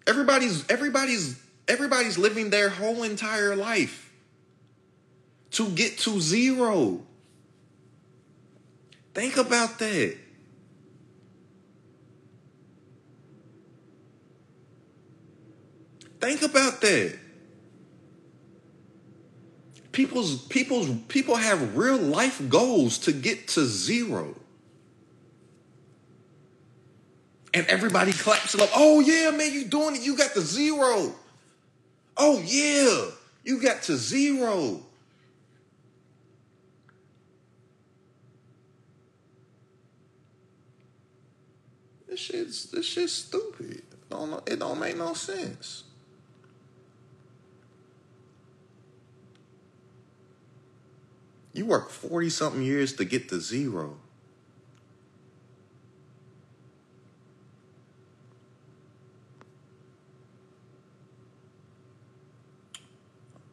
[0.08, 4.12] Everybody's everybody's everybody's living their whole entire life
[5.52, 7.02] to get to zero.
[9.14, 10.18] Think about that.
[16.20, 17.18] Think about that.
[19.92, 24.36] People's people's people have real life goals to get to zero.
[27.54, 28.70] And everybody claps it up.
[28.76, 30.02] Oh yeah, man, you doing it.
[30.02, 31.14] You got the zero.
[32.16, 33.12] Oh yeah,
[33.44, 34.82] you got to zero.
[42.08, 43.72] This shit's this shit's stupid.
[43.72, 45.86] It don't, it don't make no sense.
[51.54, 53.98] You work 40 something years to get to zero.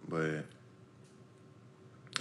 [0.09, 0.45] But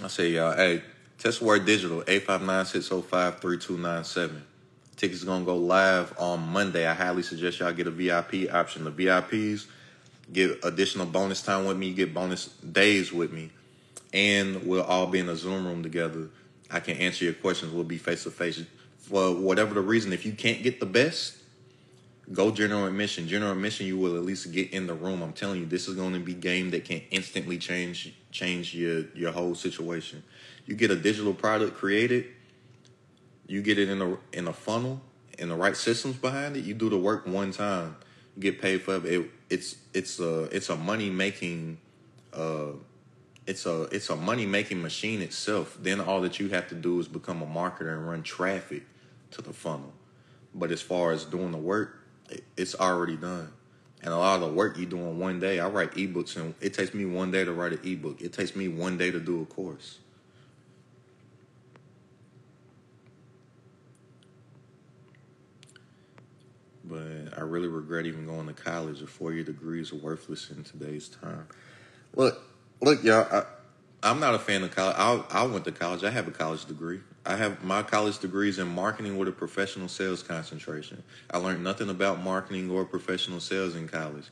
[0.02, 0.82] I say y'all, hey,
[1.18, 4.42] Test Word Digital, 859-605-3297.
[4.96, 6.86] Tickets gonna go live on Monday.
[6.86, 8.84] I highly suggest y'all get a VIP option.
[8.84, 9.66] The VIPs
[10.32, 13.52] get additional bonus time with me, get bonus days with me
[14.12, 16.28] and we'll all be in a Zoom room together.
[16.70, 17.72] I can answer your questions.
[17.72, 18.62] We'll be face to face.
[18.98, 21.37] For whatever the reason, if you can't get the best,
[22.32, 23.26] go general admission.
[23.28, 25.22] General admission, you will at least get in the room.
[25.22, 29.04] I'm telling you, this is going to be game that can instantly change change your
[29.14, 30.22] your whole situation.
[30.66, 32.26] You get a digital product created,
[33.46, 35.00] you get it in a in a funnel,
[35.38, 36.64] in the right systems behind it.
[36.64, 37.96] You do the work one time,
[38.36, 39.30] you get paid for it.
[39.48, 41.78] It's it's a it's a money making.
[42.32, 42.72] Uh,
[43.46, 45.78] it's a it's a money making machine itself.
[45.80, 48.82] Then all that you have to do is become a marketer and run traffic
[49.30, 49.94] to the funnel.
[50.54, 51.97] But as far as doing the work,
[52.56, 53.52] it's already done.
[54.02, 56.54] And a lot of the work you do in one day, I write ebooks and
[56.60, 58.20] it takes me one day to write an ebook.
[58.20, 59.98] It takes me one day to do a course.
[66.84, 69.02] But I really regret even going to college.
[69.02, 71.46] A four year degree is worthless in today's time.
[72.14, 72.40] Look,
[72.80, 73.44] look, y'all.
[74.02, 74.96] I, am not a fan of college.
[74.96, 76.04] I, I went to college.
[76.04, 77.00] I have a college degree.
[77.28, 81.02] I have my college degrees in marketing with a professional sales concentration.
[81.30, 84.24] I learned nothing about marketing or professional sales in college.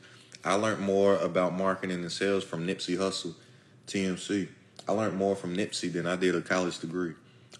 [0.43, 3.35] I learned more about marketing and sales from Nipsey Hussle,
[3.85, 4.49] TMC.
[4.87, 7.13] I learned more from Nipsey than I did a college degree.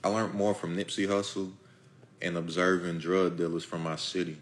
[0.04, 1.52] I learned more from Nipsey Hussle
[2.20, 4.38] and observing drug dealers from my city.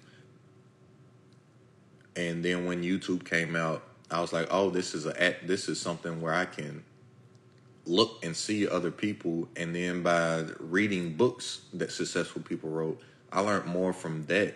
[2.15, 5.77] And then when YouTube came out, I was like, oh, this is a this is
[5.77, 6.85] something where I can
[7.85, 13.01] look and see other people, and then by reading books that successful people wrote,
[13.31, 14.55] I learned more from that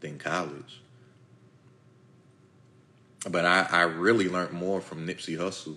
[0.00, 0.80] than college.
[3.28, 5.76] But I, I really learned more from Nipsey Hussle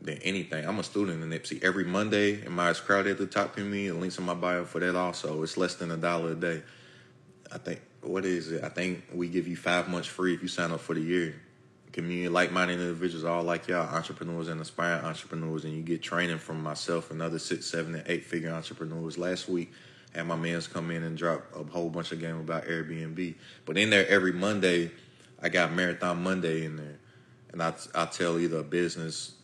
[0.00, 0.66] than anything.
[0.66, 1.62] I'm a student in Nipsey.
[1.62, 4.80] Every Monday, in my crowd at the top community, the links in my bio for
[4.80, 5.42] that also.
[5.42, 6.62] It's less than a dollar a day.
[7.52, 8.64] I think what is it?
[8.64, 11.34] I think we give you five months free if you sign up for the year
[11.94, 16.60] community, like-minded individuals, all like y'all, entrepreneurs and aspiring entrepreneurs, and you get training from
[16.60, 19.16] myself and other six, seven, and eight-figure entrepreneurs.
[19.16, 19.72] Last week,
[20.12, 23.36] had my man's come in and drop a whole bunch of game about Airbnb.
[23.64, 24.90] But in there every Monday,
[25.40, 26.98] I got Marathon Monday in there,
[27.52, 29.34] and I I tell either a business,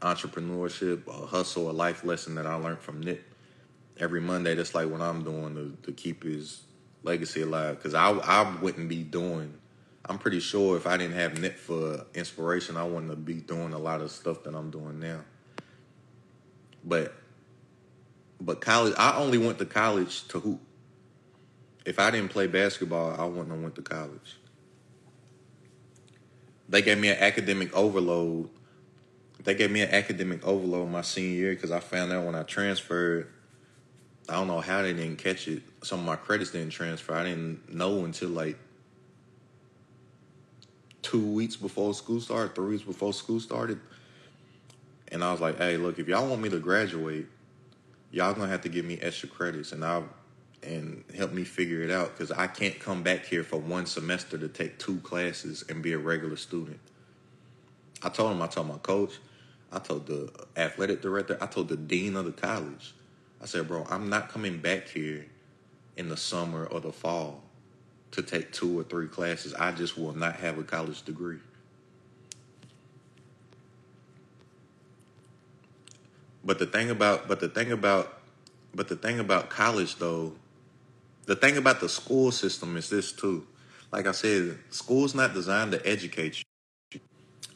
[0.00, 3.22] entrepreneurship, a hustle, a life lesson that I learned from Nip.
[3.98, 6.62] Every Monday, that's like what I'm doing to, to keep his
[7.02, 7.76] legacy alive.
[7.76, 9.52] Because I I wouldn't be doing
[10.08, 13.78] I'm pretty sure if I didn't have Nick for inspiration, I wouldn't be doing a
[13.78, 15.20] lot of stuff that I'm doing now.
[16.82, 17.14] But
[18.40, 20.60] but college, I only went to college to hoop.
[21.84, 24.36] If I didn't play basketball, I wouldn't have went to college.
[26.68, 28.48] They gave me an academic overload.
[29.42, 32.44] They gave me an academic overload my senior year because I found out when I
[32.44, 33.32] transferred.
[34.28, 35.62] I don't know how they didn't catch it.
[35.82, 37.14] Some of my credits didn't transfer.
[37.14, 38.58] I didn't know until like
[41.08, 43.80] two weeks before school started, three weeks before school started.
[45.10, 47.26] And I was like, hey, look, if y'all want me to graduate,
[48.10, 50.06] y'all gonna have to give me extra credits and I'll
[50.62, 54.36] and help me figure it out because I can't come back here for one semester
[54.36, 56.80] to take two classes and be a regular student.
[58.02, 59.14] I told him, I told my coach,
[59.72, 62.92] I told the athletic director, I told the dean of the college.
[63.40, 65.26] I said, bro, I'm not coming back here
[65.96, 67.47] in the summer or the fall
[68.12, 69.54] to take two or three classes.
[69.54, 71.38] I just will not have a college degree.
[76.44, 78.20] But the thing about but the thing about
[78.74, 80.32] but the thing about college though,
[81.26, 83.46] the thing about the school system is this too.
[83.92, 86.44] Like I said, school's not designed to educate
[86.92, 87.00] you.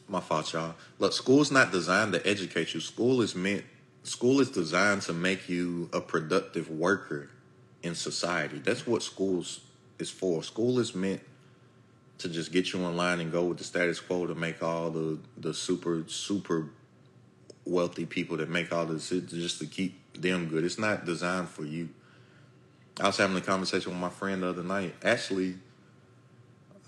[0.07, 0.75] My fault, y'all.
[0.99, 2.79] Look, school's not designed to educate you.
[2.81, 3.63] School is meant
[4.03, 7.29] school is designed to make you a productive worker
[7.81, 8.59] in society.
[8.59, 9.61] That's what schools
[10.03, 10.43] is for.
[10.43, 11.21] School is meant
[12.19, 14.91] to just get you in line and go with the status quo to make all
[14.91, 16.69] the the super super
[17.65, 20.63] wealthy people that make all this just to keep them good.
[20.63, 21.89] It's not designed for you.
[22.99, 24.93] I was having a conversation with my friend the other night.
[25.03, 25.55] Actually,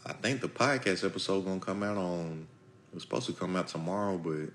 [0.06, 2.48] I think the podcast episode gonna come out on.
[2.92, 4.52] It was supposed to come out tomorrow, but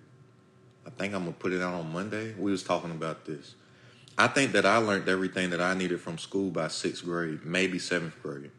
[0.87, 2.35] I think I'm gonna put it out on Monday.
[2.39, 3.55] We was talking about this.
[4.21, 7.79] I think that I learned everything that I needed from school by sixth grade, maybe
[7.79, 8.51] seventh grade.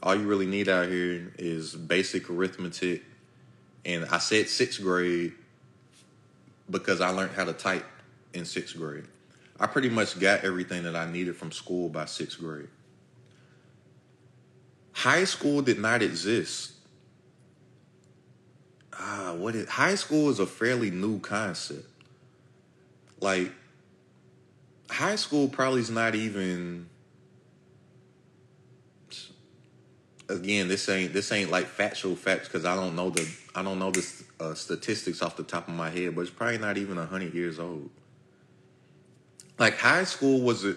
[0.00, 3.02] All you really need out here is basic arithmetic.
[3.84, 5.32] And I said sixth grade
[6.70, 7.84] because I learned how to type
[8.32, 9.06] in sixth grade.
[9.58, 12.68] I pretty much got everything that I needed from school by sixth grade.
[14.92, 16.74] High school did not exist.
[18.92, 21.88] Ah, what is high school is a fairly new concept.
[23.20, 23.50] Like
[24.94, 26.88] high school probably is not even
[30.28, 33.80] again this ain't this ain't like factual facts because i don't know the i don't
[33.80, 34.08] know the
[34.38, 37.58] uh, statistics off the top of my head but it's probably not even 100 years
[37.58, 37.90] old.
[39.58, 40.76] Like high school was it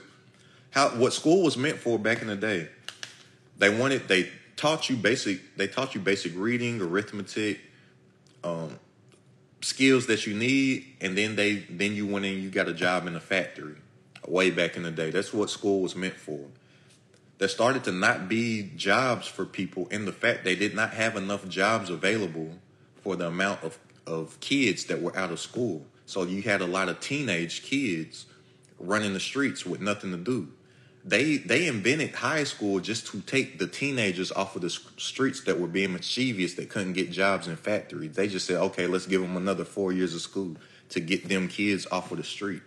[0.72, 2.70] how what school was meant for back in the day
[3.58, 7.60] they wanted they taught you basic they taught you basic reading arithmetic
[8.44, 8.80] um,
[9.62, 13.06] skills that you need and then they then you went in you got a job
[13.06, 13.76] in a factory
[14.28, 15.12] way back in the day.
[15.12, 16.40] That's what school was meant for.
[17.38, 21.16] There started to not be jobs for people in the fact they did not have
[21.16, 22.52] enough jobs available
[23.04, 23.78] for the amount of,
[24.08, 25.86] of kids that were out of school.
[26.08, 28.26] So you had a lot of teenage kids
[28.80, 30.50] running the streets with nothing to do.
[31.06, 35.60] They they invented high school just to take the teenagers off of the streets that
[35.60, 38.16] were being mischievous that couldn't get jobs in factories.
[38.16, 40.58] They just said, okay, let's give them another four years of school
[40.90, 42.62] to get them kids off of the street.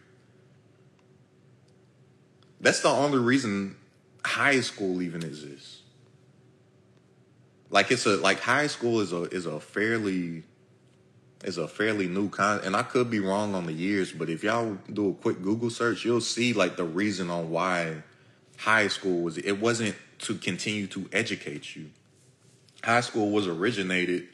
[2.61, 3.77] That's the only reason
[4.25, 5.81] high school even exists.
[7.71, 10.43] Like it's a like high school is a is a fairly
[11.45, 14.43] is a fairly new con and I could be wrong on the years, but if
[14.43, 18.03] y'all do a quick Google search, you'll see like the reason on why
[18.59, 21.91] high school was it wasn't to continue to educate you.
[22.83, 24.29] High school was originated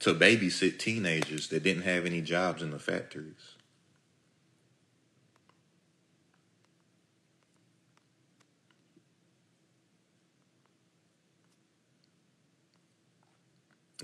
[0.00, 3.54] to babysit teenagers that didn't have any jobs in the factories.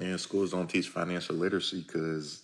[0.01, 2.43] And schools don't teach financial literacy because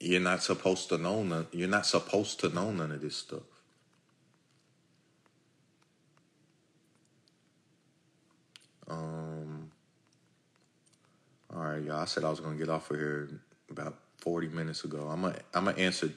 [0.00, 1.46] you're not supposed to know none.
[1.52, 3.42] You're not supposed to know none of this stuff.
[8.88, 9.70] Um.
[11.54, 12.00] All right, y'all.
[12.00, 13.28] I said I was gonna get off of here
[13.70, 15.08] about 40 minutes ago.
[15.10, 16.10] I'm gonna I'm gonna answer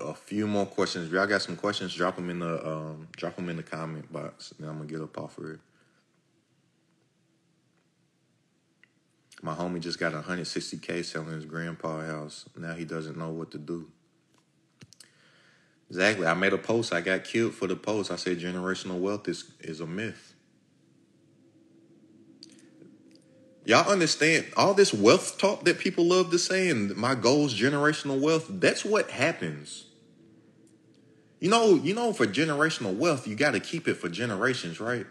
[0.00, 1.08] a few more questions.
[1.08, 4.10] If y'all got some questions, drop them in the um drop them in the comment
[4.12, 5.60] box, and I'm gonna get up off of here.
[9.44, 12.46] My homie just got 160k selling his grandpa house.
[12.56, 13.88] Now he doesn't know what to do.
[15.90, 16.26] Exactly.
[16.26, 16.94] I made a post.
[16.94, 18.10] I got killed for the post.
[18.10, 20.34] I said generational wealth is, is a myth.
[23.66, 28.18] Y'all understand all this wealth talk that people love to say and my goals generational
[28.22, 29.84] wealth, that's what happens.
[31.38, 35.06] You know, you know for generational wealth, you got to keep it for generations, right?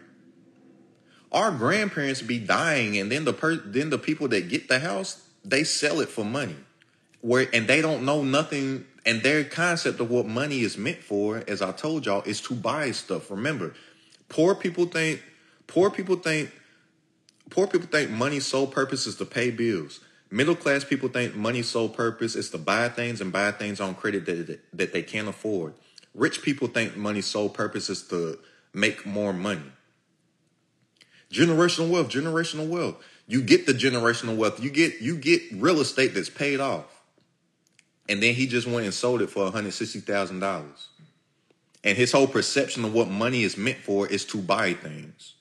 [1.34, 5.26] Our grandparents be dying and then the per- then the people that get the house,
[5.44, 6.56] they sell it for money.
[7.20, 11.44] Where and they don't know nothing and their concept of what money is meant for,
[11.46, 13.30] as I told y'all, is to buy stuff.
[13.30, 13.74] Remember,
[14.30, 15.22] poor people think
[15.66, 16.50] poor people think
[17.50, 20.00] Poor people think money's sole purpose is to pay bills.
[20.30, 23.94] Middle class people think money's sole purpose is to buy things and buy things on
[23.94, 25.74] credit that, that they can't afford.
[26.14, 28.38] Rich people think money's sole purpose is to
[28.72, 29.70] make more money.
[31.34, 32.96] Generational wealth, generational wealth.
[33.26, 34.62] You get the generational wealth.
[34.62, 36.84] You get you get real estate that's paid off.
[38.08, 40.86] And then he just went and sold it for $160,000.
[41.82, 45.34] And his whole perception of what money is meant for is to buy things.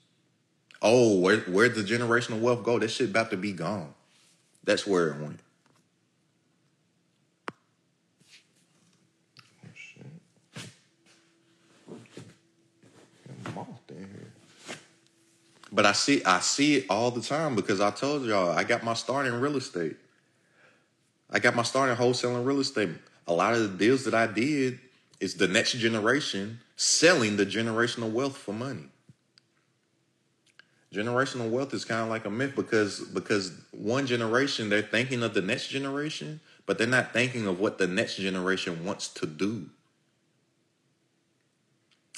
[0.82, 2.80] Oh, where where'd the generational wealth go?
[2.80, 3.94] That shit about to be gone.
[4.64, 5.40] That's where it went.
[9.64, 10.06] Oh shit.
[13.90, 14.34] in here.
[15.74, 18.84] But I see I see it all the time because I told y'all I got
[18.84, 19.98] my start in real estate.
[21.32, 22.90] I got my start in wholesaling real estate.
[23.28, 24.80] A lot of the deals that I did
[25.20, 28.90] is the next generation selling the generational wealth for money
[30.94, 35.34] generational wealth is kind of like a myth because because one generation they're thinking of
[35.34, 39.66] the next generation but they're not thinking of what the next generation wants to do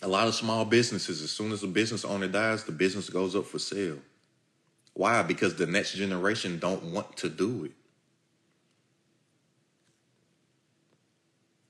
[0.02, 3.36] a lot of small businesses as soon as the business owner dies the business goes
[3.36, 4.00] up for sale
[4.94, 7.72] why because the next generation don't want to do it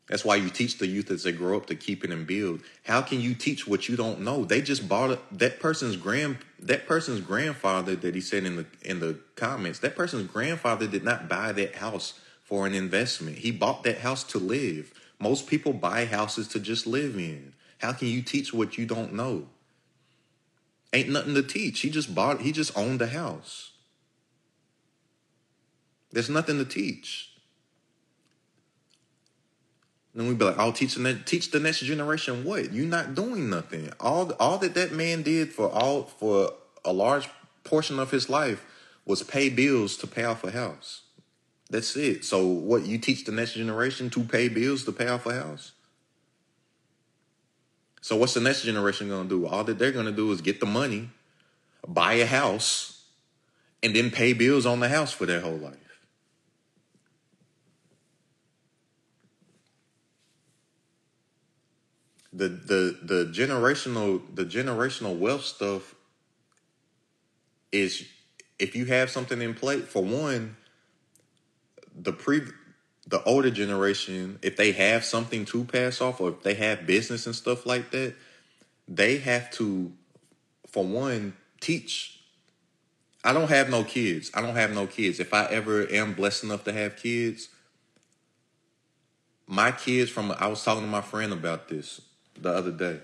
[0.07, 2.61] That's why you teach the youth as they grow up to keep it and build.
[2.83, 4.45] How can you teach what you don't know?
[4.45, 5.19] They just bought it.
[5.31, 9.79] That person's grand that person's grandfather that he said in the in the comments.
[9.79, 13.39] That person's grandfather did not buy that house for an investment.
[13.39, 14.93] He bought that house to live.
[15.19, 17.53] Most people buy houses to just live in.
[17.79, 19.47] How can you teach what you don't know?
[20.93, 21.81] Ain't nothing to teach.
[21.81, 22.41] He just bought.
[22.41, 23.71] He just owned the house.
[26.11, 27.31] There's nothing to teach.
[30.13, 32.71] Then we'd be like, "I'll teach the next, teach the next generation what?
[32.71, 33.91] You're not doing nothing.
[33.99, 36.53] All all that that man did for all for
[36.85, 37.27] a large
[37.65, 38.65] portion of his life
[39.05, 41.01] was pay bills to pay off a house.
[41.69, 42.23] That's it.
[42.23, 45.73] So what you teach the next generation to pay bills to pay off a house?
[48.05, 49.47] So what's the next generation gonna do?
[49.47, 51.09] All that they're gonna do is get the money,
[51.87, 53.01] buy a house,
[53.81, 55.79] and then pay bills on the house for their whole life.
[62.31, 65.95] the the the generational the generational wealth stuff
[67.71, 68.05] is
[68.59, 70.55] if you have something in play for one
[71.95, 72.41] the pre
[73.07, 77.25] the older generation if they have something to pass off or if they have business
[77.25, 78.15] and stuff like that
[78.87, 79.91] they have to
[80.67, 82.15] for one teach
[83.25, 84.29] I don't have no kids.
[84.35, 85.19] I don't have no kids.
[85.19, 87.49] If I ever am blessed enough to have kids,
[89.47, 92.01] my kids from I was talking to my friend about this
[92.39, 92.99] the other day,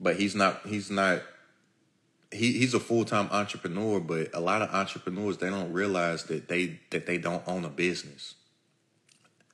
[0.00, 0.66] but he's not.
[0.66, 1.22] He's not.
[2.32, 6.48] He he's a full time entrepreneur, but a lot of entrepreneurs they don't realize that
[6.48, 8.34] they that they don't own a business.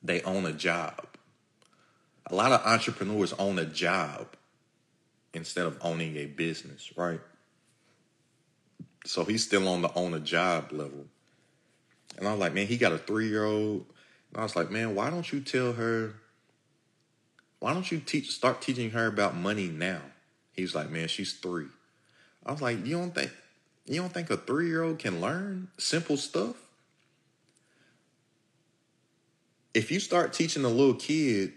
[0.04, 1.06] They own a job.
[2.26, 4.28] A lot of entrepreneurs own a job
[5.32, 7.20] instead of owning a business, right?
[9.04, 11.06] So he's still on the own a job level.
[12.16, 13.86] And I was like, man, he got a three year old.
[14.30, 16.14] And I was like, man, why don't you tell her
[17.64, 20.02] why don't you teach start teaching her about money now?
[20.52, 21.68] He's like, man, she's three.
[22.44, 23.30] I was like, you don't think
[23.86, 26.56] you don't think a three year old can learn simple stuff?
[29.74, 31.52] If you start teaching a little kid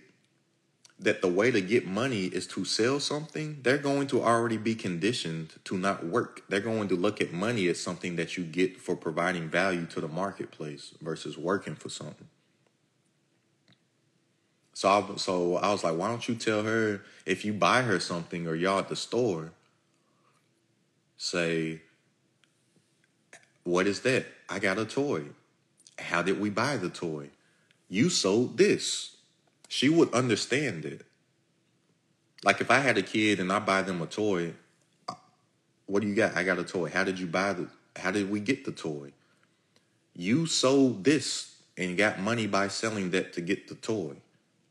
[0.99, 4.73] that the way to get money is to sell something, they're going to already be
[4.73, 6.41] conditioned to not work.
[6.49, 10.01] They're going to look at money as something that you get for providing value to
[10.01, 12.27] the marketplace versus working for something.
[14.73, 17.99] So I, so I was like, why don't you tell her if you buy her
[17.99, 19.51] something or y'all at the store,
[21.17, 21.81] say,
[23.63, 24.25] what is that?
[24.49, 25.23] I got a toy.
[25.99, 27.29] How did we buy the toy?
[27.89, 29.15] You sold this.
[29.67, 31.05] She would understand it.
[32.43, 34.53] Like if I had a kid and I buy them a toy,
[35.09, 35.15] uh,
[35.85, 36.35] what do you got?
[36.35, 36.89] I got a toy.
[36.89, 39.11] How did you buy the how did we get the toy?
[40.17, 44.15] you sold this and got money by selling that to get the toy.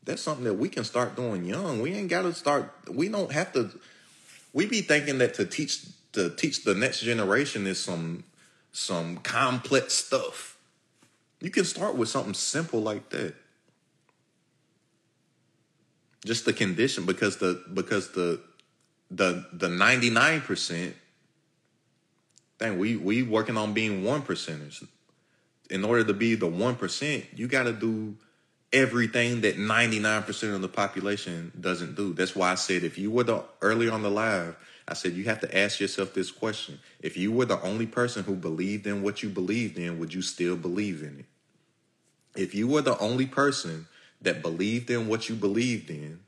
[0.03, 1.81] That's something that we can start doing young.
[1.81, 2.73] We ain't got to start.
[2.89, 3.71] We don't have to.
[4.53, 8.25] We be thinking that to teach to teach the next generation is some
[8.71, 10.56] some complex stuff.
[11.39, 13.35] You can start with something simple like that.
[16.25, 18.41] Just the condition because the because the
[19.09, 20.93] the the 99%
[22.59, 24.85] thing we we working on being one percenters.
[25.69, 28.15] In order to be the one percent, you gotta do
[28.73, 32.13] everything that 99% of the population doesn't do.
[32.13, 34.55] That's why I said if you were the early on the live,
[34.87, 36.79] I said you have to ask yourself this question.
[37.01, 40.21] If you were the only person who believed in what you believed in, would you
[40.21, 41.25] still believe in it?
[42.39, 43.87] If you were the only person
[44.21, 46.21] that believed in what you believed in,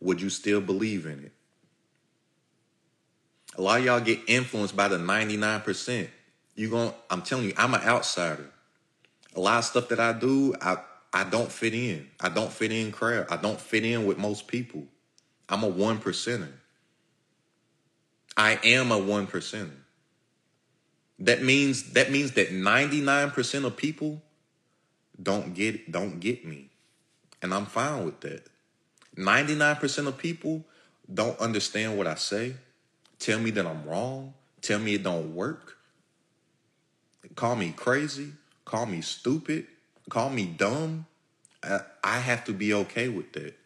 [0.00, 1.32] would you still believe in it?
[3.56, 6.08] A lot of y'all get influenced by the 99%.
[6.56, 8.50] You going I'm telling you, I'm an outsider.
[9.36, 10.78] A lot of stuff that I do, I
[11.12, 12.08] I don't fit in.
[12.20, 13.26] I don't fit in crowd.
[13.30, 14.84] I don't fit in with most people.
[15.48, 16.52] I'm a one percenter.
[18.40, 19.76] I am a one percenter.
[21.18, 24.22] That means that means that 99% of people
[25.22, 26.70] don't get don't get me.
[27.42, 28.46] And I'm fine with that.
[29.18, 30.64] 99% of people
[31.12, 32.54] don't understand what I say,
[33.18, 35.76] tell me that I'm wrong, tell me it don't work,
[37.34, 38.32] call me crazy,
[38.64, 39.66] call me stupid,
[40.08, 41.04] call me dumb.
[41.62, 43.59] I, I have to be okay with that.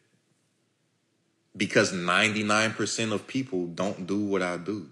[1.56, 4.88] Because 99% of people don't do what I do.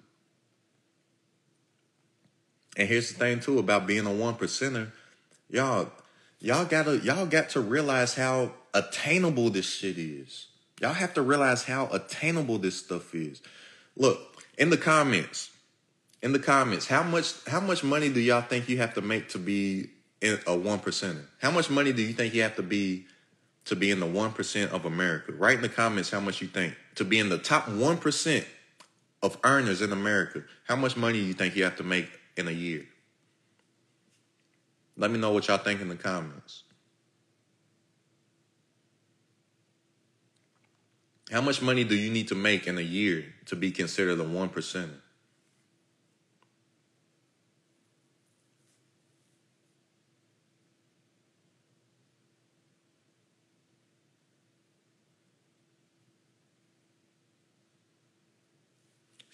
[2.76, 4.90] And here's the thing too about being a one percenter,
[5.50, 5.90] y'all,
[6.40, 10.46] y'all gotta y'all got to realize how attainable this shit is.
[10.80, 13.42] Y'all have to realize how attainable this stuff is.
[13.96, 14.18] Look,
[14.58, 15.50] in the comments,
[16.22, 19.28] in the comments, how much how much money do y'all think you have to make
[19.30, 19.90] to be
[20.22, 21.24] a one percenter?
[21.40, 23.06] How much money do you think you have to be
[23.64, 25.32] to be in the 1% of America.
[25.32, 26.74] Write in the comments how much you think.
[26.96, 28.44] To be in the top 1%
[29.22, 32.48] of earners in America, how much money do you think you have to make in
[32.48, 32.84] a year?
[34.96, 36.64] Let me know what y'all think in the comments.
[41.30, 44.24] How much money do you need to make in a year to be considered the
[44.24, 44.90] 1%?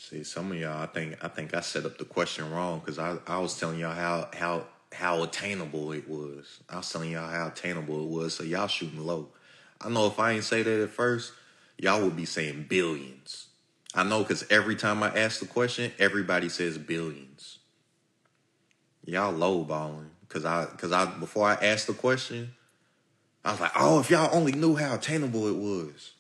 [0.09, 2.99] See, some of y'all, I think, I think I set up the question wrong because
[2.99, 6.61] I, I was telling y'all how how how attainable it was.
[6.67, 9.29] I was telling y'all how attainable it was, so y'all shooting low.
[9.83, 11.35] I know if I ain't say that at first,
[11.77, 13.49] y'all would be saying billions.
[13.95, 17.59] I know because every time I ask the question, everybody says billions.
[19.05, 22.55] Y'all low balling because I because I before I asked the question,
[23.45, 26.13] I was like, oh, if y'all only knew how attainable it was.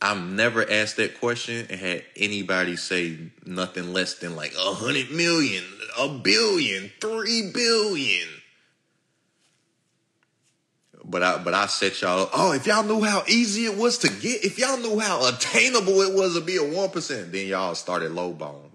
[0.00, 5.10] I've never asked that question and had anybody say nothing less than like a hundred
[5.10, 5.64] million,
[5.98, 8.28] a billion, three billion.
[11.02, 14.08] But I but I set y'all, oh, if y'all knew how easy it was to
[14.08, 17.74] get, if y'all knew how attainable it was to be a one percent, then y'all
[17.74, 18.70] started lowballing.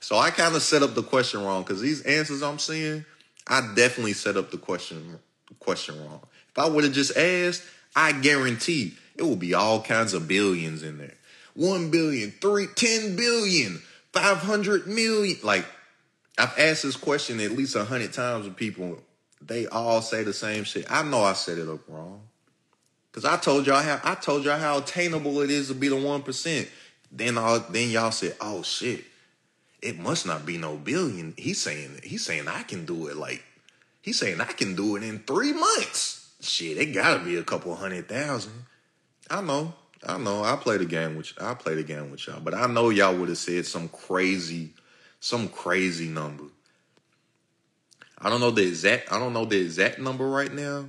[0.00, 3.06] So I kind of set up the question wrong because these answers I'm seeing,
[3.46, 5.18] I definitely set up the question
[5.60, 6.20] question wrong.
[6.50, 7.62] If I would have just asked,
[7.96, 11.14] I guarantee it will be all kinds of billions in there.
[11.54, 13.80] One billion, three, ten billion,
[14.12, 15.38] five hundred million.
[15.42, 15.64] Like
[16.36, 18.98] I've asked this question at least a hundred times with people.
[19.40, 20.90] They all say the same shit.
[20.90, 22.22] I know I set it up wrong.
[23.12, 25.96] Cause I told y'all how I told y'all how attainable it is to be the
[25.96, 26.68] one percent.
[27.12, 29.04] Then all then y'all said, "Oh shit,
[29.80, 33.44] it must not be no billion." He's saying he's saying I can do it like
[34.02, 36.32] he's saying I can do it in three months.
[36.40, 38.64] Shit, it gotta be a couple hundred thousand.
[39.30, 39.72] I know,
[40.06, 40.44] I know.
[40.44, 43.16] I play the game with I play the game with y'all, but I know y'all
[43.16, 44.74] would have said some crazy,
[45.20, 46.44] some crazy number.
[48.18, 49.12] I don't know the exact.
[49.12, 50.88] I don't know the exact number right now.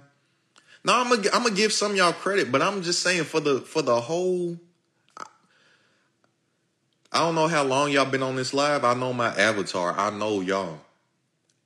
[0.84, 3.62] No, I'm gonna I'm gonna give some y'all credit, but I'm just saying for the
[3.62, 4.58] for the whole.
[7.12, 8.84] I don't know how long y'all been on this live.
[8.84, 9.98] I know my avatar.
[9.98, 10.80] I know y'all,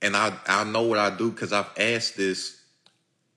[0.01, 2.61] and I I know what I do because I've asked this.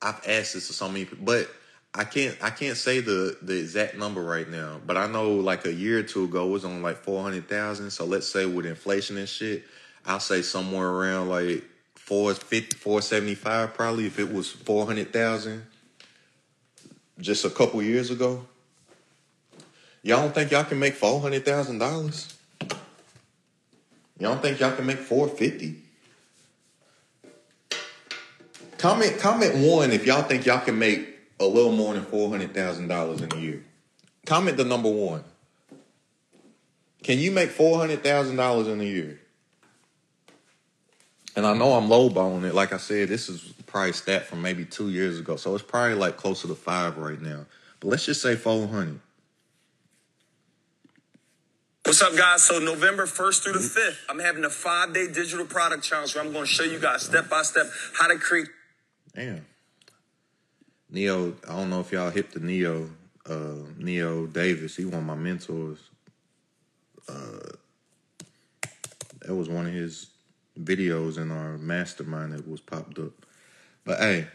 [0.01, 1.49] I've asked this to so many people, but
[1.94, 5.66] I can't I can't say the the exact number right now, but I know like
[5.66, 7.90] a year or two ago it was on like four hundred thousand.
[7.90, 9.64] So let's say with inflation and shit,
[10.06, 11.64] I'll say somewhere around like
[11.97, 15.64] 450, 475 probably if it was four hundred thousand
[17.20, 18.47] just a couple years ago.
[20.02, 22.35] Y'all don't think y'all can make four hundred thousand dollars?
[24.19, 25.77] Y'all don't think y'all can make 450?
[28.78, 31.12] Comment comment one if y'all think y'all can make
[31.43, 33.64] a little more than four hundred thousand dollars in a year.
[34.27, 35.24] Comment the number one.
[37.02, 39.20] Can you make four hundred thousand dollars in a year?
[41.35, 42.55] And I know I'm lowballing it.
[42.55, 45.94] Like I said, this is probably stat from maybe two years ago, so it's probably
[45.94, 47.47] like closer to five right now.
[47.81, 49.01] But let's just say four hundred.
[51.85, 52.44] What's up, guys?
[52.44, 56.32] So November 1st through the 5th, I'm having a five-day digital product challenge where I'm
[56.32, 57.66] going to show you guys step by step
[57.98, 58.47] how to create.
[59.16, 59.44] Damn.
[60.93, 62.90] Neo, I don't know if y'all hit the Neo,
[63.28, 64.77] uh, Neo Davis.
[64.77, 65.78] He one of my mentors.
[67.09, 67.48] Uh,
[69.23, 70.10] that was one of his
[70.60, 73.12] videos in our mastermind that was popped up.
[73.85, 74.27] But hey,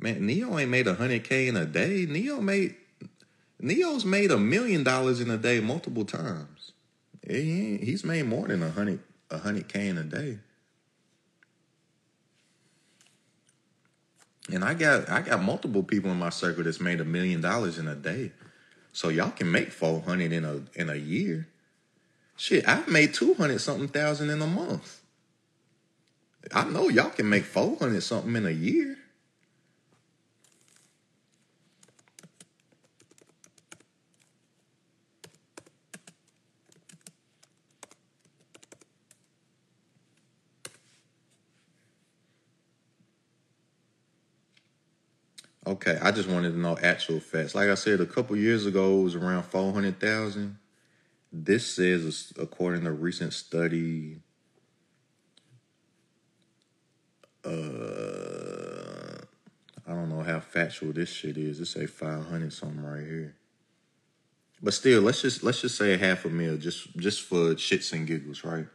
[0.00, 2.06] man, Neo ain't made a hundred k in a day.
[2.06, 2.74] Neo made
[3.60, 6.72] Neo's made a million dollars in a day multiple times.
[7.24, 8.98] He he's made more than a hundred
[9.30, 10.38] a hundred k in a day.
[14.54, 17.78] And I got I got multiple people in my circle that's made a million dollars
[17.78, 18.32] in a day.
[18.92, 21.48] So y'all can make four hundred in a in a year.
[22.36, 25.00] Shit, I've made two hundred something thousand in a month.
[26.52, 28.96] I know y'all can make four hundred something in a year.
[45.70, 47.54] Okay, I just wanted to know actual facts.
[47.54, 50.58] Like I said, a couple years ago, it was around 400,000.
[51.32, 54.18] This says, according to a recent study,
[57.44, 57.50] uh,
[59.86, 61.60] I don't know how factual this shit is.
[61.60, 63.36] It say 500 something right here.
[64.60, 67.92] But still, let's just let's just say a half a mil, just just for shits
[67.92, 68.66] and giggles, right?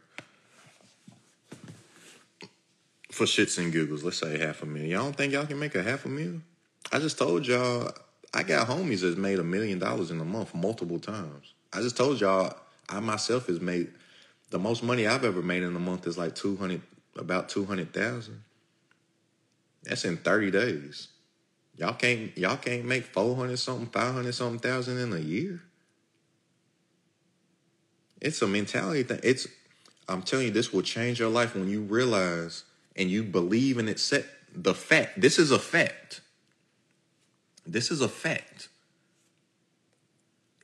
[3.12, 4.82] For shits and giggles, let's say half a mil.
[4.82, 6.40] Y'all don't think y'all can make a half a mil?
[6.92, 7.90] I just told y'all
[8.32, 11.54] I got homies that's made a million dollars in a month multiple times.
[11.72, 12.56] I just told y'all
[12.88, 13.88] I myself has made
[14.50, 16.82] the most money I've ever made in a month is like two hundred,
[17.16, 18.42] about two hundred thousand.
[19.82, 21.08] That's in thirty days.
[21.76, 25.62] Y'all can't y'all can't make four hundred something, five hundred something thousand in a year.
[28.20, 29.20] It's a mentality thing.
[29.22, 29.46] It's
[30.08, 32.64] I'm telling you, this will change your life when you realize
[32.94, 35.20] and you believe and accept the fact.
[35.20, 36.20] This is a fact.
[37.66, 38.68] This is a fact.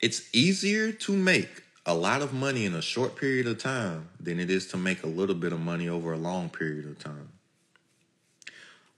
[0.00, 4.38] It's easier to make a lot of money in a short period of time than
[4.38, 7.28] it is to make a little bit of money over a long period of time.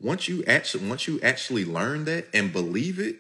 [0.01, 3.17] Once you actually once you actually learn that and believe it,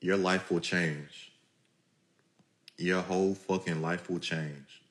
[0.00, 1.30] your life will change.
[2.76, 4.82] Your whole fucking life will change.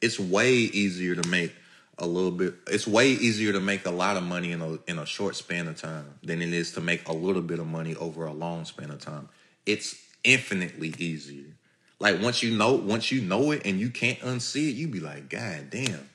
[0.00, 1.52] It's way easier to make
[1.98, 4.98] a little bit it's way easier to make a lot of money in a in
[4.98, 7.94] a short span of time than it is to make a little bit of money
[7.96, 9.28] over a long span of time.
[9.64, 11.54] It's infinitely easier.
[12.00, 15.00] Like once you know once you know it and you can't unsee it, you be
[15.00, 16.08] like, God damn.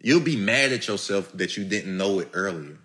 [0.00, 2.78] You'll be mad at yourself that you didn't know it earlier.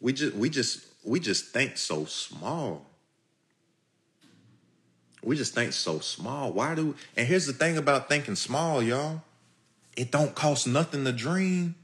[0.00, 2.93] We just we just we just think so small.
[5.24, 6.52] We just think so small.
[6.52, 9.22] Why do and here's the thing about thinking small, y'all.
[9.96, 11.76] It don't cost nothing to dream.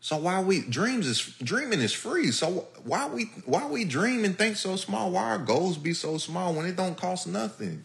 [0.00, 2.30] So why we dreams is dreaming is free.
[2.30, 5.10] So why we why we dream and think so small?
[5.10, 7.84] Why our goals be so small when it don't cost nothing?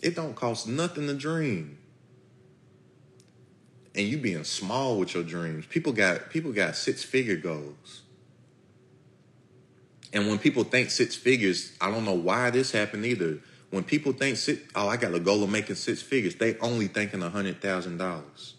[0.00, 1.77] It don't cost nothing to dream
[3.98, 5.66] and you being small with your dreams.
[5.66, 8.02] People got people got six figure goals.
[10.12, 13.40] And when people think six figures, I don't know why this happened either.
[13.70, 16.86] When people think six, oh, I got a goal of making six figures, they only
[16.86, 18.54] thinking a hundred thousand dollars.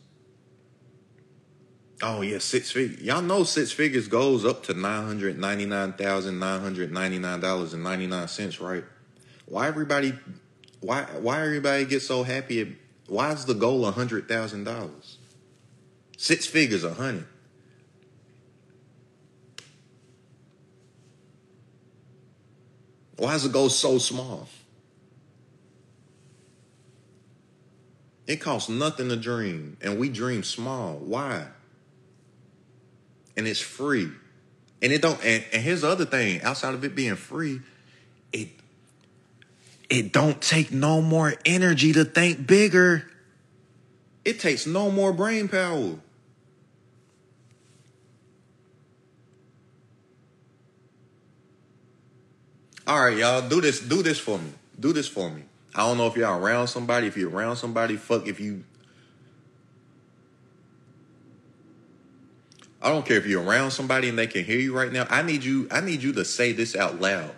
[2.03, 3.01] Oh yeah, six figures.
[3.01, 7.17] Y'all know six figures goes up to nine hundred ninety nine thousand nine hundred ninety
[7.17, 8.83] nine dollars and ninety nine cents, right?
[9.45, 10.13] Why everybody?
[10.81, 12.59] Why why everybody get so happy?
[12.61, 12.67] At,
[13.07, 15.18] Why is the goal a hundred thousand dollars?
[16.21, 17.25] Six figures, a hundred.
[23.15, 24.49] Why does it go so small?
[28.27, 30.95] It costs nothing to dream, and we dream small.
[30.95, 31.47] Why?
[33.37, 34.09] And it's free.
[34.81, 37.61] And it don't and, and here's the other thing, outside of it being free,
[38.33, 38.49] it
[39.89, 43.09] it don't take no more energy to think bigger.
[44.25, 45.95] It takes no more brain power.
[52.89, 53.79] All right, y'all, do this.
[53.79, 54.51] Do this for me.
[54.79, 55.43] Do this for me.
[55.75, 57.05] I don't know if y'all around somebody.
[57.05, 58.63] If you're around somebody, fuck if you.
[62.81, 65.05] I don't care if you're around somebody and they can hear you right now.
[65.07, 65.67] I need you.
[65.69, 67.29] I need you to say this out loud,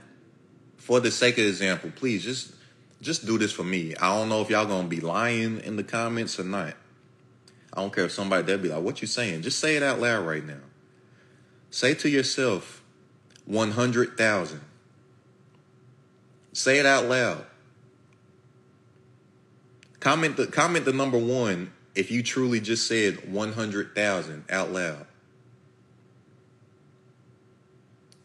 [0.78, 1.92] for the sake of example.
[1.98, 2.54] Please, just
[3.02, 3.94] just do this for me.
[3.98, 6.76] I don't know if y'all gonna be lying in the comments or not.
[7.74, 10.00] I don't care if somebody there be like, "What you saying?" Just say it out
[10.00, 10.62] loud right now.
[11.72, 12.82] Say to yourself,
[13.44, 14.62] one hundred thousand.
[16.54, 17.46] Say it out loud.
[20.00, 24.72] Comment the comment the number one if you truly just said one hundred thousand out
[24.72, 25.06] loud.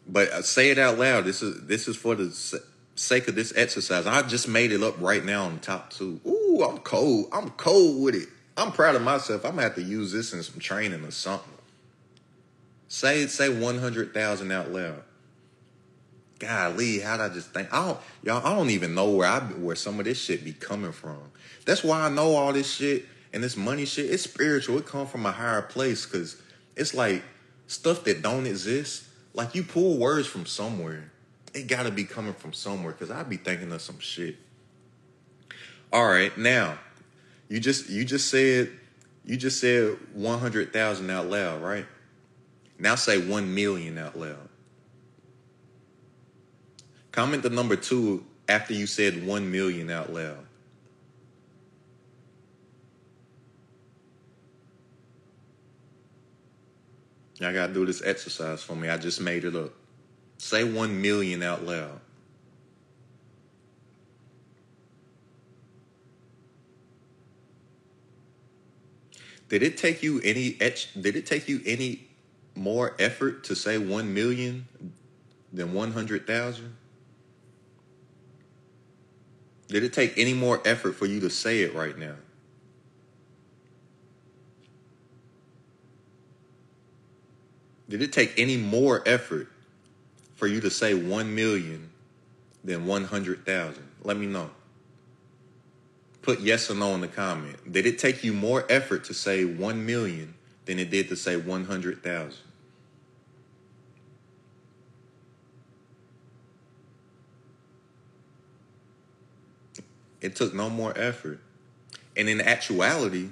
[0.07, 1.25] But uh, say it out loud.
[1.25, 2.61] This is this is for the
[2.95, 4.07] sake of this exercise.
[4.07, 6.19] I just made it up right now on the top two.
[6.25, 7.27] Ooh, I'm cold.
[7.31, 8.29] I'm cold with it.
[8.57, 9.45] I'm proud of myself.
[9.45, 11.53] I'm gonna have to use this in some training or something.
[12.87, 15.03] Say say one hundred thousand out loud.
[16.39, 17.73] Golly, how'd I just think?
[17.73, 18.45] I don't, y'all.
[18.45, 21.19] I don't even know where I where some of this shit be coming from.
[21.65, 24.11] That's why I know all this shit and this money shit.
[24.11, 24.77] It's spiritual.
[24.77, 26.41] It come from a higher place because
[26.75, 27.23] it's like
[27.67, 29.05] stuff that don't exist.
[29.33, 31.11] Like you pull words from somewhere.
[31.53, 34.35] It got to be coming from somewhere because I'd be thinking of some shit.
[35.91, 36.77] All right, now
[37.49, 38.71] you just you just said
[39.25, 41.85] you just said one hundred thousand out loud, right?
[42.77, 44.46] Now say one million out loud.
[47.17, 50.37] Comment the number two after you said 1 million out loud.
[57.39, 58.87] Y'all gotta do this exercise for me.
[58.87, 59.71] I just made it up.
[60.37, 61.99] Say 1 million out loud.
[69.49, 72.07] Did it take you any did it take you any
[72.53, 74.67] more effort to say 1 million
[75.51, 76.75] than 100,000?
[79.67, 82.15] Did it take any more effort for you to say it right now?
[87.89, 89.47] Did it take any more effort
[90.35, 91.89] for you to say 1 million
[92.63, 93.87] than 100,000?
[94.03, 94.49] Let me know.
[96.21, 97.71] Put yes or no in the comment.
[97.71, 100.33] Did it take you more effort to say 1 million
[100.65, 102.33] than it did to say 100,000?
[110.21, 111.39] It took no more effort.
[112.15, 113.29] And in actuality,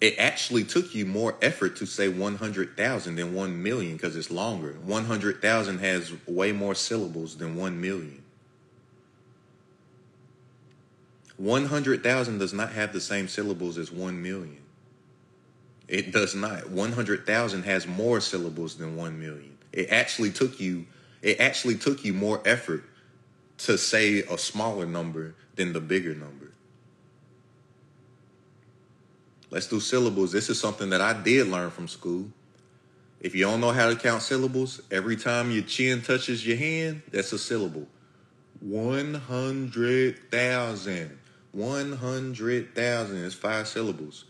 [0.00, 4.76] it actually took you more effort to say 100,000 than 1 million because it's longer.
[4.84, 8.22] 100,000 has way more syllables than 1 million.
[11.36, 14.58] 100,000 does not have the same syllables as 1 million.
[15.88, 16.70] It does not.
[16.70, 19.58] 100,000 has more syllables than 1 million.
[19.72, 20.86] It actually took you
[21.22, 22.82] it actually took you more effort
[23.58, 26.52] to say a smaller number than the bigger number.
[29.50, 30.32] Let's do syllables.
[30.32, 32.30] This is something that I did learn from school.
[33.20, 37.02] If you don't know how to count syllables, every time your chin touches your hand,
[37.12, 37.86] that's a syllable.
[38.60, 41.18] 100,000.
[41.52, 44.24] 100,000 is five syllables.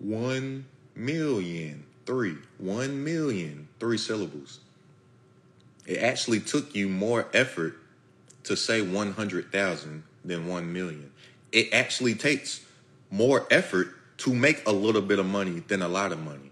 [0.00, 2.36] 1 million, three.
[2.58, 4.60] 1 million, three syllables.
[5.86, 7.78] It actually took you more effort
[8.42, 11.10] to say 100,000 than 1 million.
[11.52, 12.64] It actually takes
[13.10, 13.88] more effort
[14.18, 16.50] to make a little bit of money than a lot of money.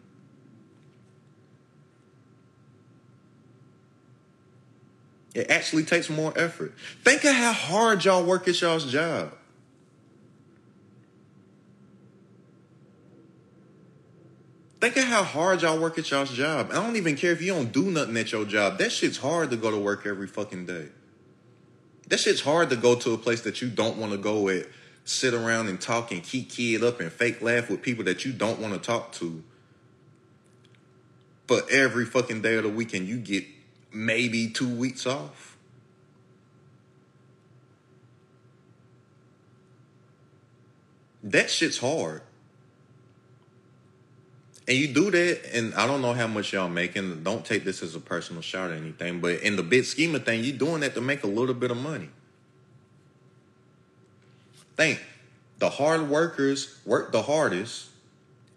[5.35, 6.75] It actually takes more effort.
[7.03, 9.33] Think of how hard y'all work at y'all's job.
[14.81, 16.71] Think of how hard y'all work at y'all's job.
[16.71, 18.79] I don't even care if you don't do nothing at your job.
[18.79, 20.89] That shit's hard to go to work every fucking day.
[22.13, 24.67] That shit's hard to go to a place that you don't want to go at,
[25.03, 28.35] sit around and talk and keep kid up and fake laugh with people that you
[28.35, 29.43] don't want to talk to.
[31.47, 33.47] But every fucking day of the weekend, you get
[33.95, 35.57] maybe two weeks off.
[41.23, 42.21] That shit's hard.
[44.73, 47.25] And you do that, and I don't know how much y'all making.
[47.25, 50.25] Don't take this as a personal shot or anything, but in the big scheme of
[50.25, 52.09] things, you doing that to make a little bit of money.
[54.75, 54.99] Think
[55.59, 57.91] the hard workers work the hardest,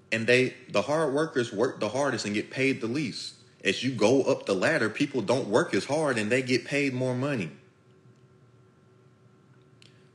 [0.09, 3.33] and they the hard workers work the hardest and get paid the least.
[3.61, 6.93] As you go up the ladder, people don't work as hard and they get paid
[6.93, 7.51] more money.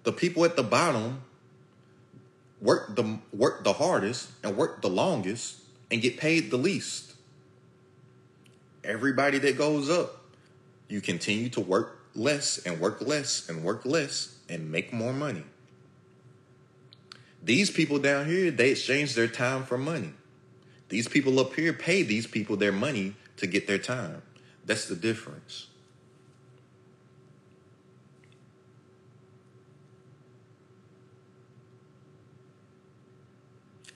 [0.05, 1.21] The people at the bottom
[2.63, 5.60] work the work the hardest and work the longest
[5.91, 7.15] and get paid the least.
[8.85, 10.21] Everybody that goes up,
[10.89, 15.45] you continue to work less and work less and work less and make more money.
[17.43, 20.13] These people down here, they exchange their time for money.
[20.89, 24.23] These people up here pay these people their money to get their time.
[24.67, 25.69] That's the difference.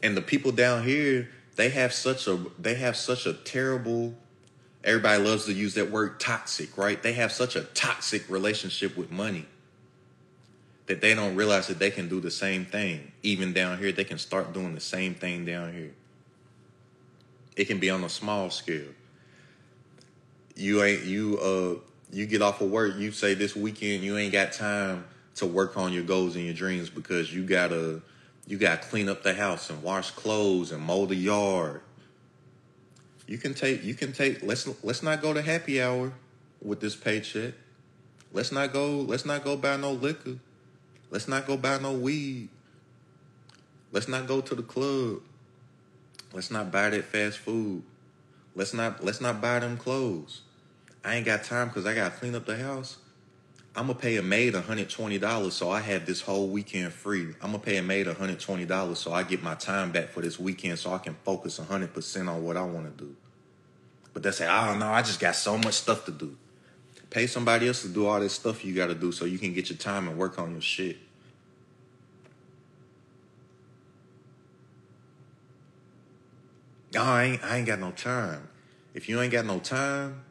[0.03, 4.15] And the people down here, they have such a they have such a terrible
[4.83, 7.03] everybody loves to use that word toxic, right?
[7.03, 9.47] They have such a toxic relationship with money
[10.87, 13.13] that they don't realize that they can do the same thing.
[13.23, 15.93] Even down here, they can start doing the same thing down here.
[17.57, 18.93] It can be on a small scale.
[20.55, 21.81] You ain't you uh
[22.13, 25.05] you get off of work, you say this weekend you ain't got time
[25.37, 28.03] to work on your goals and your dreams because you gotta
[28.47, 31.81] you gotta clean up the house and wash clothes and mow the yard.
[33.27, 36.13] You can take you can take let's let's not go to happy hour
[36.63, 37.55] with this paycheck.
[38.33, 40.37] Let's not go let's not go buy no liquor.
[41.11, 42.49] Let's not go buy no weed.
[43.93, 45.21] Let's not go to the club.
[46.33, 47.83] Let's not buy that fast food.
[48.55, 50.43] Let's not let's not buy them clothes.
[51.05, 52.99] I ain't got time because I gotta clean up the house.
[53.77, 57.35] I'm gonna pay a maid $120 so I have this whole weekend free.
[57.43, 60.79] I'm gonna pay a maid $120 so I get my time back for this weekend
[60.79, 63.17] so I can focus 100% on what I wanna do.
[64.13, 66.37] But they say, oh no, I just got so much stuff to do.
[67.11, 69.69] Pay somebody else to do all this stuff you gotta do so you can get
[69.71, 70.99] your time and work on your shit.
[76.93, 78.49] No, I ain't, I ain't got no time.
[78.95, 80.23] If you ain't got no time,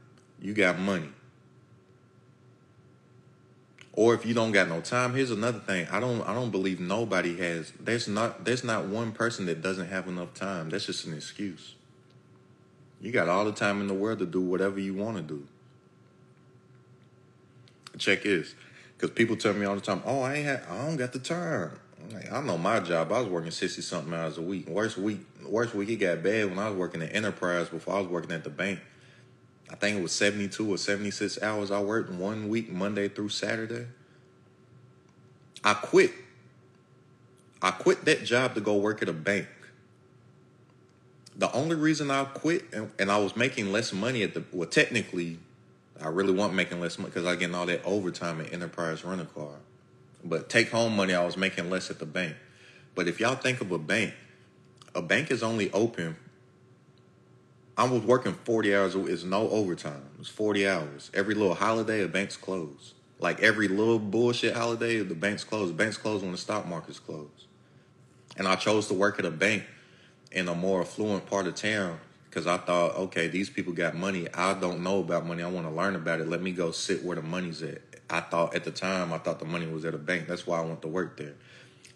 [0.42, 1.10] you got money.
[3.96, 5.88] Or if you don't got no time, here's another thing.
[5.92, 9.88] I don't I don't believe nobody has there's not there's not one person that doesn't
[9.88, 10.70] have enough time.
[10.70, 11.76] That's just an excuse.
[13.00, 15.46] You got all the time in the world to do whatever you want to do.
[18.00, 18.56] Check this.
[18.98, 21.20] Cause people tell me all the time, oh, I ain't had, I don't got the
[21.20, 21.72] time.
[22.02, 23.12] I'm like, I know my job.
[23.12, 24.68] I was working sixty something hours a week.
[24.68, 28.00] Worst week, worst week it got bad when I was working at Enterprise before I
[28.00, 28.80] was working at the bank.
[29.74, 33.10] I think it was seventy two or seventy six hours I worked one week, Monday
[33.10, 33.88] through Saturday.
[35.64, 36.12] I quit.
[37.60, 39.48] I quit that job to go work at a bank.
[41.36, 44.70] The only reason I quit, and, and I was making less money at the well,
[44.70, 45.40] technically,
[46.00, 49.22] I really wasn't making less money because I getting all that overtime at Enterprise Rent
[49.22, 49.56] a Car.
[50.24, 52.36] But take home money, I was making less at the bank.
[52.94, 54.14] But if y'all think of a bank,
[54.94, 56.16] a bank is only open.
[57.76, 58.96] I was working 40 hours.
[58.96, 60.04] It's no overtime.
[60.20, 61.10] It's 40 hours.
[61.14, 62.94] Every little holiday, a bank's closed.
[63.20, 65.72] Like every little bullshit holiday, the bank's closed.
[65.72, 67.48] The bank's closed when the stock market's closed.
[68.38, 69.64] And I chose to work at a bank
[70.32, 74.28] in a more affluent part of town because I thought, okay, these people got money.
[74.34, 75.42] I don't know about money.
[75.42, 76.28] I want to learn about it.
[76.28, 77.82] Let me go sit where the money's at.
[78.08, 80.28] I thought at the time, I thought the money was at a bank.
[80.28, 81.34] That's why I went to work there.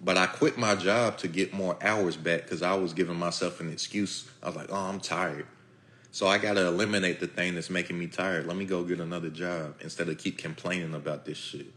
[0.01, 3.59] But I quit my job to get more hours back because I was giving myself
[3.59, 4.27] an excuse.
[4.41, 5.45] I was like, oh, I'm tired.
[6.17, 8.47] So I got to eliminate the thing that's making me tired.
[8.47, 11.67] Let me go get another job instead of keep complaining about this shit.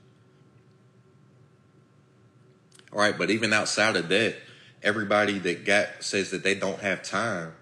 [2.90, 4.36] All right, but even outside of that,
[4.82, 7.52] everybody that got says that they don't have time.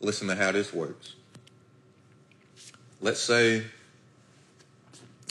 [0.00, 1.14] Listen to how this works.
[3.00, 3.62] Let's say,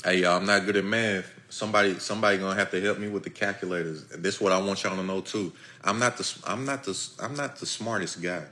[0.06, 1.30] hey y'all, I'm not good at math.
[1.50, 4.10] Somebody, somebody gonna have to help me with the calculators.
[4.14, 5.52] And This is what I want y'all to know too.
[5.84, 8.46] I'm not the, I'm not the, I'm not the smartest guy.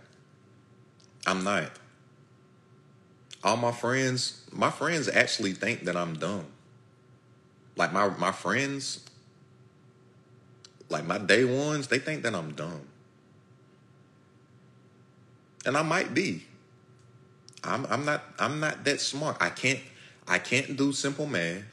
[1.25, 1.78] I'm not.
[3.43, 6.45] All my friends, my friends actually think that I'm dumb.
[7.75, 9.05] Like my my friends,
[10.89, 12.81] like my day ones, they think that I'm dumb.
[15.65, 16.43] And I might be.
[17.63, 19.37] I'm I'm not I'm not that smart.
[19.39, 19.79] I can't
[20.27, 21.63] I can't do simple math.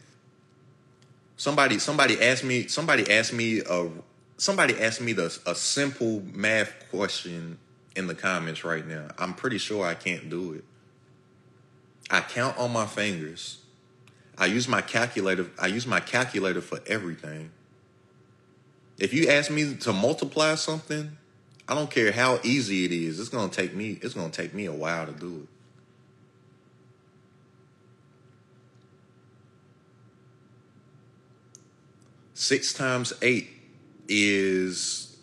[1.36, 3.90] Somebody somebody asked me somebody asked me a
[4.36, 7.58] somebody asked me the, a simple math question
[7.94, 9.08] in the comments right now.
[9.18, 10.64] I'm pretty sure I can't do it.
[12.10, 13.58] I count on my fingers.
[14.38, 15.50] I use my calculator.
[15.58, 17.50] I use my calculator for everything.
[18.98, 21.16] If you ask me to multiply something,
[21.68, 23.18] I don't care how easy it is.
[23.18, 23.98] It's gonna take me.
[24.02, 25.48] It's gonna take me a while to do it.
[32.34, 33.48] Six times eight
[34.08, 35.16] is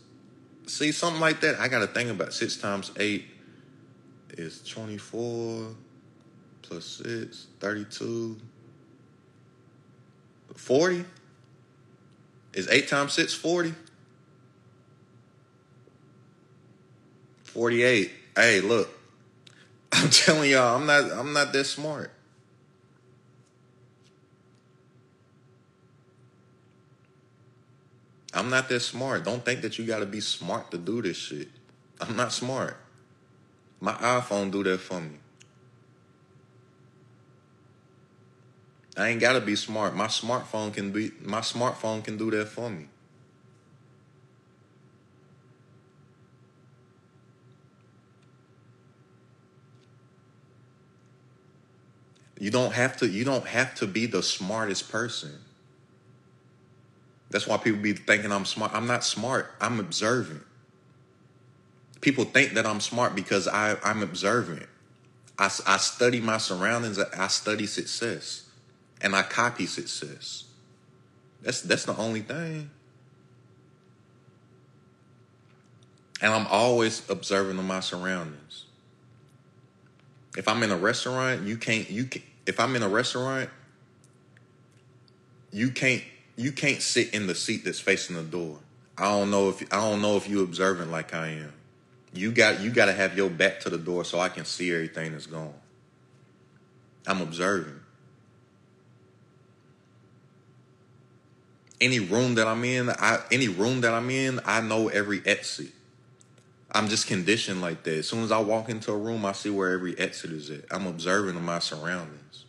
[0.65, 1.60] see something like that.
[1.60, 3.26] I got to think about six times eight
[4.31, 5.76] is twenty four
[6.64, 8.38] plus 6, 32.
[10.56, 11.06] 40?
[12.53, 13.73] Is 8 times 6 40?
[17.44, 18.11] 48.
[18.35, 18.90] Hey, look.
[19.91, 22.11] I'm telling y'all, I'm not I'm not that smart.
[28.34, 29.23] I'm not that smart.
[29.23, 31.49] Don't think that you got to be smart to do this shit.
[32.02, 32.77] I'm not smart.
[33.80, 35.18] My iPhone do that for me.
[38.95, 39.95] I ain't got to be smart.
[39.95, 42.87] My smartphone can be my smartphone can do that for me.
[52.39, 55.39] You don't have to you don't have to be the smartest person.
[57.29, 58.73] That's why people be thinking I'm smart.
[58.75, 59.55] I'm not smart.
[59.59, 60.43] I'm observant.
[61.99, 64.67] People think that I'm smart because I, I'm observant.
[65.39, 66.99] I, I study my surroundings.
[66.99, 68.42] I study success,
[69.03, 70.45] and I copy success.
[71.41, 72.71] That's that's the only thing.
[76.21, 78.65] And I'm always observing my surroundings.
[80.38, 83.49] If I'm in a restaurant, you can't you can, if I'm in a restaurant,
[85.51, 86.01] you can't
[86.38, 88.57] you can't sit in the seat that's facing the door.
[88.97, 91.53] I don't know if I don't know if you observant like I am.
[92.13, 94.73] You got you got to have your back to the door so I can see
[94.73, 95.53] everything that's going.
[97.05, 97.82] I'm observing.
[101.84, 105.72] Any room that I'm in, I any room that I'm in, I know every exit.
[106.72, 107.97] I'm just conditioned like that.
[107.97, 110.64] As soon as I walk into a room, I see where every exit is at.
[110.72, 112.45] I'm observing my surroundings.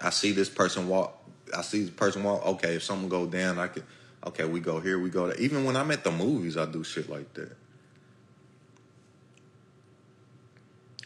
[0.00, 1.18] I see this person walk.
[1.56, 2.44] I see this person walk.
[2.44, 3.82] Okay, if something go down, I can.
[4.26, 5.36] Okay, we go here, we go there.
[5.38, 7.56] Even when I'm at the movies, I do shit like that.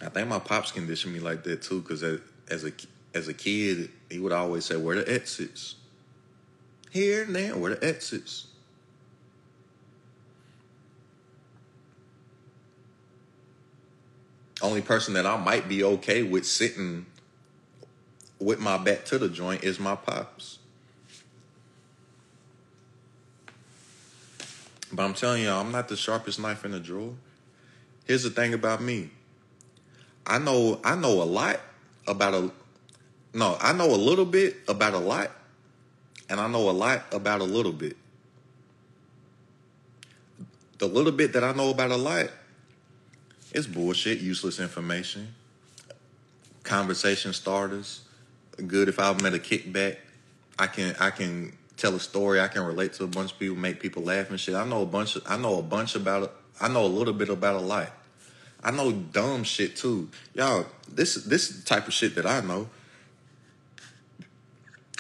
[0.03, 2.73] I think my pops conditioned me like that too, because as a
[3.15, 5.77] as a kid, he would always say, "Where the exits?"
[6.91, 8.47] Here and there, where the exits?
[14.61, 17.07] Only person that I might be okay with sitting
[18.39, 20.59] with my back to the joint is my pops.
[24.93, 27.15] But I'm telling y'all, I'm not the sharpest knife in the drawer.
[28.07, 29.11] Here's the thing about me.
[30.27, 31.61] I know I know a lot
[32.07, 32.51] about a
[33.33, 35.31] no, I know a little bit about a lot,
[36.31, 37.97] and I know a lot about a little bit.
[40.79, 42.31] The little bit that I know about a lot
[43.53, 45.35] is bullshit, useless information,
[46.63, 48.03] conversation starters.
[48.67, 49.97] Good if I'm at a kickback,
[50.59, 52.41] I can I can tell a story.
[52.41, 54.55] I can relate to a bunch of people, make people laugh and shit.
[54.55, 55.17] I know a bunch.
[55.17, 56.33] Of, I know a bunch about.
[56.61, 57.91] I know a little bit about a lot.
[58.63, 60.09] I know dumb shit too.
[60.35, 62.69] Y'all, this this type of shit that I know.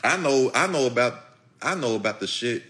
[0.02, 1.14] I know I know about
[1.60, 2.62] I know about the shit.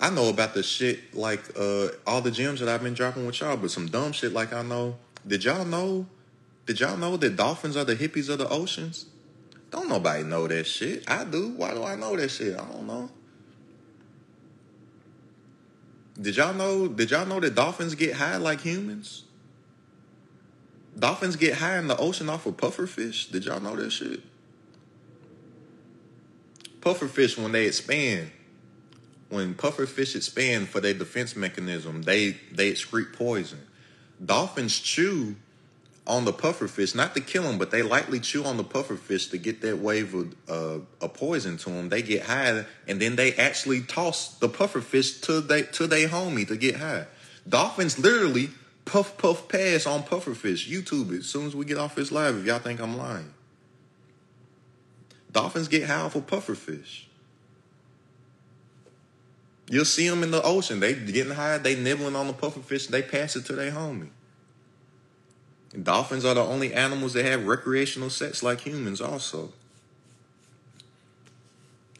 [0.00, 3.40] I know about the shit like uh all the gems that I've been dropping with
[3.40, 4.96] y'all, but some dumb shit like I know.
[5.26, 6.06] Did y'all know?
[6.66, 9.06] Did y'all know that dolphins are the hippies of the oceans?
[9.70, 11.08] Don't nobody know that shit.
[11.08, 11.50] I do.
[11.50, 12.54] Why do I know that shit?
[12.58, 13.10] I don't know.
[16.20, 16.88] Did y'all know?
[16.88, 19.24] Did y'all know that dolphins get high like humans?
[20.98, 23.30] Dolphins get high in the ocean off of pufferfish.
[23.30, 24.20] Did y'all know that shit?
[26.82, 28.30] Pufferfish, when they expand,
[29.30, 33.60] when pufferfish expand for their defense mechanism, they they excrete poison.
[34.22, 35.36] Dolphins chew
[36.06, 39.38] on the pufferfish, not to kill them, but they lightly chew on the pufferfish to
[39.38, 41.88] get that wave of uh, a poison to them.
[41.88, 46.46] They get high, and then they actually toss the pufferfish to they to their homie
[46.48, 47.06] to get high.
[47.48, 48.50] Dolphins literally
[48.84, 50.68] puff puff pass on pufferfish.
[50.68, 52.36] YouTube it as soon as we get off this live.
[52.36, 53.32] If y'all think I'm lying,
[55.32, 57.04] dolphins get high of pufferfish.
[59.68, 60.80] You'll see them in the ocean.
[60.80, 61.58] They getting high.
[61.58, 62.88] They nibbling on the pufferfish.
[62.88, 64.10] They pass it to their homie.
[65.80, 69.00] Dolphins are the only animals that have recreational sex like humans.
[69.00, 69.52] Also,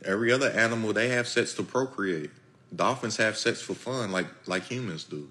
[0.04, 2.30] every other animal they have sex to procreate.
[2.74, 5.28] Dolphins have sex for fun, like like humans do.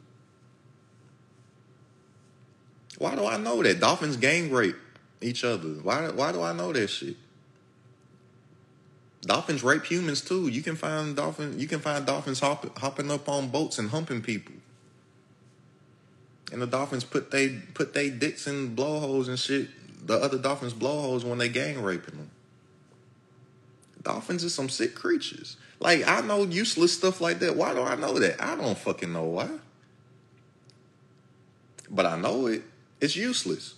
[2.97, 3.79] Why do I know that?
[3.79, 4.77] Dolphins gang rape
[5.21, 5.69] each other.
[5.83, 7.17] Why why do I know that shit?
[9.21, 10.47] Dolphins rape humans too.
[10.47, 14.21] You can find dolphin you can find dolphins hop, hopping up on boats and humping
[14.21, 14.55] people.
[16.51, 19.69] And the dolphins put they put they dicks in blowholes and shit.
[20.07, 22.31] The other dolphins blowholes when they gang raping them.
[24.01, 25.57] Dolphins are some sick creatures.
[25.79, 27.55] Like I know useless stuff like that.
[27.55, 28.41] Why do I know that?
[28.41, 29.49] I don't fucking know why.
[31.91, 32.63] But I know it.
[32.99, 33.75] It's useless.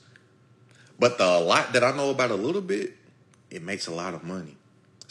[0.98, 2.94] But the lot that I know about a little bit,
[3.50, 4.56] it makes a lot of money.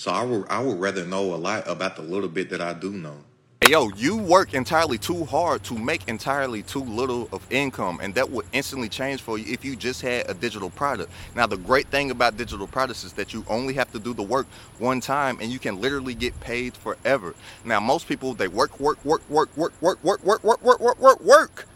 [0.02, 2.72] So I would I would rather know a lot about the little bit that I
[2.72, 3.14] do know.
[3.60, 8.12] Hey, yo, you work entirely too hard to make entirely too little of income, and
[8.16, 11.12] that would instantly change for you if you just had a digital product.
[11.36, 14.24] Now, the great thing about digital products is that you only have to do the
[14.24, 14.48] work
[14.80, 17.36] one time, and you can literally get paid forever.
[17.64, 20.98] Now, most people they work, work, work, work, work, work, work, work, work, work, work,
[20.98, 21.68] work, work,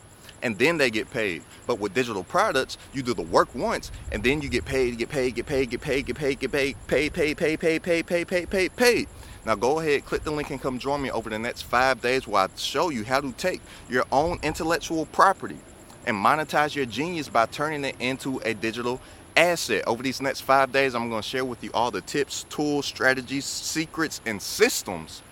[0.42, 1.42] and then they get paid.
[1.66, 5.08] But with digital products, you do the work once, and then you get paid, get
[5.08, 8.28] paid, get paid, get paid, get paid, get paid, paid, paid, paid, paid, paid, paid,
[8.28, 9.08] paid, paid, paid.
[9.44, 12.26] Now go ahead, click the link and come join me over the next five days
[12.26, 15.58] where I show you how to take your own intellectual property
[16.04, 19.00] and monetize your genius by turning it into a digital
[19.36, 19.86] asset.
[19.86, 22.86] Over these next five days, I'm going to share with you all the tips, tools,
[22.86, 25.22] strategies, secrets, and systems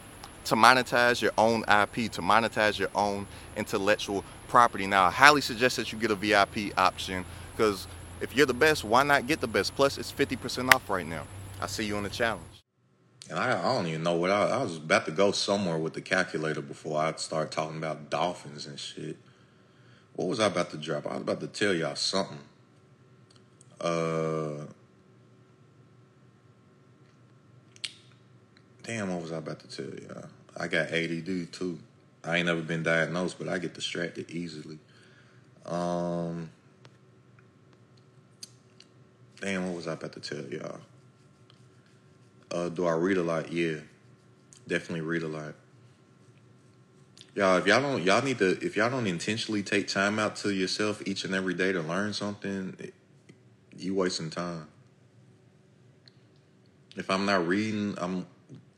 [0.45, 3.27] to monetize your own IP, to monetize your own
[3.57, 4.87] intellectual property.
[4.87, 7.25] Now, I highly suggest that you get a VIP option
[7.57, 7.87] because
[8.21, 9.75] if you're the best, why not get the best?
[9.75, 11.25] Plus, it's 50% off right now.
[11.61, 12.45] I see you on the challenge.
[13.31, 15.95] And I, I don't even know what I, I was about to go somewhere with
[15.95, 19.17] the calculator before I start talking about dolphins and shit.
[20.15, 21.07] What was I about to drop?
[21.07, 22.39] I was about to tell y'all something.
[23.81, 24.67] Uh,
[28.83, 30.29] damn, what was I about to tell y'all?
[30.57, 31.79] I got ADD too.
[32.27, 34.79] I ain't never been diagnosed, but I get distracted easily.
[35.67, 36.51] Um,
[39.41, 40.81] damn, what was I about to tell y'all?
[42.51, 43.53] Uh, do I read a lot?
[43.53, 43.77] Yeah,
[44.67, 45.55] definitely read a lot.
[47.35, 50.55] Y'all, if y'all don't, y'all need to, if y'all don't intentionally take time out to
[50.55, 52.77] yourself each and every day to learn something,
[53.77, 54.69] you wasting time.
[56.97, 58.27] If I'm not reading, I'm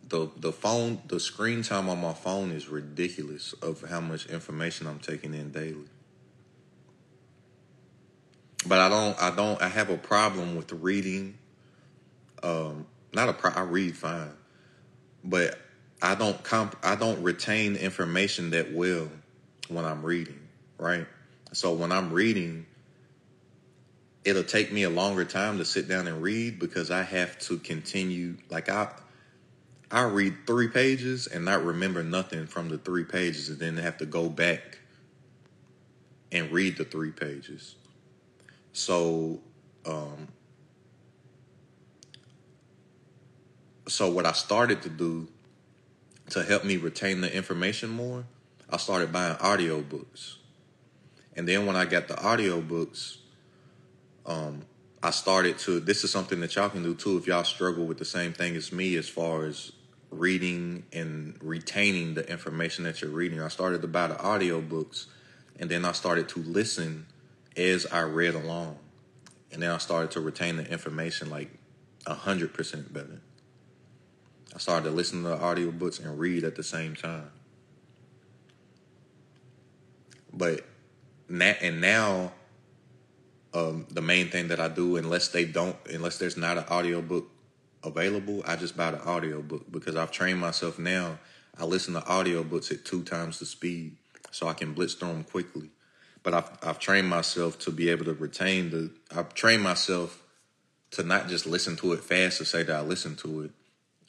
[0.09, 4.87] the the phone, the screen time on my phone is ridiculous of how much information
[4.87, 5.89] I'm taking in daily.
[8.66, 11.39] But I don't, I don't, I have a problem with reading.
[12.43, 14.33] Um, not a pro- I read fine,
[15.24, 15.59] but
[16.03, 19.09] I don't comp I don't retain information that well
[19.69, 20.41] when I'm reading,
[20.78, 21.07] right?
[21.53, 22.66] So when I'm reading,
[24.24, 27.59] it'll take me a longer time to sit down and read because I have to
[27.59, 28.89] continue like I
[29.91, 33.99] I read three pages and not remember nothing from the three pages and then have
[33.99, 34.79] to go back
[36.33, 37.77] and read the three pages.
[38.73, 39.41] So
[39.85, 40.29] um
[43.89, 45.29] so what I started to do
[46.31, 48.25] to help me retain the information more,
[48.69, 50.37] I started buying audiobooks.
[51.37, 53.19] And then when I got the audiobooks,
[54.25, 54.63] um,
[55.03, 57.99] I started to this is something that y'all can do too if y'all struggle with
[57.99, 59.71] the same thing as me as far as
[60.11, 63.41] reading and retaining the information that you're reading.
[63.41, 65.07] I started to buy the audiobooks
[65.59, 67.07] and then I started to listen
[67.57, 68.78] as I read along.
[69.53, 71.51] And then I started to retain the information like
[72.07, 73.20] a hundred percent better.
[74.55, 77.31] I started to listen to the audiobooks and read at the same time.
[80.33, 80.66] But
[81.28, 82.33] now, and now
[83.55, 87.31] um, the main thing that I do, unless they don't, unless there's not an audiobook
[87.87, 91.19] available, I just buy the audiobook because I've trained myself now.
[91.59, 93.97] I listen to audiobooks at two times the speed
[94.31, 95.71] so I can blitz through them quickly.
[96.23, 100.23] But I've, I've trained myself to be able to retain the, I've trained myself
[100.93, 103.51] to not just listen to it fast to say that I listen to it,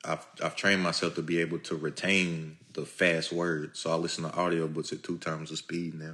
[0.03, 3.79] I've I've trained myself to be able to retain the fast words.
[3.79, 6.13] So I listen to audiobooks at two times the speed now.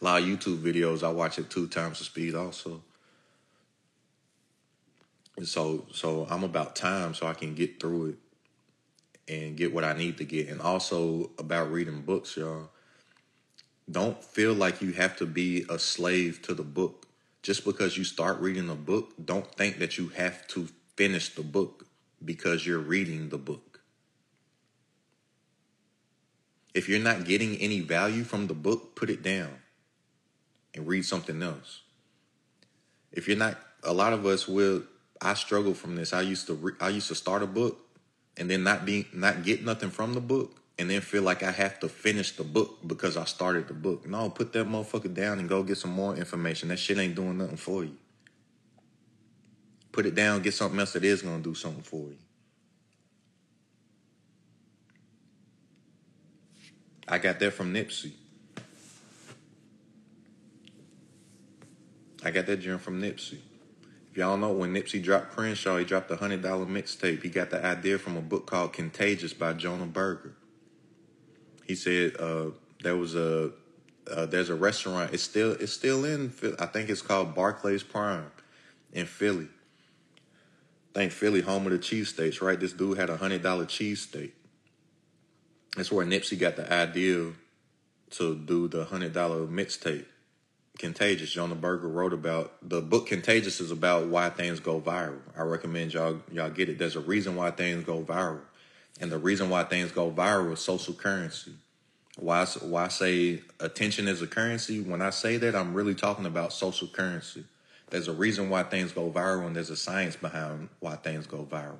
[0.00, 2.82] A lot of YouTube videos I watch at two times the speed also.
[5.42, 8.16] So so I'm about time so I can get through it
[9.26, 10.48] and get what I need to get.
[10.48, 12.70] And also about reading books, y'all.
[13.90, 17.06] Don't feel like you have to be a slave to the book.
[17.42, 21.42] Just because you start reading a book, don't think that you have to finish the
[21.42, 21.86] book
[22.24, 23.80] because you're reading the book.
[26.72, 29.58] If you're not getting any value from the book, put it down
[30.74, 31.82] and read something else.
[33.12, 34.82] If you're not, a lot of us will.
[35.24, 36.12] I struggle from this.
[36.12, 37.78] I used to, re, I used to start a book
[38.36, 41.50] and then not be, not get nothing from the book, and then feel like I
[41.50, 44.06] have to finish the book because I started the book.
[44.06, 46.68] No, put that motherfucker down and go get some more information.
[46.68, 47.96] That shit ain't doing nothing for you.
[49.92, 52.18] Put it down, get something else that is going to do something for you.
[57.08, 58.12] I got that from Nipsey.
[62.24, 63.38] I got that gem from Nipsey.
[64.14, 67.24] If y'all know, when Nipsey dropped Crenshaw, he dropped a $100 mixtape.
[67.24, 70.36] He got the idea from a book called Contagious by Jonah Berger.
[71.66, 72.50] He said uh,
[72.82, 73.50] there was a
[74.08, 75.12] uh, there's a restaurant.
[75.12, 76.32] It's still it's still in.
[76.60, 78.30] I think it's called Barclays Prime
[78.92, 79.48] in Philly
[80.94, 82.58] think Philly home of the cheesesteaks, right?
[82.58, 84.30] This dude had a hundred dollar cheesesteak.
[85.76, 87.32] That's where Nipsey got the idea
[88.12, 90.06] to do the hundred dollar mixtape.
[90.78, 91.30] Contagious.
[91.30, 93.06] Jonah Berger wrote about the book.
[93.06, 95.20] Contagious is about why things go viral.
[95.36, 96.78] I recommend y'all y'all get it.
[96.78, 98.40] There's a reason why things go viral,
[99.00, 101.52] and the reason why things go viral is social currency.
[102.18, 104.80] Why why say attention is a currency?
[104.80, 107.44] When I say that, I'm really talking about social currency.
[107.90, 111.46] There's a reason why things go viral, and there's a science behind why things go
[111.48, 111.78] viral.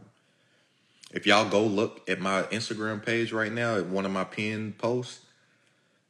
[1.12, 4.79] If y'all go look at my Instagram page right now, at one of my pinned
[4.79, 5.23] posts,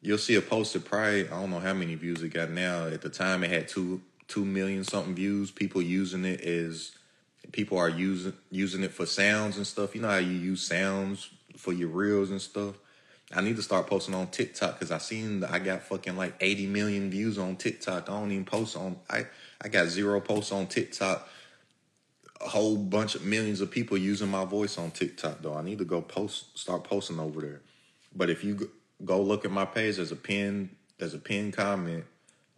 [0.05, 2.87] you'll see a post that probably I don't know how many views it got now.
[2.87, 5.51] At the time, it had two two million something views.
[5.51, 6.93] People using it as
[7.53, 9.95] people are using using it for sounds and stuff.
[9.95, 12.77] You know how you use sounds for your reels and stuff.
[13.35, 16.67] I need to start posting on TikTok because I seen I got fucking like 80
[16.67, 18.09] million views on TikTok.
[18.09, 19.27] I don't even post on I
[19.61, 21.27] I got zero posts on TikTok.
[22.41, 25.55] A whole bunch of millions of people using my voice on TikTok though.
[25.55, 27.63] I need to go post start posting over there.
[28.15, 28.71] But if you
[29.03, 32.05] go look at my page, there's a pin there's a pin comment.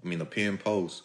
[0.03, 1.03] I mean a pin post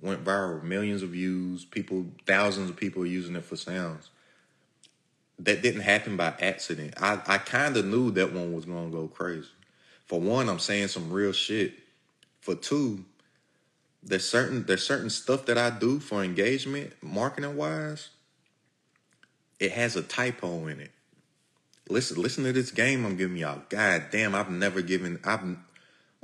[0.00, 4.10] went viral, millions of views, people thousands of people using it for sounds
[5.38, 6.94] that didn't happen by accident.
[7.00, 9.48] I, I kind of knew that one was to go crazy.
[10.06, 11.74] For one, I'm saying some real shit.
[12.40, 13.04] For two,
[14.02, 18.10] there's certain there's certain stuff that I do for engagement, marketing wise.
[19.60, 20.92] It has a typo in it.
[21.88, 23.62] Listen, listen to this game I'm giving y'all.
[23.68, 25.20] God damn, I've never given.
[25.24, 25.42] I've.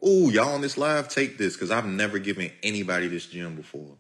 [0.07, 3.97] Ooh, y'all on this live, take this because I've never given anybody this gem before.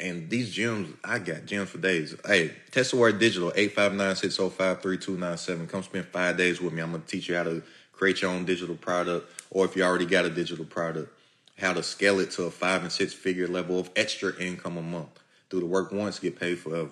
[0.00, 2.16] And these gems, I got gems for days.
[2.26, 2.52] Hey,
[2.94, 5.68] word digital, 859-605-3297.
[5.68, 6.82] Come spend five days with me.
[6.82, 7.62] I'm to teach you how to
[7.92, 9.30] create your own digital product.
[9.50, 11.12] Or if you already got a digital product,
[11.58, 14.82] how to scale it to a five and six figure level of extra income a
[14.82, 15.20] month.
[15.50, 16.88] Do the work once, get paid forever.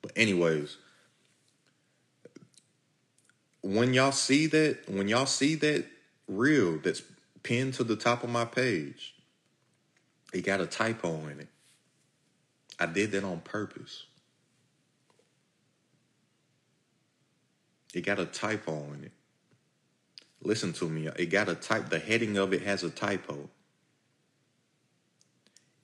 [0.00, 0.76] But anyways,
[3.62, 5.86] when y'all see that, when y'all see that
[6.28, 7.02] reel that's
[7.42, 9.14] pinned to the top of my page,
[10.32, 11.48] it got a typo in it.
[12.78, 14.04] I did that on purpose.
[17.94, 19.12] It got a typo in it.
[20.42, 21.08] Listen to me.
[21.16, 21.88] It got a type.
[21.88, 23.48] The heading of it has a typo.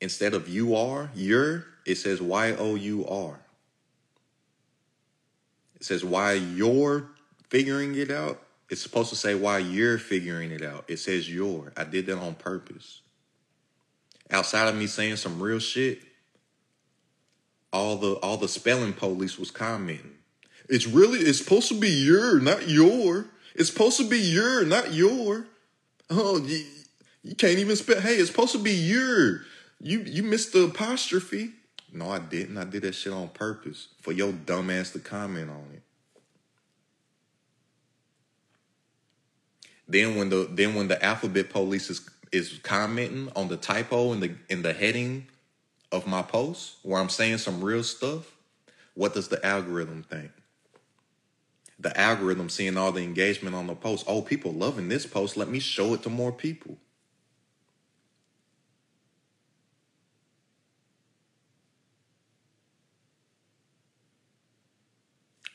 [0.01, 3.41] Instead of you are, you're, it says Y O U R.
[5.77, 7.09] It says why you're
[7.49, 8.43] figuring it out.
[8.71, 10.85] It's supposed to say why you're figuring it out.
[10.89, 11.73] It says your.
[11.77, 13.01] I did that on purpose.
[14.31, 16.03] Outside of me saying some real shit,
[17.73, 20.17] all the all the spelling police was commenting.
[20.69, 23.27] It's really it's supposed to be your, not your.
[23.55, 25.47] It's supposed to be your, not your.
[26.11, 26.65] Oh, you,
[27.23, 28.01] you can't even spell.
[28.01, 29.41] Hey, it's supposed to be your.
[29.81, 31.53] You you missed the apostrophe.
[31.93, 32.59] No, I didn't.
[32.59, 35.83] I did that shit on purpose for your dumbass to comment on it.
[39.89, 44.21] Then when the then when the alphabet police is is commenting on the typo in
[44.21, 45.27] the in the heading
[45.93, 48.37] of my post where I'm saying some real stuff,
[48.95, 50.33] what does the algorithm think?
[51.79, 54.05] The algorithm seeing all the engagement on the post.
[54.09, 55.37] Oh, people loving this post.
[55.37, 56.79] Let me show it to more people.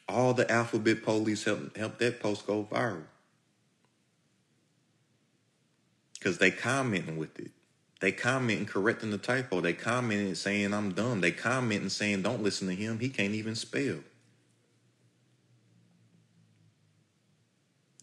[0.10, 3.06] All the alphabet police help help that post go viral.
[6.24, 7.52] Because they commenting with it.
[8.00, 9.60] They commenting correcting the typo.
[9.60, 11.20] They commenting saying I'm dumb.
[11.20, 13.00] They commenting saying don't listen to him.
[13.00, 13.98] He can't even spell.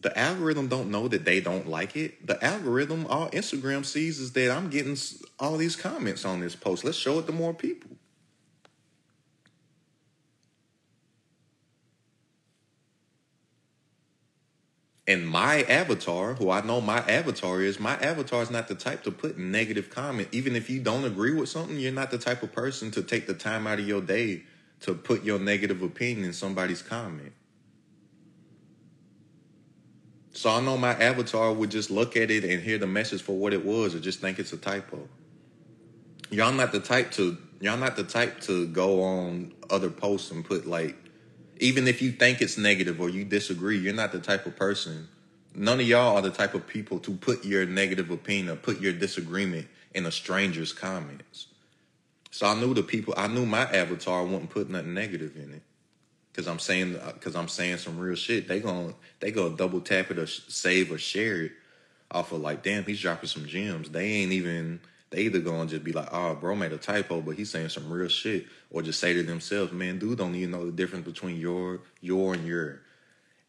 [0.03, 2.27] The algorithm don't know that they don't like it.
[2.27, 4.97] The algorithm, all Instagram sees is that I'm getting
[5.39, 6.83] all these comments on this post.
[6.83, 7.89] Let's show it to more people.
[15.07, 19.03] And my avatar, who I know my avatar is, my avatar is not the type
[19.03, 20.27] to put negative comment.
[20.31, 23.25] Even if you don't agree with something, you're not the type of person to take
[23.25, 24.43] the time out of your day
[24.81, 27.33] to put your negative opinion in somebody's comment.
[30.33, 33.33] So I know my avatar would just look at it and hear the message for
[33.33, 35.07] what it was or just think it's a typo.
[36.29, 40.45] Y'all not the type to y'all not the type to go on other posts and
[40.45, 40.95] put like
[41.61, 45.07] even if you think it's negative or you disagree, you're not the type of person.
[45.53, 48.81] None of y'all are the type of people to put your negative opinion or put
[48.81, 51.47] your disagreement in a stranger's comments.
[52.31, 55.61] So I knew the people, I knew my avatar wouldn't put nothing negative in it.
[56.33, 58.47] Cause I'm saying, cause I'm saying some real shit.
[58.47, 61.51] They gonna, they gonna double tap it or save or share it
[62.09, 63.89] off of like, damn, he's dropping some gems.
[63.89, 64.79] They ain't even,
[65.11, 67.91] they either gonna just be like, oh, bro made a typo, but he's saying some
[67.91, 71.37] real shit, or just say to themselves, man, dude don't even know the difference between
[71.39, 72.81] your, your, and your.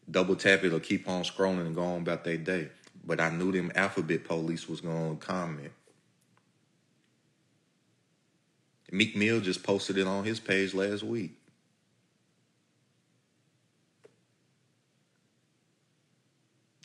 [0.09, 2.69] double tap it or keep on scrolling and go on about their day.
[3.05, 5.71] But I knew them alphabet police was gonna comment.
[8.91, 11.33] Meek Mill just posted it on his page last week.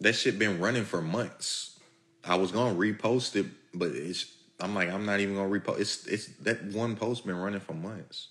[0.01, 1.79] That shit been running for months.
[2.25, 4.27] I was gonna repost it, but it's
[4.61, 5.81] I'm like I'm not even gonna repost.
[5.81, 8.29] It's it's that one post been running for months.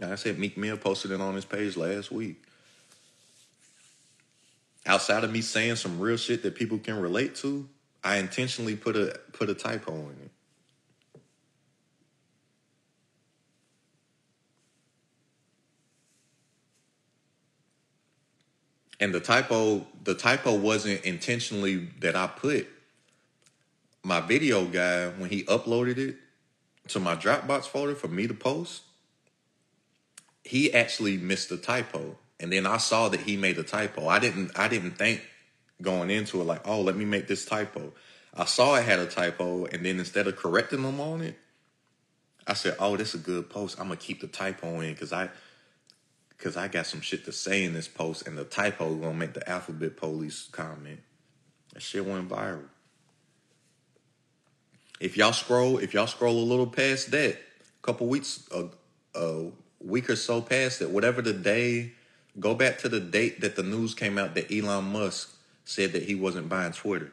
[0.00, 2.42] Like I said Meek Mill posted it on his page last week.
[4.86, 7.68] Outside of me saying some real shit that people can relate to,
[8.02, 10.30] I intentionally put a put a typo in it.
[19.00, 22.68] And the typo, the typo wasn't intentionally that I put.
[24.02, 26.16] My video guy, when he uploaded it
[26.88, 28.82] to my Dropbox folder for me to post,
[30.44, 32.16] he actually missed a typo.
[32.38, 34.08] And then I saw that he made a typo.
[34.08, 35.22] I didn't I didn't think
[35.82, 37.92] going into it like, oh, let me make this typo.
[38.34, 41.36] I saw it had a typo, and then instead of correcting them on it,
[42.46, 43.78] I said, oh, this is a good post.
[43.78, 45.28] I'm gonna keep the typo in because I
[46.30, 49.34] because I got some shit to say in this post, and the typo gonna make
[49.34, 51.00] the alphabet police comment.
[51.74, 52.64] That shit went viral.
[55.00, 58.66] If y'all scroll, if y'all scroll a little past that, a couple weeks, a,
[59.18, 61.92] a week or so past that, whatever the day,
[62.38, 66.02] go back to the date that the news came out that Elon Musk said that
[66.02, 67.12] he wasn't buying Twitter.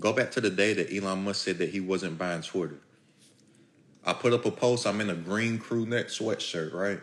[0.00, 2.78] Go back to the day that Elon Musk said that he wasn't buying Twitter.
[4.04, 4.86] I put up a post.
[4.86, 7.00] I'm in a green crew neck sweatshirt, right?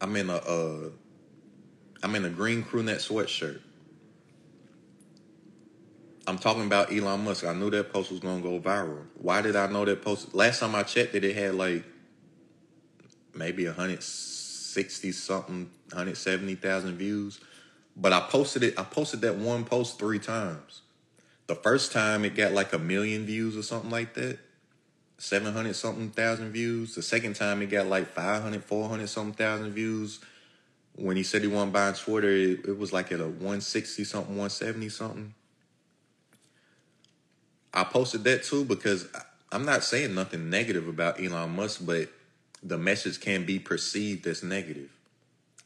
[0.00, 0.90] I'm in a uh,
[2.02, 3.60] I'm in a green crew neck sweatshirt.
[6.26, 7.44] I'm talking about Elon Musk.
[7.44, 9.04] I knew that post was gonna go viral.
[9.14, 10.34] Why did I know that post?
[10.34, 11.84] Last time I checked it, it had like
[13.34, 17.40] maybe 160 something, 170,000 views.
[17.96, 18.78] But I posted it.
[18.78, 20.82] I posted that one post three times.
[21.48, 24.38] The first time it got like a million views or something like that.
[25.18, 26.94] 700 something thousand views.
[26.94, 30.20] The second time it got like 500, 400 something thousand views.
[30.94, 34.36] When he said he wasn't buying Twitter, it, it was like at a 160 something,
[34.36, 35.34] 170 something.
[37.74, 39.08] I posted that too because
[39.50, 42.08] I'm not saying nothing negative about Elon Musk, but
[42.62, 44.90] the message can be perceived as negative.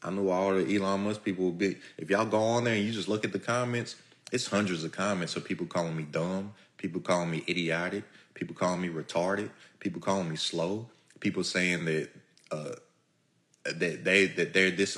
[0.03, 1.77] I know all the Elon Musk people will be.
[1.97, 3.95] If y'all go on there and you just look at the comments,
[4.31, 8.03] it's hundreds of comments of people calling me dumb, people calling me idiotic,
[8.33, 10.87] people calling me retarded, people calling me slow,
[11.19, 12.09] people saying that
[12.51, 12.75] uh,
[13.65, 14.97] that they that they're this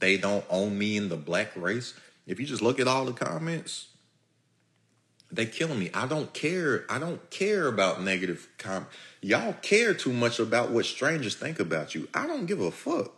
[0.00, 1.94] they don't own me in the black race.
[2.26, 3.88] If you just look at all the comments,
[5.30, 5.90] they killing me.
[5.92, 6.84] I don't care.
[6.88, 8.86] I don't care about negative com.
[9.20, 12.08] Y'all care too much about what strangers think about you.
[12.14, 13.12] I don't give a fuck.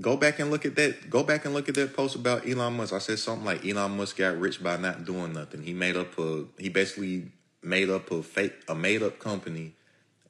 [0.00, 1.10] Go back and look at that.
[1.10, 2.94] Go back and look at that post about Elon Musk.
[2.94, 5.62] I said something like Elon Musk got rich by not doing nothing.
[5.62, 6.44] He made up a.
[6.58, 7.30] He basically
[7.62, 9.74] made up a fake, a made up company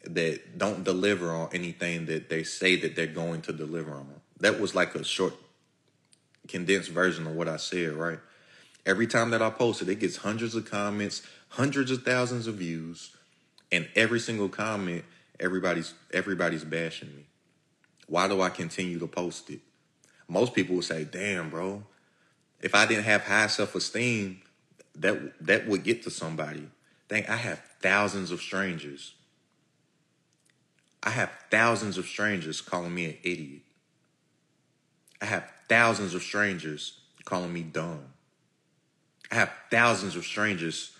[0.04, 4.08] that don't deliver on anything that they say that they're going to deliver on.
[4.40, 5.34] That was like a short,
[6.48, 7.92] condensed version of what I said.
[7.92, 8.18] Right.
[8.84, 12.56] Every time that I post it, it gets hundreds of comments, hundreds of thousands of
[12.56, 13.14] views,
[13.70, 15.04] and every single comment,
[15.38, 17.26] everybody's everybody's bashing me.
[18.06, 19.60] Why do I continue to post it?
[20.28, 21.84] Most people would say, "Damn, bro,
[22.60, 24.42] if I didn't have high self-esteem,
[24.96, 26.68] that that would get to somebody."
[27.08, 29.14] Think I have thousands of strangers.
[31.02, 33.62] I have thousands of strangers calling me an idiot.
[35.20, 38.04] I have thousands of strangers calling me dumb.
[39.30, 40.92] I have thousands of strangers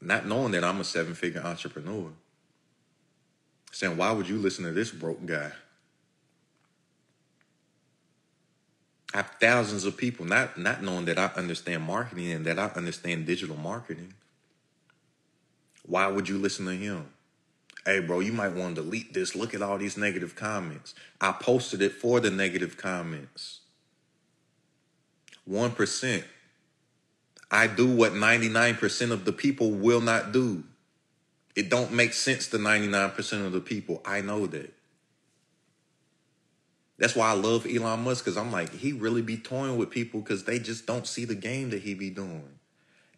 [0.00, 2.08] not knowing that I'm a seven figure entrepreneur
[3.72, 5.50] saying, Why would you listen to this broke guy?
[9.12, 12.66] I have thousands of people not not knowing that I understand marketing and that I
[12.76, 14.14] understand digital marketing.
[15.84, 17.08] Why would you listen to him?
[17.84, 19.34] Hey, bro, you might want to delete this.
[19.34, 20.94] Look at all these negative comments.
[21.20, 23.61] I posted it for the negative comments.
[25.50, 26.24] 1%.
[27.50, 30.64] I do what 99% of the people will not do.
[31.54, 34.00] It don't make sense to 99% of the people.
[34.06, 34.72] I know that.
[36.98, 40.20] That's why I love Elon Musk because I'm like, he really be toying with people
[40.20, 42.48] because they just don't see the game that he be doing.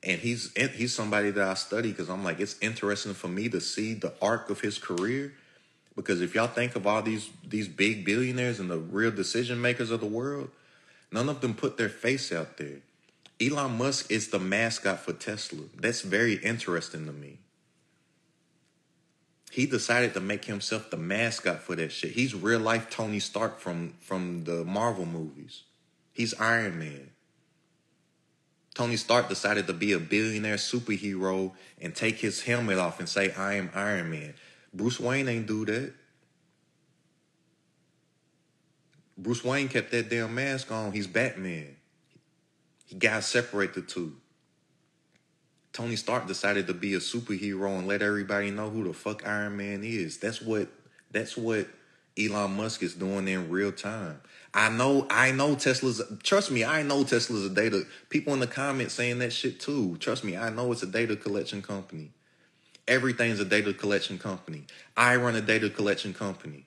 [0.03, 3.61] And he's he's somebody that I study because I'm like, it's interesting for me to
[3.61, 5.35] see the arc of his career.
[5.97, 9.91] Because if y'all think of all these these big billionaires and the real decision makers
[9.91, 10.51] of the world,
[11.15, 12.81] none of them put their face out there.
[13.41, 15.63] Elon Musk is the mascot for Tesla.
[15.79, 17.39] That's very interesting to me.
[19.51, 22.11] He decided to make himself the mascot for that shit.
[22.11, 25.63] He's real life Tony Stark from from the Marvel movies.
[26.13, 27.11] He's Iron Man.
[28.75, 33.33] Tony Stark decided to be a billionaire superhero and take his helmet off and say,
[33.35, 34.35] I am Iron Man.
[34.73, 35.93] Bruce Wayne ain't do that.
[39.17, 40.93] Bruce Wayne kept that damn mask on.
[40.93, 41.77] He's Batman.
[42.87, 44.17] He got to separate the two.
[45.73, 49.57] Tony Stark decided to be a superhero and let everybody know who the fuck Iron
[49.57, 50.19] Man is.
[50.19, 50.69] That's what
[51.11, 51.67] that's what
[52.19, 54.21] Elon Musk is doing in real time.
[54.53, 56.01] I know, I know Tesla's.
[56.23, 57.83] Trust me, I know Tesla's a data.
[58.09, 59.97] People in the comments saying that shit too.
[59.99, 62.13] Trust me, I know it's a data collection company.
[62.87, 64.67] Everything's a data collection company.
[64.97, 66.67] I run a data collection company.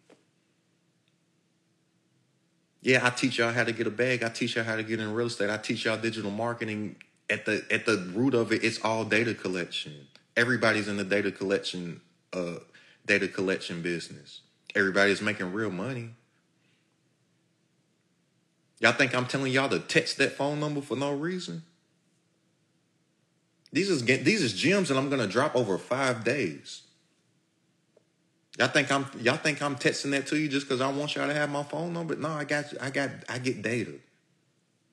[2.82, 4.24] Yeah, I teach y'all how to get a bag.
[4.24, 5.50] I teach y'all how to get in real estate.
[5.50, 6.98] I teach y'all digital marketing.
[7.30, 10.08] At the at the root of it, it's all data collection.
[10.38, 12.00] Everybody's in the data collection
[12.32, 12.60] uh
[13.06, 14.42] data collection business.
[14.76, 16.12] Everybody's making real money.
[18.80, 21.64] Y'all think I'm telling y'all to text that phone number for no reason?
[23.74, 26.84] These is these is gems that I'm gonna drop over five days.
[28.58, 31.28] Y'all think I'm y'all think I'm texting that to you just because I want y'all
[31.28, 32.16] to have my phone number?
[32.16, 33.94] No, I got I got I get data.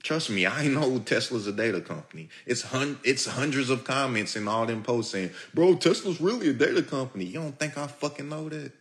[0.02, 2.28] Trust me, I know Tesla's a data company.
[2.44, 6.52] It's hun- it's hundreds of comments in all them posts saying, "Bro, Tesla's really a
[6.52, 8.72] data company." You don't think I fucking know that?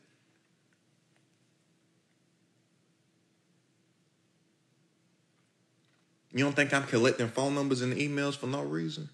[6.33, 9.09] You don't think I'm collecting phone numbers and emails for no reason?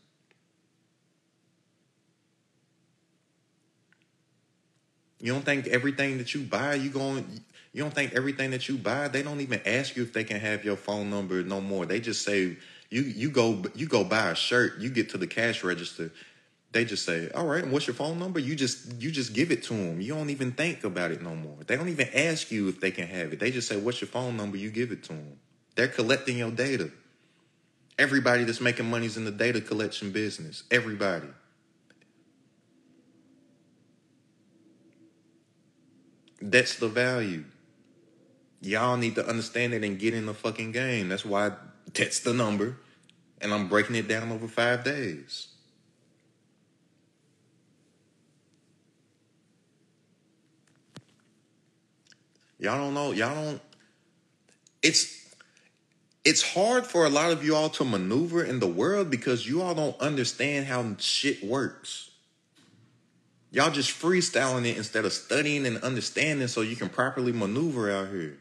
[5.20, 7.42] You don't think everything that you buy, you going
[7.72, 10.40] you don't think everything that you buy, they don't even ask you if they can
[10.40, 11.86] have your phone number no more.
[11.86, 12.58] They just say
[12.90, 16.12] you you go you go buy a shirt, you get to the cash register,
[16.72, 19.52] they just say, "All right, and what's your phone number?" You just you just give
[19.52, 20.02] it to them.
[20.02, 21.58] You don't even think about it no more.
[21.66, 23.40] They don't even ask you if they can have it.
[23.40, 25.40] They just say, "What's your phone number?" You give it to them.
[25.76, 26.92] They're collecting your data.
[27.98, 30.64] Everybody that's making money is in the data collection business.
[30.70, 31.28] Everybody.
[36.42, 37.44] That's the value.
[38.62, 41.10] Y'all need to understand it and get in the fucking game.
[41.10, 41.52] That's why
[41.94, 42.78] that's the number.
[43.42, 45.48] And I'm breaking it down over five days.
[52.60, 53.12] Y'all don't know.
[53.12, 53.62] Y'all don't.
[54.82, 55.20] It's
[56.26, 59.62] it's hard for a lot of you all to maneuver in the world because you
[59.62, 62.09] all don't understand how shit works.
[63.52, 68.10] Y'all just freestyling it instead of studying and understanding so you can properly maneuver out
[68.10, 68.38] here.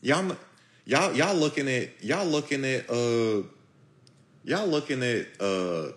[0.00, 0.36] Y'all
[0.84, 3.42] y'all y'all looking at y'all looking at uh
[4.44, 5.92] y'all looking at uh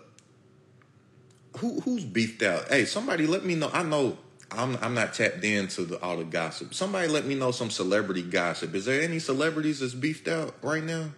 [1.58, 2.68] who who's beefed out?
[2.68, 3.70] Hey, somebody let me know.
[3.72, 4.18] I know
[4.50, 6.74] I'm I'm not tapped into the, all the gossip.
[6.74, 8.74] Somebody let me know some celebrity gossip.
[8.74, 11.10] Is there any celebrities that's beefed out right now?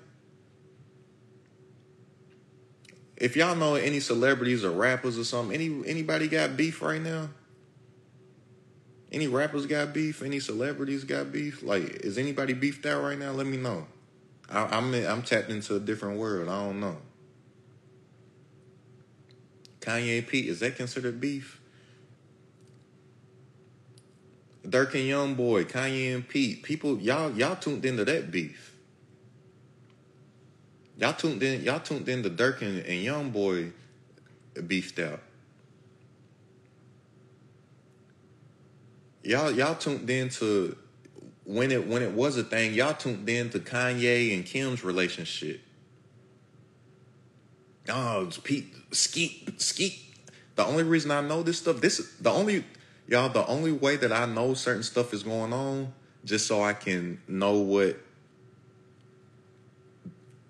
[3.19, 7.31] If y'all know any celebrities or rappers or something, any anybody got beef right now?
[9.11, 10.23] Any rappers got beef?
[10.23, 11.63] Any celebrities got beef?
[11.63, 13.33] Like, is anybody beefed out right now?
[13.33, 13.87] Let me know.
[14.49, 16.49] I, I'm I'm tapped into a different world.
[16.49, 16.97] I don't know.
[19.81, 21.61] Kanye Pete, is that considered beef?
[24.65, 28.68] Durk and Young Boy, Kanye and Pete, people, y'all, y'all tuned into that beef.
[30.99, 33.71] Y'all tuned in, y'all tuned into Durk and, and Young Boy
[34.67, 35.21] beefed out.
[39.23, 40.77] Y'all, y'all tuned into
[41.45, 42.75] when it when it was a thing.
[42.75, 45.61] Y'all tuned in to Kanye and Kim's relationship.
[47.89, 50.01] Oh, it's Pete Skeet Skeet.
[50.57, 52.65] The only reason I know this stuff, this the only
[53.07, 55.93] y'all, the only way that I know certain stuff is going on,
[56.25, 58.01] just so I can know what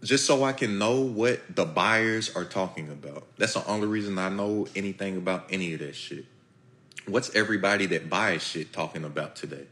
[0.09, 3.27] just so I can know what the buyers are talking about.
[3.37, 6.25] That's the only reason I know anything about any of that shit.
[7.07, 9.67] What's everybody that buys shit talking about today?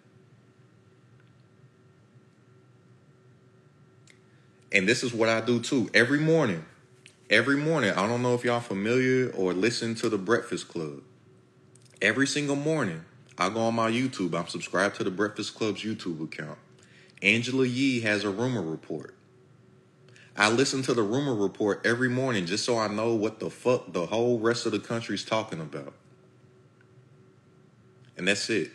[4.70, 5.88] And this is what I do too.
[5.94, 6.66] Every morning,
[7.30, 11.00] every morning, I don't know if y'all familiar or listen to the Breakfast Club.
[12.02, 13.06] Every single morning,
[13.38, 14.38] I go on my YouTube.
[14.38, 16.58] I'm subscribed to the Breakfast Club's YouTube account.
[17.22, 19.15] Angela Yee has a rumor report.
[20.36, 23.92] I listen to the rumor report every morning just so I know what the fuck
[23.92, 25.94] the whole rest of the country's talking about.
[28.18, 28.70] And that's it.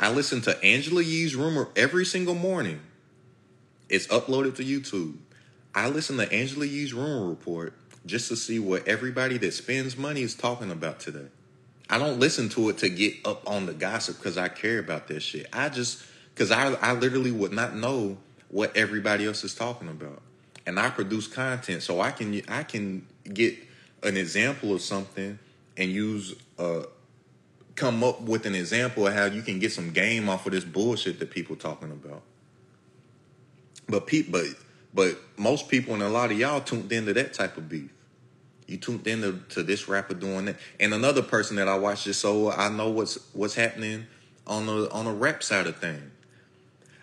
[0.00, 2.80] I listen to Angela Yee's rumor every single morning.
[3.88, 5.16] It's uploaded to YouTube.
[5.74, 7.72] I listen to Angela Yee's rumor report
[8.06, 11.26] just to see what everybody that spends money is talking about today.
[11.90, 15.08] I don't listen to it to get up on the gossip because I care about
[15.08, 15.46] that shit.
[15.52, 16.04] I just
[16.38, 18.16] because I I literally would not know
[18.48, 20.22] what everybody else is talking about,
[20.66, 23.56] and I produce content so I can I can get
[24.04, 25.40] an example of something
[25.76, 26.82] and use uh
[27.74, 30.64] come up with an example of how you can get some game off of this
[30.64, 32.22] bullshit that people talking about.
[33.88, 34.46] But people, but
[34.94, 37.90] but most people and a lot of y'all tuned into that type of beef.
[38.68, 42.18] You tuned into to this rapper doing that, and another person that I watch this,
[42.18, 44.06] so I know what's what's happening
[44.46, 46.12] on the on the rap side of things.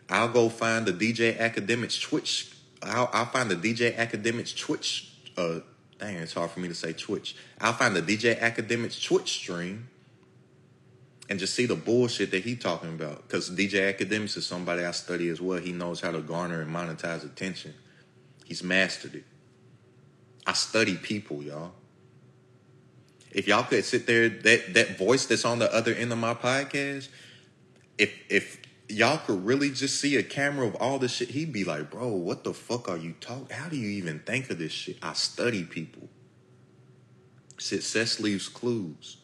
[0.10, 2.52] I'll go find the DJ Akademiks Twitch.
[2.84, 5.12] I'll, I'll find the DJ Akademiks Twitch.
[5.36, 5.60] Uh,
[6.00, 7.36] dang, it's hard for me to say Twitch.
[7.60, 9.90] I'll find the DJ Akademiks Twitch stream
[11.30, 13.24] and just see the bullshit that he talking about.
[13.24, 15.60] Because DJ Akademiks is somebody I study as well.
[15.60, 17.74] He knows how to garner and monetize attention.
[18.46, 19.24] He's mastered it.
[20.46, 21.72] I study people, y'all.
[23.32, 26.36] If y'all could sit there, that that voice that's on the other end of my
[26.36, 27.10] podcast,
[27.98, 31.64] if if y'all could really just see a camera of all this shit, he'd be
[31.64, 33.56] like, bro, what the fuck are you talking?
[33.56, 34.98] How do you even think of this shit?
[35.02, 36.08] I study people.
[37.58, 39.18] Success leaves clues.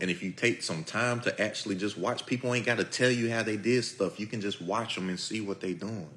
[0.00, 3.10] And if you take some time to actually just watch, people ain't got to tell
[3.10, 4.18] you how they did stuff.
[4.18, 6.10] You can just watch them and see what they doing.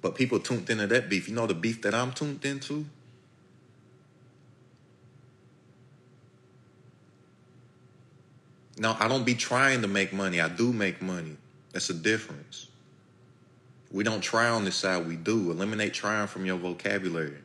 [0.00, 1.28] But people tuned into that beef.
[1.28, 2.86] You know the beef that I'm tuned into?
[8.78, 10.40] No, I don't be trying to make money.
[10.40, 11.36] I do make money.
[11.72, 12.68] That's a difference.
[13.90, 15.50] We don't try on this side, we do.
[15.50, 17.38] Eliminate trying from your vocabulary.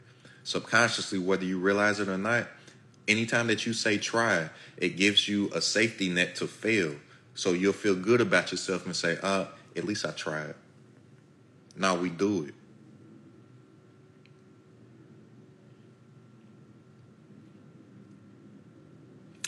[0.44, 2.48] Subconsciously, whether you realize it or not,
[3.08, 6.96] anytime that you say try, it gives you a safety net to fail.
[7.36, 9.46] So you'll feel good about yourself and say, uh,
[9.76, 10.54] at least I tried.
[11.76, 12.54] Now we do it.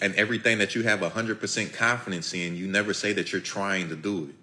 [0.01, 3.95] And everything that you have 100% confidence in, you never say that you're trying to
[3.95, 4.35] do it.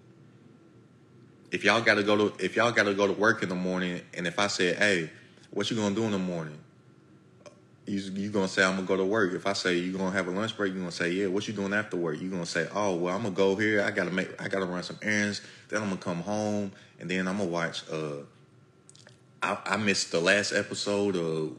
[1.54, 3.54] If y'all got to go to if y'all got to go to work in the
[3.54, 5.10] morning and if I say, "Hey,
[5.50, 6.58] what you to do in the morning?"
[7.86, 9.32] you you gonna say I'm gonna go to work.
[9.32, 11.26] If I say you gonna have a lunch break, you gonna say yeah.
[11.26, 12.20] What you doing after work?
[12.20, 13.82] You gonna say oh well I'm gonna go here.
[13.82, 15.40] I gotta make I gotta run some errands.
[15.68, 17.82] Then I'm gonna come home and then I'm gonna watch.
[17.90, 18.22] Uh,
[19.42, 21.56] I, I missed the last episode of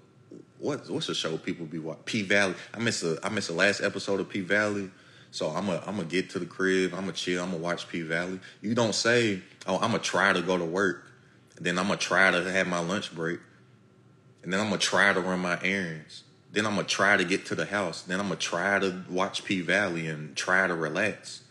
[0.63, 2.03] what what's the show people be watching?
[2.05, 2.55] P Valley.
[2.73, 4.89] I missed the I missed the last episode of P Valley.
[5.29, 6.93] So I'm gonna I'm gonna get to the crib.
[6.93, 7.43] I'm gonna chill.
[7.43, 8.39] I'm gonna watch P Valley.
[8.61, 11.05] You don't say oh I'm gonna try to go to work.
[11.59, 13.39] Then I'm gonna try to have my lunch break
[14.41, 16.23] and then I'm gonna try to run my errands.
[16.53, 18.03] Then I'm gonna try to get to the house.
[18.03, 21.41] Then I'm gonna try to watch P Valley and try to relax.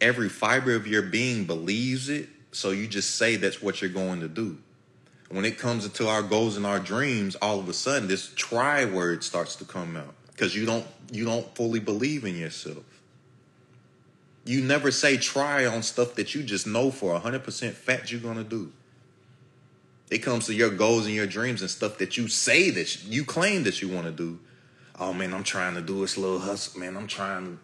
[0.00, 4.20] Every fiber of your being believes it, so you just say that's what you're going
[4.20, 4.58] to do.
[5.30, 8.84] When it comes into our goals and our dreams, all of a sudden this try
[8.84, 12.84] word starts to come out because you don't you don't fully believe in yourself.
[14.44, 18.38] You never say try on stuff that you just know for 100% fact you're going
[18.38, 18.72] to do.
[20.10, 23.24] It comes to your goals and your dreams and stuff that you say that you
[23.24, 24.40] claim that you want to do.
[24.98, 26.96] Oh man, I'm trying to do this little hustle, man.
[26.96, 27.60] I'm trying,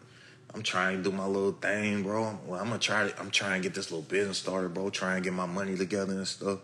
[0.54, 2.38] I'm trying to do my little thing, bro.
[2.46, 4.90] Well, I'm gonna try to, I'm trying to get this little business started, bro.
[4.90, 6.60] Try and get my money together and stuff.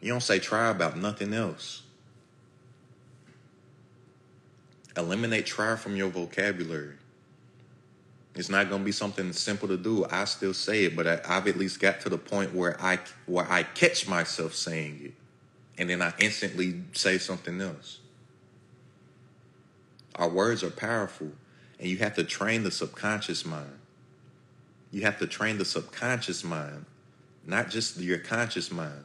[0.00, 1.82] You don't say try about nothing else.
[4.96, 6.94] Eliminate try from your vocabulary.
[8.34, 10.06] It's not going to be something simple to do.
[10.10, 13.00] I still say it, but I, have at least got to the point where I
[13.26, 15.14] where I catch myself saying it,
[15.76, 17.98] and then I instantly say something else.
[20.14, 21.32] Our words are powerful,
[21.80, 23.78] and you have to train the subconscious mind.
[24.92, 26.84] You have to train the subconscious mind,
[27.44, 29.04] not just your conscious mind.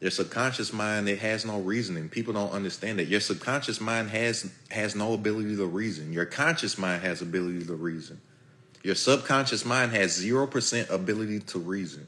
[0.00, 2.08] Your subconscious mind it has no reasoning.
[2.08, 3.08] People don't understand that.
[3.08, 6.12] Your subconscious mind has has no ability to reason.
[6.12, 8.20] Your conscious mind has ability to reason.
[8.82, 12.06] Your subconscious mind has 0% ability to reason.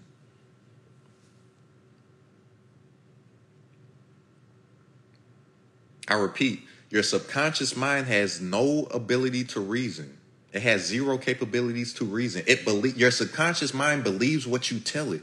[6.07, 10.17] I repeat, your subconscious mind has no ability to reason.
[10.53, 12.45] It has zero capabilities to reason.
[12.47, 15.23] It believe your subconscious mind believes what you tell it.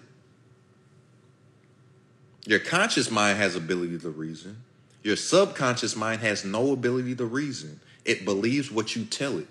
[2.45, 4.57] Your conscious mind has ability to reason.
[5.03, 7.79] Your subconscious mind has no ability to reason.
[8.05, 9.47] It believes what you tell it.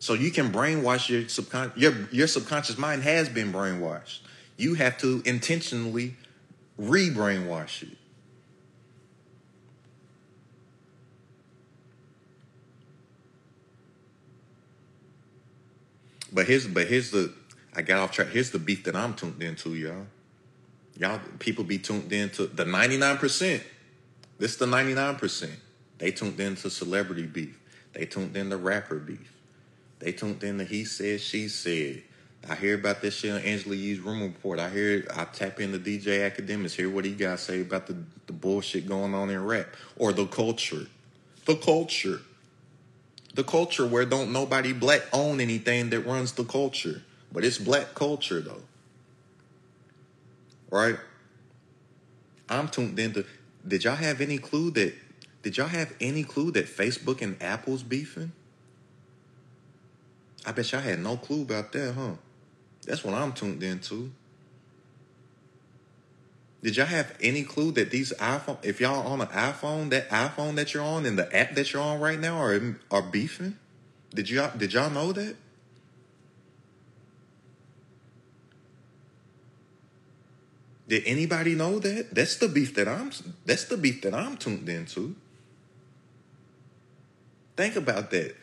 [0.00, 1.76] So you can brainwash your subconscious.
[1.76, 4.20] Your, your subconscious mind has been brainwashed.
[4.56, 6.16] You have to intentionally
[6.76, 7.98] re-brainwash it.
[16.32, 17.32] But here's but here's the
[17.76, 18.28] I got off track.
[18.28, 20.06] Here's the beef that I'm tuned into, y'all.
[21.02, 23.60] Y'all people be tuned into the 99%.
[24.38, 25.50] This is the 99%.
[25.98, 27.58] They tuned into celebrity beef.
[27.92, 29.32] They tuned into rapper beef.
[29.98, 32.04] They tuned into he said, she said.
[32.48, 34.60] I hear about this shit on Angela Yee's Rumor Report.
[34.60, 37.96] I hear, I tap into DJ Akademiks, hear what he got to say about the,
[38.28, 40.86] the bullshit going on in rap or the culture.
[41.46, 42.20] The culture.
[43.34, 47.02] The culture where don't nobody black own anything that runs the culture.
[47.32, 48.62] But it's black culture though.
[50.72, 50.96] Right?
[52.48, 53.26] I'm tuned into.
[53.68, 54.94] Did y'all have any clue that?
[55.42, 58.32] Did y'all have any clue that Facebook and Apple's beefing?
[60.46, 62.12] I bet y'all had no clue about that, huh?
[62.86, 64.12] That's what I'm tuned into.
[66.62, 70.54] Did y'all have any clue that these iPhone, if y'all on an iPhone, that iPhone
[70.54, 73.58] that you're on and the app that you're on right now are are beefing?
[74.14, 75.36] Did y'all did y'all know that?
[80.92, 82.14] Did anybody know that?
[82.14, 83.10] That's the beef that I'm
[83.46, 85.16] that's the beef that I'm tuned into.
[87.56, 88.36] Think about that.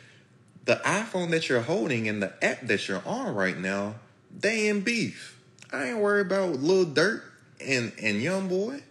[0.65, 3.97] The iPhone that you're holding and the app that you're on right now,
[4.35, 5.39] they in beef.
[5.71, 7.21] I ain't worried about Lil Durk
[7.63, 8.81] and, and Young Boy.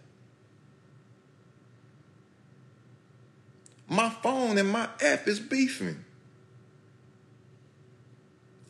[3.89, 6.05] My phone and my app is beefing.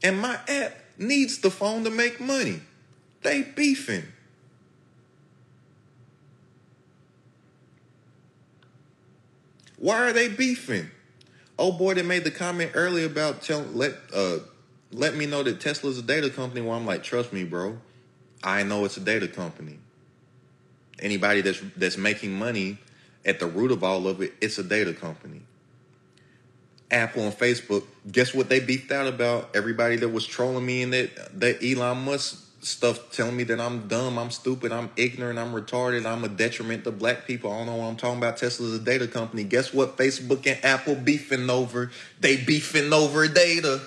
[0.01, 2.61] And my app needs the phone to make money.
[3.21, 4.05] They beefing.
[9.80, 10.90] Why are they beefing?
[11.58, 14.40] Oh boy, that made the comment earlier about tell let uh
[14.91, 16.61] let me know that Tesla's a data company.
[16.61, 17.77] Well, I'm like, trust me, bro.
[18.43, 19.77] I know it's a data company.
[20.99, 22.77] Anybody that's that's making money
[23.25, 25.41] at the root of all of it, it's a data company.
[26.91, 29.56] Apple and Facebook, guess what they beefed out about?
[29.56, 33.88] Everybody that was trolling me and that that Elon Musk stuff telling me that I'm
[33.88, 37.51] dumb, I'm stupid, I'm ignorant, I'm retarded, I'm a detriment to black people.
[37.51, 38.38] I don't know what I'm talking about.
[38.38, 39.43] Tesla's a data company.
[39.43, 39.97] Guess what?
[39.97, 41.91] Facebook and Apple beefing over.
[42.19, 43.81] They beefing over data.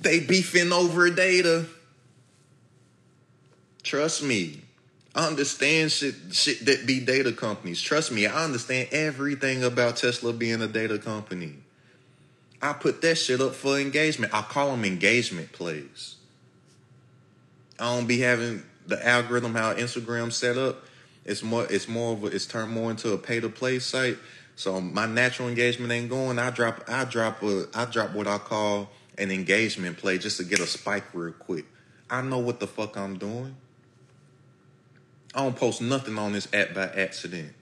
[0.00, 1.66] They beefing over data.
[3.82, 4.60] Trust me.
[5.14, 7.80] I understand shit, shit that be data companies.
[7.80, 11.54] Trust me, I understand everything about Tesla being a data company.
[12.64, 14.32] I put that shit up for engagement.
[14.32, 16.16] I call them engagement plays.
[17.78, 20.82] I don't be having the algorithm how Instagram set up.
[21.26, 24.16] It's more it's more of a, it's turned more into a pay to play site.
[24.56, 26.38] So my natural engagement ain't going.
[26.38, 30.44] I drop I drop a I drop what I call an engagement play just to
[30.44, 31.66] get a spike real quick.
[32.08, 33.56] I know what the fuck I'm doing.
[35.34, 37.52] I don't post nothing on this app by accident.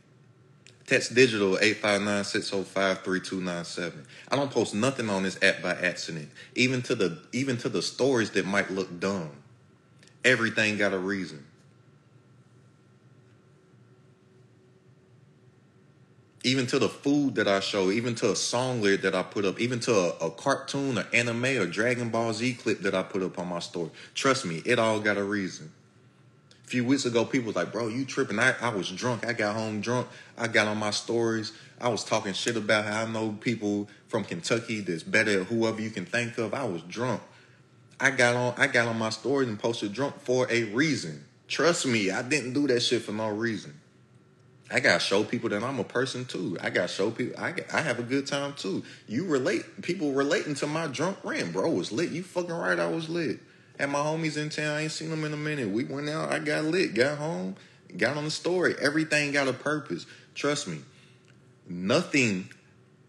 [0.92, 4.04] Text digital 859-605-3297.
[4.30, 6.28] I don't post nothing on this app by accident.
[6.54, 9.30] Even to the even to the stories that might look dumb.
[10.22, 11.46] Everything got a reason.
[16.44, 19.46] Even to the food that I show, even to a song lyric that I put
[19.46, 23.02] up, even to a, a cartoon or anime or Dragon Ball Z clip that I
[23.02, 23.88] put up on my story.
[24.14, 25.72] Trust me, it all got a reason
[26.64, 28.38] few weeks ago, people was like, bro, you tripping.
[28.38, 29.26] I, I was drunk.
[29.26, 30.08] I got home drunk.
[30.38, 31.52] I got on my stories.
[31.80, 35.80] I was talking shit about how I know people from Kentucky that's better at whoever
[35.80, 36.54] you can think of.
[36.54, 37.22] I was drunk.
[38.00, 41.24] I got on I got on my stories and posted drunk for a reason.
[41.46, 43.78] Trust me, I didn't do that shit for no reason.
[44.72, 46.56] I gotta show people that I'm a person too.
[46.60, 48.82] I gotta show people I I have a good time too.
[49.06, 51.70] You relate people relating to my drunk rant, bro.
[51.70, 52.10] Was lit.
[52.10, 52.78] You fucking right.
[52.78, 53.38] I was lit.
[53.78, 54.76] Had my homies in town.
[54.76, 55.68] I ain't seen them in a minute.
[55.68, 56.32] We went out.
[56.32, 56.94] I got lit.
[56.94, 57.56] Got home.
[57.96, 58.74] Got on the story.
[58.80, 60.06] Everything got a purpose.
[60.34, 60.78] Trust me.
[61.68, 62.50] Nothing.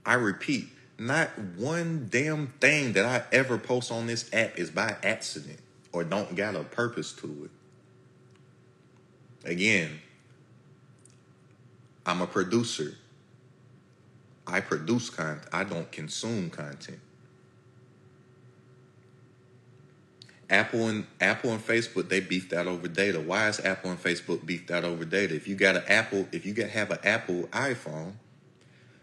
[0.05, 0.67] I repeat.
[0.97, 5.59] Not one damn thing that I ever post on this app is by accident
[5.91, 7.51] or don't got a purpose to it.
[9.49, 9.99] Again,
[12.05, 12.95] I'm a producer.
[14.45, 15.47] I produce content.
[15.53, 16.99] I don't consume content.
[20.49, 23.19] Apple and Apple and Facebook they beefed out over data.
[23.19, 25.35] Why is Apple and Facebook beefed out over data?
[25.35, 28.13] If you got an Apple, if you have an Apple iPhone,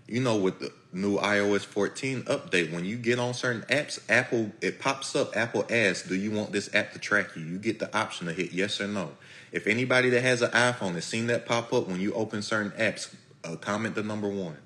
[0.06, 4.52] you know with the new iOS 14 update, when you get on certain apps, Apple
[4.60, 5.36] it pops up.
[5.36, 8.32] Apple asks, "Do you want this app to track you?" You get the option to
[8.32, 9.12] hit yes or no.
[9.52, 12.72] If anybody that has an iPhone has seen that pop up when you open certain
[12.72, 14.56] apps, uh, comment the number one.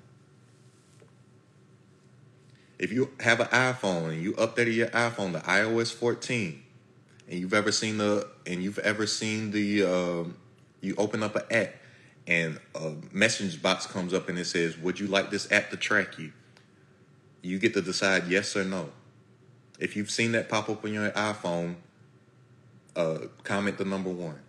[2.77, 6.61] If you have an iPhone and you updated your iPhone to iOS 14,
[7.29, 10.37] and you've ever seen the and you've ever seen the um,
[10.81, 11.73] you open up an app
[12.27, 15.77] and a message box comes up and it says, "Would you like this app to
[15.77, 16.31] track you?"
[17.41, 18.89] You get to decide yes or no.
[19.79, 21.75] If you've seen that pop up on your iPhone,
[22.95, 24.39] uh, comment the number one.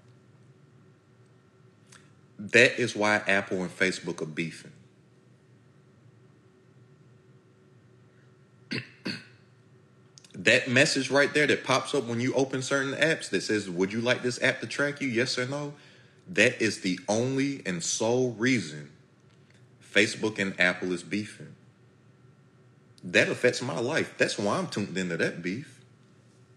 [2.39, 4.73] That is why Apple and Facebook are beefing.
[10.37, 13.93] That message right there that pops up when you open certain apps that says, Would
[13.93, 15.09] you like this app to track you?
[15.09, 15.73] Yes or no?
[16.29, 18.91] That is the only and sole reason
[19.93, 21.55] Facebook and Apple is beefing.
[23.03, 24.15] That affects my life.
[24.19, 25.81] That's why I'm tuned into that beef.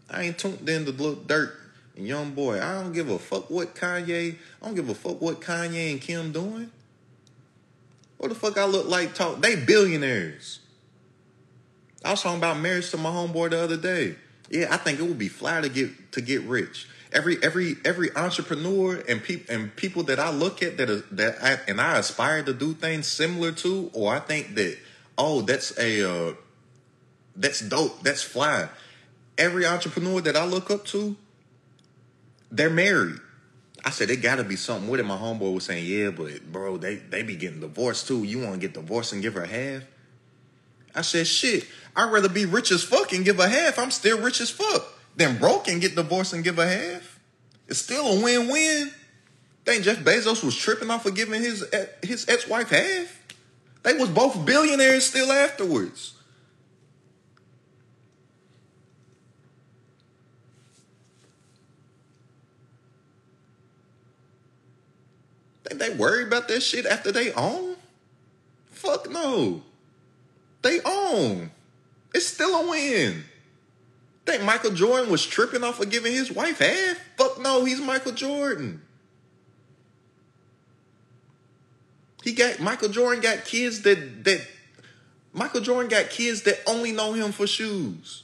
[0.10, 1.54] I ain't tuned into Lil Durk
[1.96, 2.62] and young boy.
[2.62, 4.36] I don't give a fuck what Kanye.
[4.62, 6.72] I don't give a fuck what Kanye and Kim doing.
[8.18, 9.14] What the fuck I look like?
[9.14, 9.42] Talk.
[9.42, 10.60] They billionaires.
[12.04, 14.16] I was talking about marriage to my homeboy the other day.
[14.50, 16.88] Yeah, I think it would be fly to get to get rich.
[17.12, 21.44] Every every every entrepreneur and people and people that I look at that are, that
[21.44, 24.78] I, and I aspire to do things similar to, or I think that
[25.18, 26.34] oh that's a uh,
[27.36, 28.70] that's dope, that's fly.
[29.38, 31.16] Every entrepreneur that I look up to,
[32.52, 33.20] they're married.
[33.86, 35.06] I said, it gotta be something with it.
[35.06, 38.24] My homeboy was saying, yeah, but bro, they, they be getting divorced too.
[38.24, 39.84] You wanna get divorced and give her half?
[40.96, 43.78] I said, shit, I'd rather be rich as fuck and give a half.
[43.78, 44.86] I'm still rich as fuck.
[45.16, 47.20] Than broke and get divorced and give a half.
[47.68, 48.92] It's still a win-win.
[49.66, 53.22] Think Jeff Bezos was tripping off of giving his eh, his ex-wife half?
[53.84, 56.16] They was both billionaires still afterwards.
[65.66, 67.76] Think they worry about that shit after they own?
[68.72, 69.62] Fuck no.
[70.62, 71.52] They own.
[72.14, 73.24] It's still a win.
[74.26, 76.98] Think Michael Jordan was tripping off of giving his wife half?
[77.18, 78.82] Fuck no, he's Michael Jordan.
[82.24, 84.46] He got Michael Jordan got kids that that
[85.34, 88.24] Michael Jordan got kids that only know him for shoes.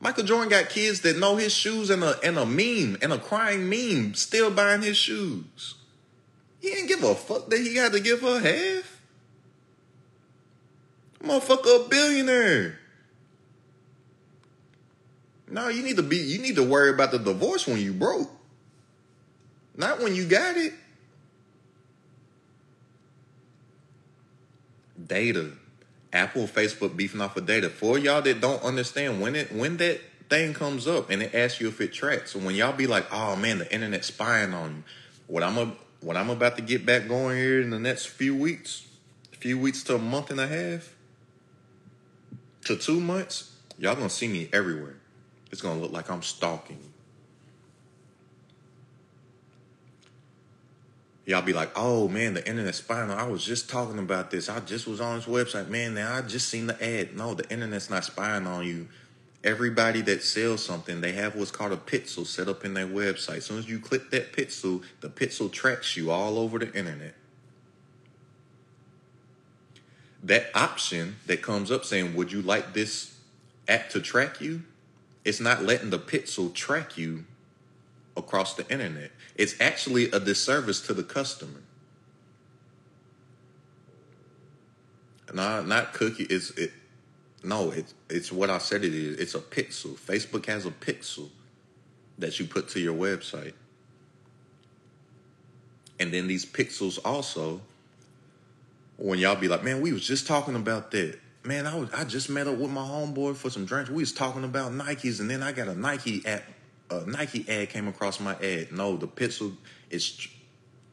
[0.00, 3.18] Michael Jordan got kids that know his shoes and a and a meme and a
[3.18, 5.74] crying meme still buying his shoes.
[6.60, 8.97] He didn't give a fuck that he had to give her half.
[11.28, 12.78] Motherfucker, a billionaire.
[15.50, 16.16] No, you need to be.
[16.16, 18.30] You need to worry about the divorce when you broke,
[19.76, 20.72] not when you got it.
[25.06, 25.52] Data,
[26.12, 27.68] Apple, Facebook beefing off of data.
[27.68, 30.00] For y'all that don't understand when it when that
[30.30, 32.32] thing comes up and it asks you if it tracks.
[32.32, 34.82] So when y'all be like, "Oh man, the internet spying on you,"
[35.26, 38.34] what I'm a what I'm about to get back going here in the next few
[38.34, 38.86] weeks,
[39.32, 40.94] few weeks to a month and a half
[42.68, 44.96] to two months, y'all gonna see me everywhere.
[45.50, 46.78] It's gonna look like I'm stalking.
[51.24, 53.10] Y'all be like, oh man, the internet spying.
[53.10, 53.18] On.
[53.18, 54.50] I was just talking about this.
[54.50, 55.68] I just was on this website.
[55.68, 57.16] Man, now I just seen the ad.
[57.16, 58.88] No, the internet's not spying on you.
[59.42, 63.38] Everybody that sells something, they have what's called a pixel set up in their website.
[63.38, 67.14] As soon as you click that pixel, the pixel tracks you all over the internet.
[70.22, 73.16] That option that comes up saying, Would you like this
[73.68, 74.62] app to track you?
[75.24, 77.24] It's not letting the pixel track you
[78.16, 79.10] across the internet.
[79.36, 81.60] It's actually a disservice to the customer.
[85.32, 86.24] Not not cookie.
[86.24, 86.72] It's it
[87.42, 89.18] no, it's it's what I said it is.
[89.18, 89.94] It's a pixel.
[89.98, 91.28] Facebook has a pixel
[92.18, 93.52] that you put to your website.
[96.00, 97.60] And then these pixels also,
[98.98, 101.18] when y'all be like, man, we was just talking about that.
[101.44, 103.88] Man, I was I just met up with my homeboy for some drinks.
[103.88, 106.42] We was talking about Nikes, and then I got a Nike app,
[106.90, 108.72] a Nike ad came across my ad.
[108.72, 109.56] No, the pixel
[109.88, 110.28] is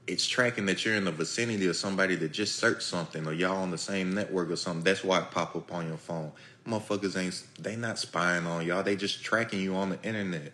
[0.08, 3.58] it's tracking that you're in the vicinity of somebody that just searched something or y'all
[3.58, 4.84] on the same network or something.
[4.84, 6.32] That's why it pop up on your phone.
[6.68, 8.84] Motherfuckers ain't they not spying on y'all.
[8.84, 10.54] They just tracking you on the internet.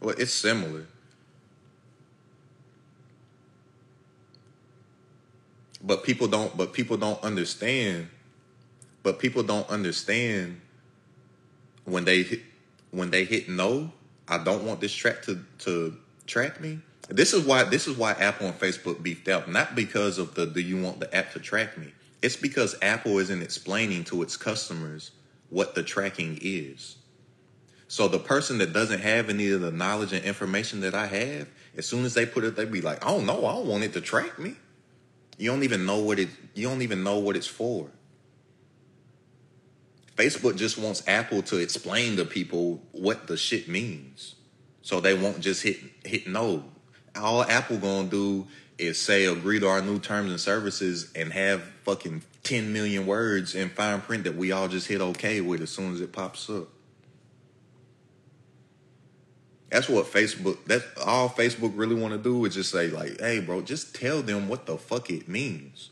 [0.00, 0.86] Well, it's similar.
[5.82, 8.08] But people don't but people don't understand.
[9.02, 10.60] But people don't understand
[11.84, 12.42] when they hit
[12.90, 13.92] when they hit no,
[14.28, 18.12] I don't want this track to to track me this is why this is why
[18.12, 19.50] Apple and Facebook beefed out.
[19.50, 21.92] Not because of the do you want the app to track me?
[22.22, 25.10] It's because Apple isn't explaining to its customers
[25.48, 26.96] what the tracking is.
[27.88, 31.48] So the person that doesn't have any of the knowledge and information that I have,
[31.76, 33.92] as soon as they put it, they be like, "Oh no, I don't want it
[33.94, 34.54] to track me."
[35.40, 36.28] You don't even know what it.
[36.54, 37.90] You don't even know what it's for.
[40.16, 44.34] Facebook just wants Apple to explain to people what the shit means,
[44.82, 46.64] so they won't just hit hit no
[47.16, 48.46] all Apple gonna do
[48.78, 53.54] is say agree to our new terms and services and have fucking 10 million words
[53.54, 56.48] in fine print that we all just hit okay with as soon as it pops
[56.48, 56.68] up.
[59.70, 60.58] That's what Facebook.
[60.66, 64.20] That's all Facebook really want to do is just say like, "Hey, bro, just tell
[64.20, 65.90] them what the fuck it means."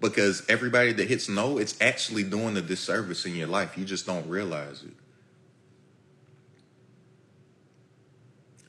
[0.00, 3.78] Because everybody that hits no, it's actually doing a disservice in your life.
[3.78, 4.94] You just don't realize it.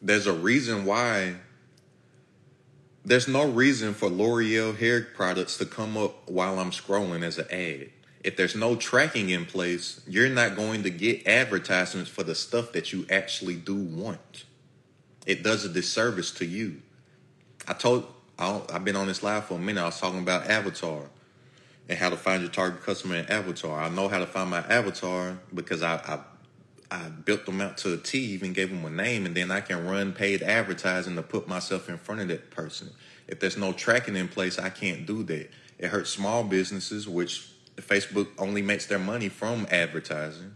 [0.01, 1.35] There's a reason why.
[3.03, 7.47] There's no reason for L'Oreal hair products to come up while I'm scrolling as an
[7.49, 7.89] ad.
[8.23, 12.73] If there's no tracking in place, you're not going to get advertisements for the stuff
[12.73, 14.43] that you actually do want
[15.25, 16.81] it does a disservice to you.
[17.67, 18.05] I told
[18.39, 19.81] I have been on this live for a minute.
[19.81, 21.03] I was talking about avatar
[21.87, 23.79] and how to find your target customer in avatar.
[23.79, 26.19] I know how to find my avatar because I, I
[26.91, 29.61] I built them out to a T, even gave them a name, and then I
[29.61, 32.89] can run paid advertising to put myself in front of that person.
[33.27, 35.49] If there's no tracking in place, I can't do that.
[35.79, 40.55] It hurts small businesses, which Facebook only makes their money from advertising.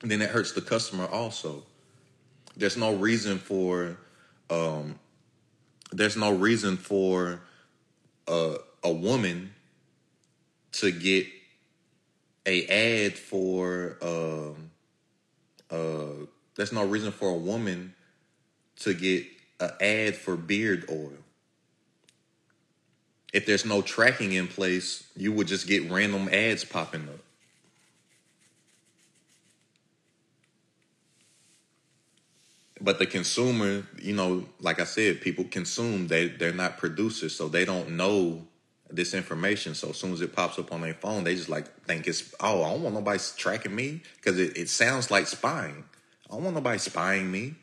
[0.00, 1.64] And then it hurts the customer also
[2.56, 3.96] there's no reason for
[4.50, 4.98] um
[5.92, 7.40] there's no reason for
[8.28, 9.54] a a woman
[10.72, 11.26] to get
[12.46, 12.66] a
[13.04, 14.70] ad for um
[15.70, 17.94] uh there's no reason for a woman
[18.76, 19.26] to get
[19.60, 21.12] an ad for beard oil.
[23.32, 27.21] If there's no tracking in place, you would just get random ads popping up.
[32.82, 36.08] But the consumer, you know, like I said, people consume.
[36.08, 38.42] They they're not producers, so they don't know
[38.90, 39.74] this information.
[39.74, 42.34] So as soon as it pops up on their phone, they just like think it's
[42.40, 45.84] oh, I don't want nobody tracking me because it, it sounds like spying.
[46.28, 47.54] I don't want nobody spying me.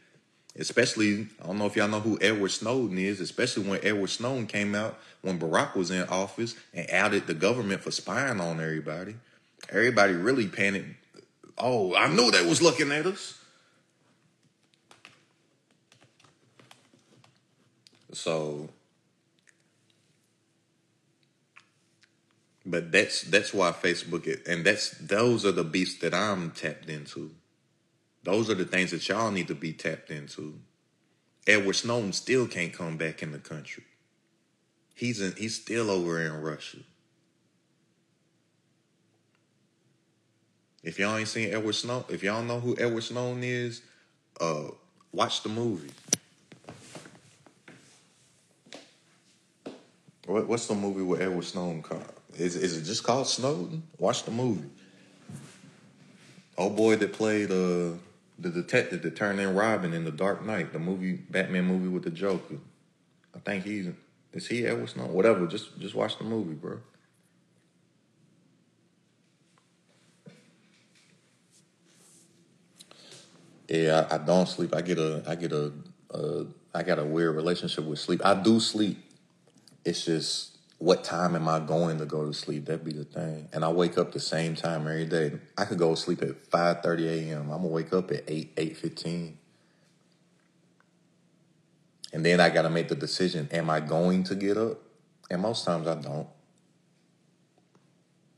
[0.57, 4.48] Especially, I don't know if y'all know who Edward Snowden is, especially when Edward Snowden
[4.48, 9.15] came out when Barack was in office and outed the government for spying on everybody.
[9.69, 10.89] Everybody really panicked.
[11.57, 13.38] Oh, I knew they was looking at us.
[18.11, 18.69] So,
[22.65, 27.31] but that's that's why Facebook and that's those are the beasts that I'm tapped into.
[28.23, 30.59] Those are the things that y'all need to be tapped into.
[31.47, 33.83] Edward Snowden still can't come back in the country.
[34.93, 36.79] He's in, he's still over in Russia.
[40.83, 43.81] If y'all ain't seen Edward Snowden, if y'all know who Edward Snowden is,
[44.39, 44.65] uh,
[45.11, 45.91] watch the movie.
[50.30, 52.06] What, what's the movie with Edward Snowden called?
[52.38, 53.82] Is is it just called Snowden?
[53.98, 54.69] Watch the movie.
[56.56, 57.98] Oh boy, that played uh
[58.38, 62.03] the detective that turned in Robin in the Dark Knight, the movie Batman movie with
[62.03, 62.58] the Joker.
[63.35, 63.88] I think he's
[64.32, 65.14] is he Edward Snowden?
[65.14, 65.48] Whatever.
[65.48, 66.77] Just just watch the movie, bro.
[73.67, 74.75] Yeah, I, I don't sleep.
[74.75, 75.74] I get a I get a,
[76.11, 78.24] a I got a weird relationship with sleep.
[78.24, 79.08] I do sleep
[79.85, 82.66] it's just what time am I going to go to sleep?
[82.66, 83.49] That'd be the thing.
[83.51, 85.33] And I wake up the same time every day.
[85.58, 87.51] I could go to sleep at five thirty a.m.
[87.51, 89.38] I'm gonna wake up at eight eight fifteen.
[92.11, 94.80] And then I gotta make the decision: Am I going to get up?
[95.30, 96.27] And most times I don't.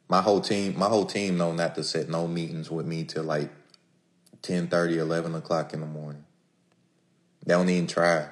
[0.10, 3.24] My whole team, my whole team know not to set no meetings with me till
[3.24, 3.50] like
[4.42, 6.26] 10 30, 11 o'clock in the morning.
[7.46, 8.28] They don't even try.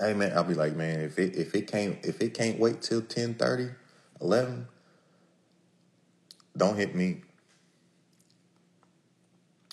[0.00, 2.82] Hey man, I'll be like, man, if it if it can't if it can't wait
[2.82, 3.70] till 10 30,
[4.20, 4.68] 11,
[6.56, 7.22] don't hit me.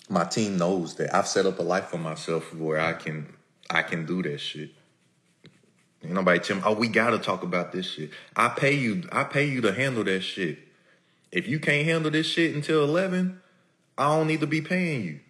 [0.08, 3.34] My team knows that I've set up a life for myself where I can
[3.70, 4.70] I can do that shit.
[6.02, 8.10] Ain't nobody tell me, oh, we gotta talk about this shit.
[8.34, 10.58] I pay you, I pay you to handle that shit.
[11.32, 13.40] If you can't handle this shit until 11,
[13.98, 15.20] I don't need to be paying you.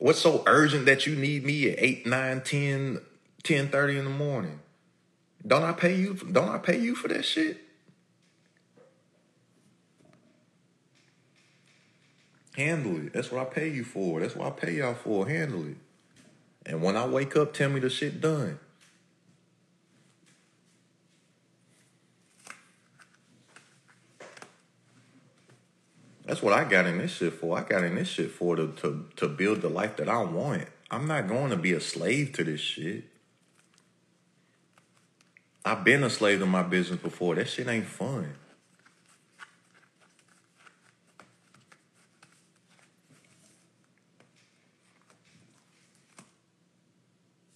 [0.00, 3.00] What's so urgent that you need me at 8, 9, 10,
[3.42, 4.60] 10 30 in the morning?
[5.46, 7.58] Don't I pay you don't I pay you for that shit?
[12.56, 13.12] Handle it.
[13.12, 14.20] That's what I pay you for.
[14.20, 15.28] That's what I pay y'all for.
[15.28, 15.76] Handle it.
[16.64, 18.58] And when I wake up, tell me the shit done.
[26.30, 27.58] That's what I got in this shit for.
[27.58, 30.68] I got in this shit for to to to build the life that I want.
[30.88, 33.02] I'm not going to be a slave to this shit.
[35.64, 37.34] I've been a slave to my business before.
[37.34, 38.34] That shit ain't fun.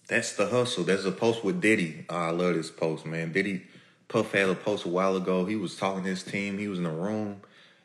[0.09, 0.83] That's the hustle.
[0.83, 2.05] There's a post with Diddy.
[2.09, 3.31] Oh, I love this post, man.
[3.31, 3.63] Diddy
[4.09, 5.45] Puff had a post a while ago.
[5.45, 6.57] He was talking to his team.
[6.57, 7.39] He was in a room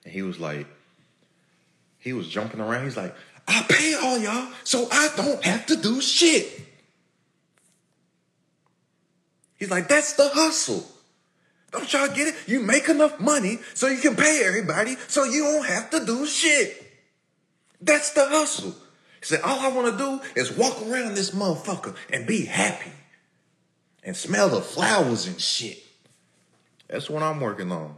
[0.05, 0.67] and he was like,
[2.01, 2.85] he was jumping around.
[2.85, 3.15] He's like,
[3.47, 6.61] I pay all y'all so I don't have to do shit.
[9.57, 10.87] He's like, that's the hustle.
[11.71, 12.35] Don't y'all get it?
[12.47, 16.27] You make enough money so you can pay everybody so you don't have to do
[16.27, 16.83] shit.
[17.81, 18.75] That's the hustle.
[19.21, 22.93] He said, all I want to do is walk around this motherfucker and be happy
[24.03, 25.79] and smell the flowers and shit.
[26.89, 27.95] That's what I'm working on.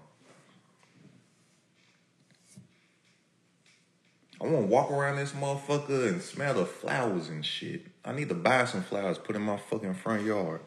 [4.43, 7.87] I want to walk around this motherfucker and smell the flowers and shit.
[8.05, 10.61] I need to buy some flowers, put in my fucking front yard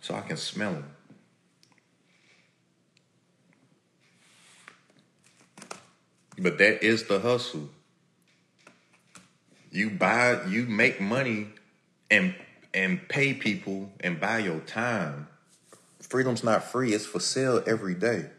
[0.00, 0.90] so I can smell them.
[6.38, 7.68] But that is the hustle.
[9.70, 11.48] You buy, you make money
[12.10, 12.34] and
[12.72, 15.28] and pay people and buy your time.
[16.00, 18.30] Freedom's not free, it's for sale every day.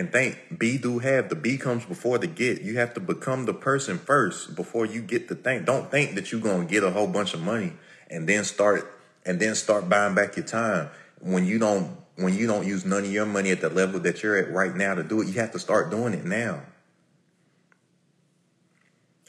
[0.00, 1.28] And think, be do have.
[1.28, 2.62] The be comes before the get.
[2.62, 5.64] You have to become the person first before you get the thing.
[5.64, 7.74] Don't think that you're gonna get a whole bunch of money
[8.08, 8.90] and then start
[9.26, 10.88] and then start buying back your time
[11.20, 14.22] when you don't when you don't use none of your money at the level that
[14.22, 15.28] you're at right now to do it.
[15.28, 16.62] You have to start doing it now.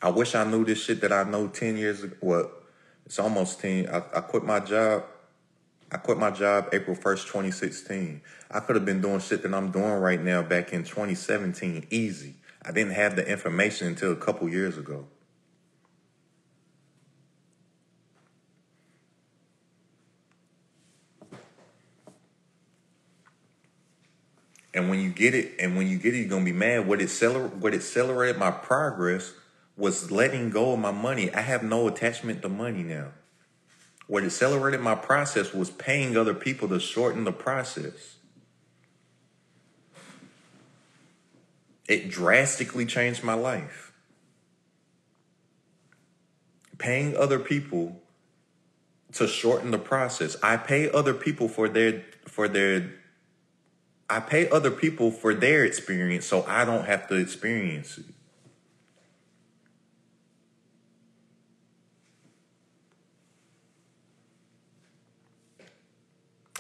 [0.02, 2.16] I wish I knew this shit that I know 10 years ago.
[2.22, 2.50] Well,
[3.06, 3.90] it's almost 10.
[3.90, 5.04] I, I quit my job.
[5.92, 8.22] I quit my job April 1st, 2016.
[8.50, 11.88] I could have been doing shit that I'm doing right now back in 2017.
[11.90, 12.36] Easy.
[12.64, 15.08] I didn't have the information until a couple years ago.
[24.74, 26.88] And when you get it, and when you get it, you're gonna be mad.
[26.88, 29.34] What acceler- what accelerated my progress
[29.76, 31.34] was letting go of my money.
[31.34, 33.10] I have no attachment to money now.
[34.12, 38.18] What accelerated my process was paying other people to shorten the process.
[41.88, 43.94] It drastically changed my life.
[46.78, 48.02] Paying other people
[49.14, 50.36] to shorten the process.
[50.44, 52.92] I pay other people for their for their
[54.10, 58.08] I pay other people for their experience so I don't have to experience it.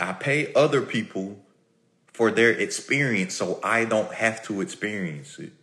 [0.02, 1.38] I pay other people
[2.08, 5.54] for their experience so I don't have to experience it.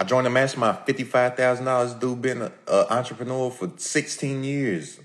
[0.00, 1.94] I joined the mastermind, fifty-five thousand dollars.
[1.94, 5.00] Dude, been an entrepreneur for sixteen years.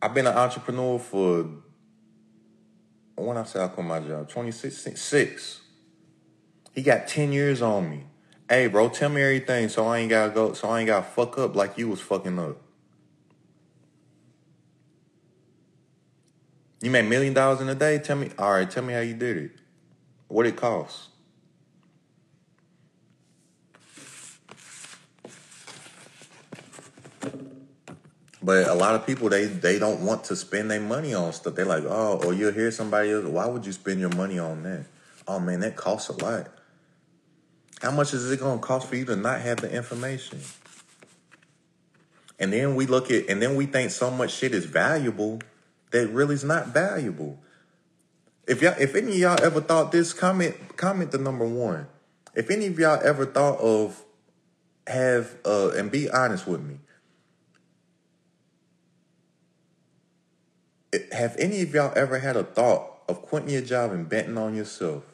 [0.00, 1.48] I've been an entrepreneur for
[3.16, 5.60] when I say I quit my job, 2016, six.
[6.74, 8.04] He got ten years on me.
[8.48, 11.38] Hey, bro, tell me everything so I ain't gotta go, so I ain't gotta fuck
[11.38, 12.58] up like you was fucking up.
[16.82, 17.98] You made million dollars in a day?
[17.98, 19.52] Tell me, all right, tell me how you did it.
[20.28, 21.08] What it cost?
[28.42, 31.56] But a lot of people they they don't want to spend their money on stuff.
[31.56, 33.24] They're like, oh, or you'll hear somebody else.
[33.26, 34.86] Why would you spend your money on that?
[35.28, 36.48] Oh man, that costs a lot.
[37.84, 40.40] How much is it going to cost for you to not have the information?
[42.38, 45.40] And then we look at, and then we think so much shit is valuable
[45.90, 47.38] that really is not valuable.
[48.48, 51.86] If y'all, if any of y'all ever thought this, comment, comment the number one.
[52.34, 54.02] If any of y'all ever thought of
[54.86, 56.78] have, uh, and be honest with me.
[61.12, 64.54] Have any of y'all ever had a thought of quitting your job and betting on
[64.54, 65.13] yourself?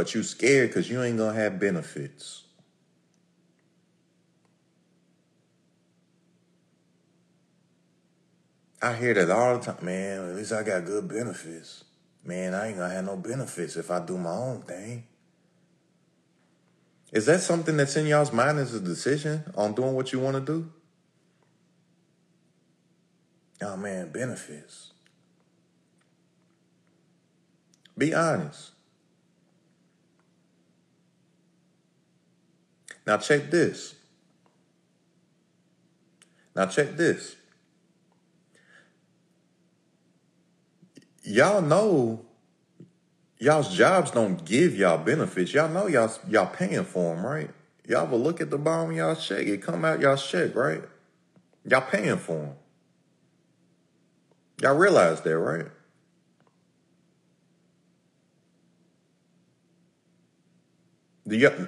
[0.00, 2.44] But you scared because you ain't gonna have benefits.
[8.80, 9.84] I hear that all the time.
[9.84, 11.84] Man, at least I got good benefits.
[12.24, 15.04] Man, I ain't gonna have no benefits if I do my own thing.
[17.12, 20.36] Is that something that's in y'all's mind as a decision on doing what you want
[20.36, 20.72] to do?
[23.60, 24.94] Oh man, benefits.
[27.98, 28.70] Be honest.
[33.10, 33.96] Now check this.
[36.54, 37.34] Now check this.
[41.24, 42.24] Y'all know
[43.38, 45.52] y'all's jobs don't give y'all benefits.
[45.52, 47.50] Y'all know y'all y'all paying for them, right?
[47.84, 49.44] Y'all will look at the bottom of y'all's check.
[49.44, 50.84] It come out y'all's check, right?
[51.64, 52.54] Y'all paying for them.
[54.62, 55.66] Y'all realize that, right?
[61.26, 61.66] Do y'all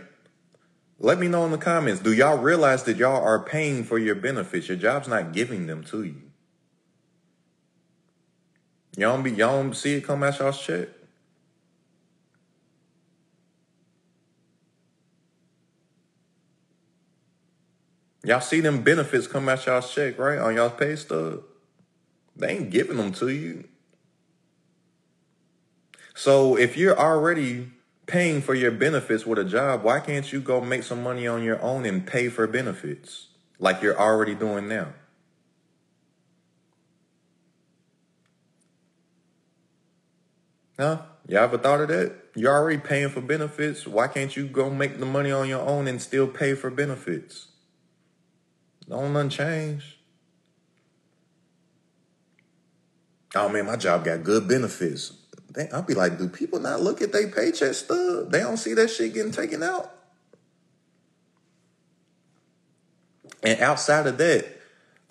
[1.03, 2.01] let me know in the comments.
[2.01, 4.69] Do y'all realize that y'all are paying for your benefits?
[4.69, 6.23] Your job's not giving them to you.
[8.97, 10.89] Y'all be y'all see it come out y'all's check.
[18.23, 20.39] Y'all see them benefits come out y'all's check, right?
[20.39, 21.43] On y'all's pay stub.
[22.37, 23.65] They ain't giving them to you.
[26.15, 27.73] So if you're already
[28.13, 31.43] paying for your benefits with a job, why can't you go make some money on
[31.43, 34.89] your own and pay for benefits like you're already doing now?
[40.79, 41.01] Huh?
[41.27, 42.13] You all ever thought of that?
[42.35, 43.87] You're already paying for benefits.
[43.87, 47.47] Why can't you go make the money on your own and still pay for benefits?
[48.91, 49.99] Don't nothing change.
[53.35, 55.15] Oh man, my job got good benefits.
[55.73, 58.31] I'll be like, do people not look at their paycheck stub?
[58.31, 59.93] They don't see that shit getting taken out.
[63.43, 64.47] And outside of that,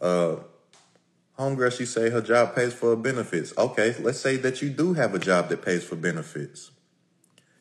[0.01, 0.37] uh,
[1.37, 3.53] homegirl, she say her job pays for benefits.
[3.57, 6.71] Okay, let's say that you do have a job that pays for benefits.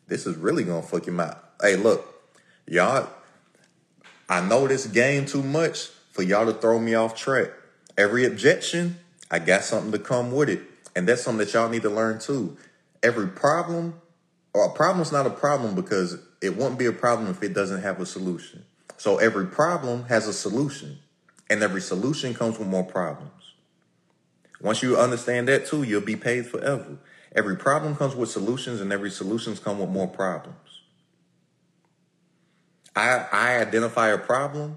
[0.07, 1.43] This is really gonna fuck you out.
[1.61, 2.05] Hey, look,
[2.67, 3.09] y'all,
[4.29, 7.51] I know this game too much for y'all to throw me off track.
[7.99, 8.99] Every objection,
[9.31, 10.63] I got something to come with it.
[10.97, 12.57] And that's something that y'all need to learn too.
[13.03, 14.01] Every problem,
[14.53, 17.83] or a problem's not a problem because it won't be a problem if it doesn't
[17.83, 18.65] have a solution.
[18.97, 20.99] So every problem has a solution,
[21.49, 23.55] and every solution comes with more problems.
[24.61, 26.99] Once you understand that too, you'll be paid forever.
[27.35, 30.57] Every problem comes with solutions, and every solutions come with more problems.
[32.95, 34.77] I, I identify a problem.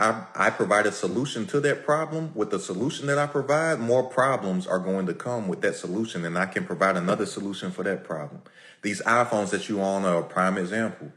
[0.00, 2.32] I, I provide a solution to that problem.
[2.34, 6.24] With the solution that I provide, more problems are going to come with that solution,
[6.24, 8.40] and I can provide another solution for that problem.
[8.80, 11.12] These iPhones that you own are a prime example.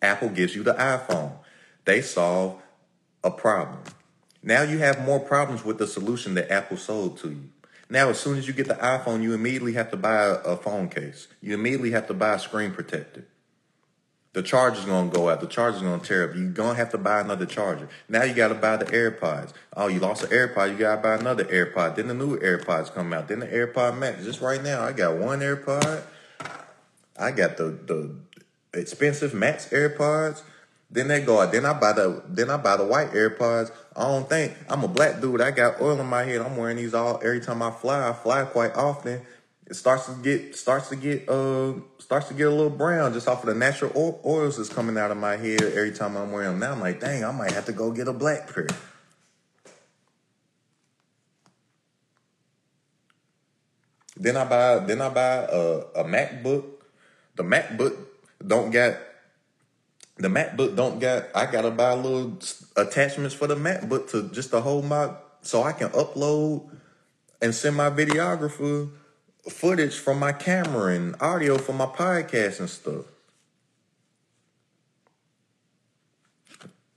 [0.00, 1.32] Apple gives you the iPhone.
[1.84, 2.60] They solve
[3.22, 3.82] a problem.
[4.42, 7.50] Now you have more problems with the solution that Apple sold to you.
[7.90, 10.88] Now, as soon as you get the iPhone, you immediately have to buy a, phone
[10.88, 11.28] case.
[11.42, 13.26] You immediately have to buy a screen protector.
[14.34, 15.40] The charger's gonna go out.
[15.40, 16.34] The charger's gonna tear up.
[16.34, 17.88] You're gonna have to buy another charger.
[18.08, 19.52] Now you gotta buy the AirPods.
[19.76, 21.96] Oh, you lost an AirPod, you gotta buy another AirPod.
[21.96, 23.28] Then the new AirPods come out.
[23.28, 24.24] Then the AirPod Max.
[24.24, 26.02] Just right now, I got one AirPod.
[27.18, 28.14] I got the the
[28.72, 30.42] expensive Max AirPods.
[30.90, 31.52] Then they go out.
[31.52, 33.70] Then I buy the then I buy the white AirPods.
[33.94, 35.42] I don't think I'm a black dude.
[35.42, 36.40] I got oil in my head.
[36.40, 38.08] I'm wearing these all every time I fly.
[38.08, 39.20] I fly quite often.
[39.72, 43.26] It starts to get starts to get uh starts to get a little brown just
[43.26, 46.50] off of the natural oils that's coming out of my hair every time I'm wearing
[46.50, 46.58] them.
[46.58, 48.68] Now I'm like, dang, I might have to go get a black pair.
[54.14, 56.64] Then I buy then I buy a, a MacBook.
[57.36, 57.96] The MacBook
[58.46, 59.00] don't get
[60.18, 61.28] the MacBook don't got.
[61.34, 62.38] I gotta buy little
[62.76, 66.68] attachments for the MacBook to just to hold my so I can upload
[67.40, 68.90] and send my videographer
[69.48, 73.06] footage from my camera and audio for my podcast and stuff.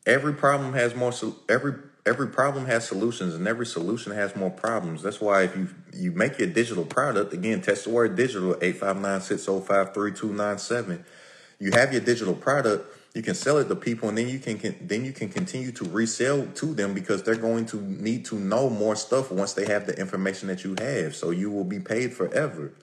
[0.06, 1.12] Every problem has more.
[1.50, 1.74] Every
[2.06, 5.02] every problem has solutions, and every solution has more problems.
[5.02, 8.78] That's why if you you make your digital product again, test the word digital eight
[8.78, 11.04] five nine six zero five three two nine seven.
[11.58, 14.60] You have your digital product you can sell it to people and then you can,
[14.60, 18.36] can, then you can continue to resell to them because they're going to need to
[18.36, 21.16] know more stuff once they have the information that you have.
[21.16, 22.74] So you will be paid forever.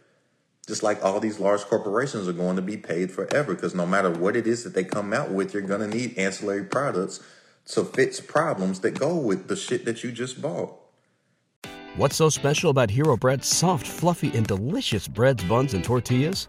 [0.67, 4.11] Just like all these large corporations are going to be paid forever because no matter
[4.11, 7.21] what it is that they come out with you're going to need ancillary products
[7.67, 10.75] to fix problems that go with the shit that you just bought.
[11.97, 16.49] What's so special about hero bread's soft fluffy and delicious breads buns and tortillas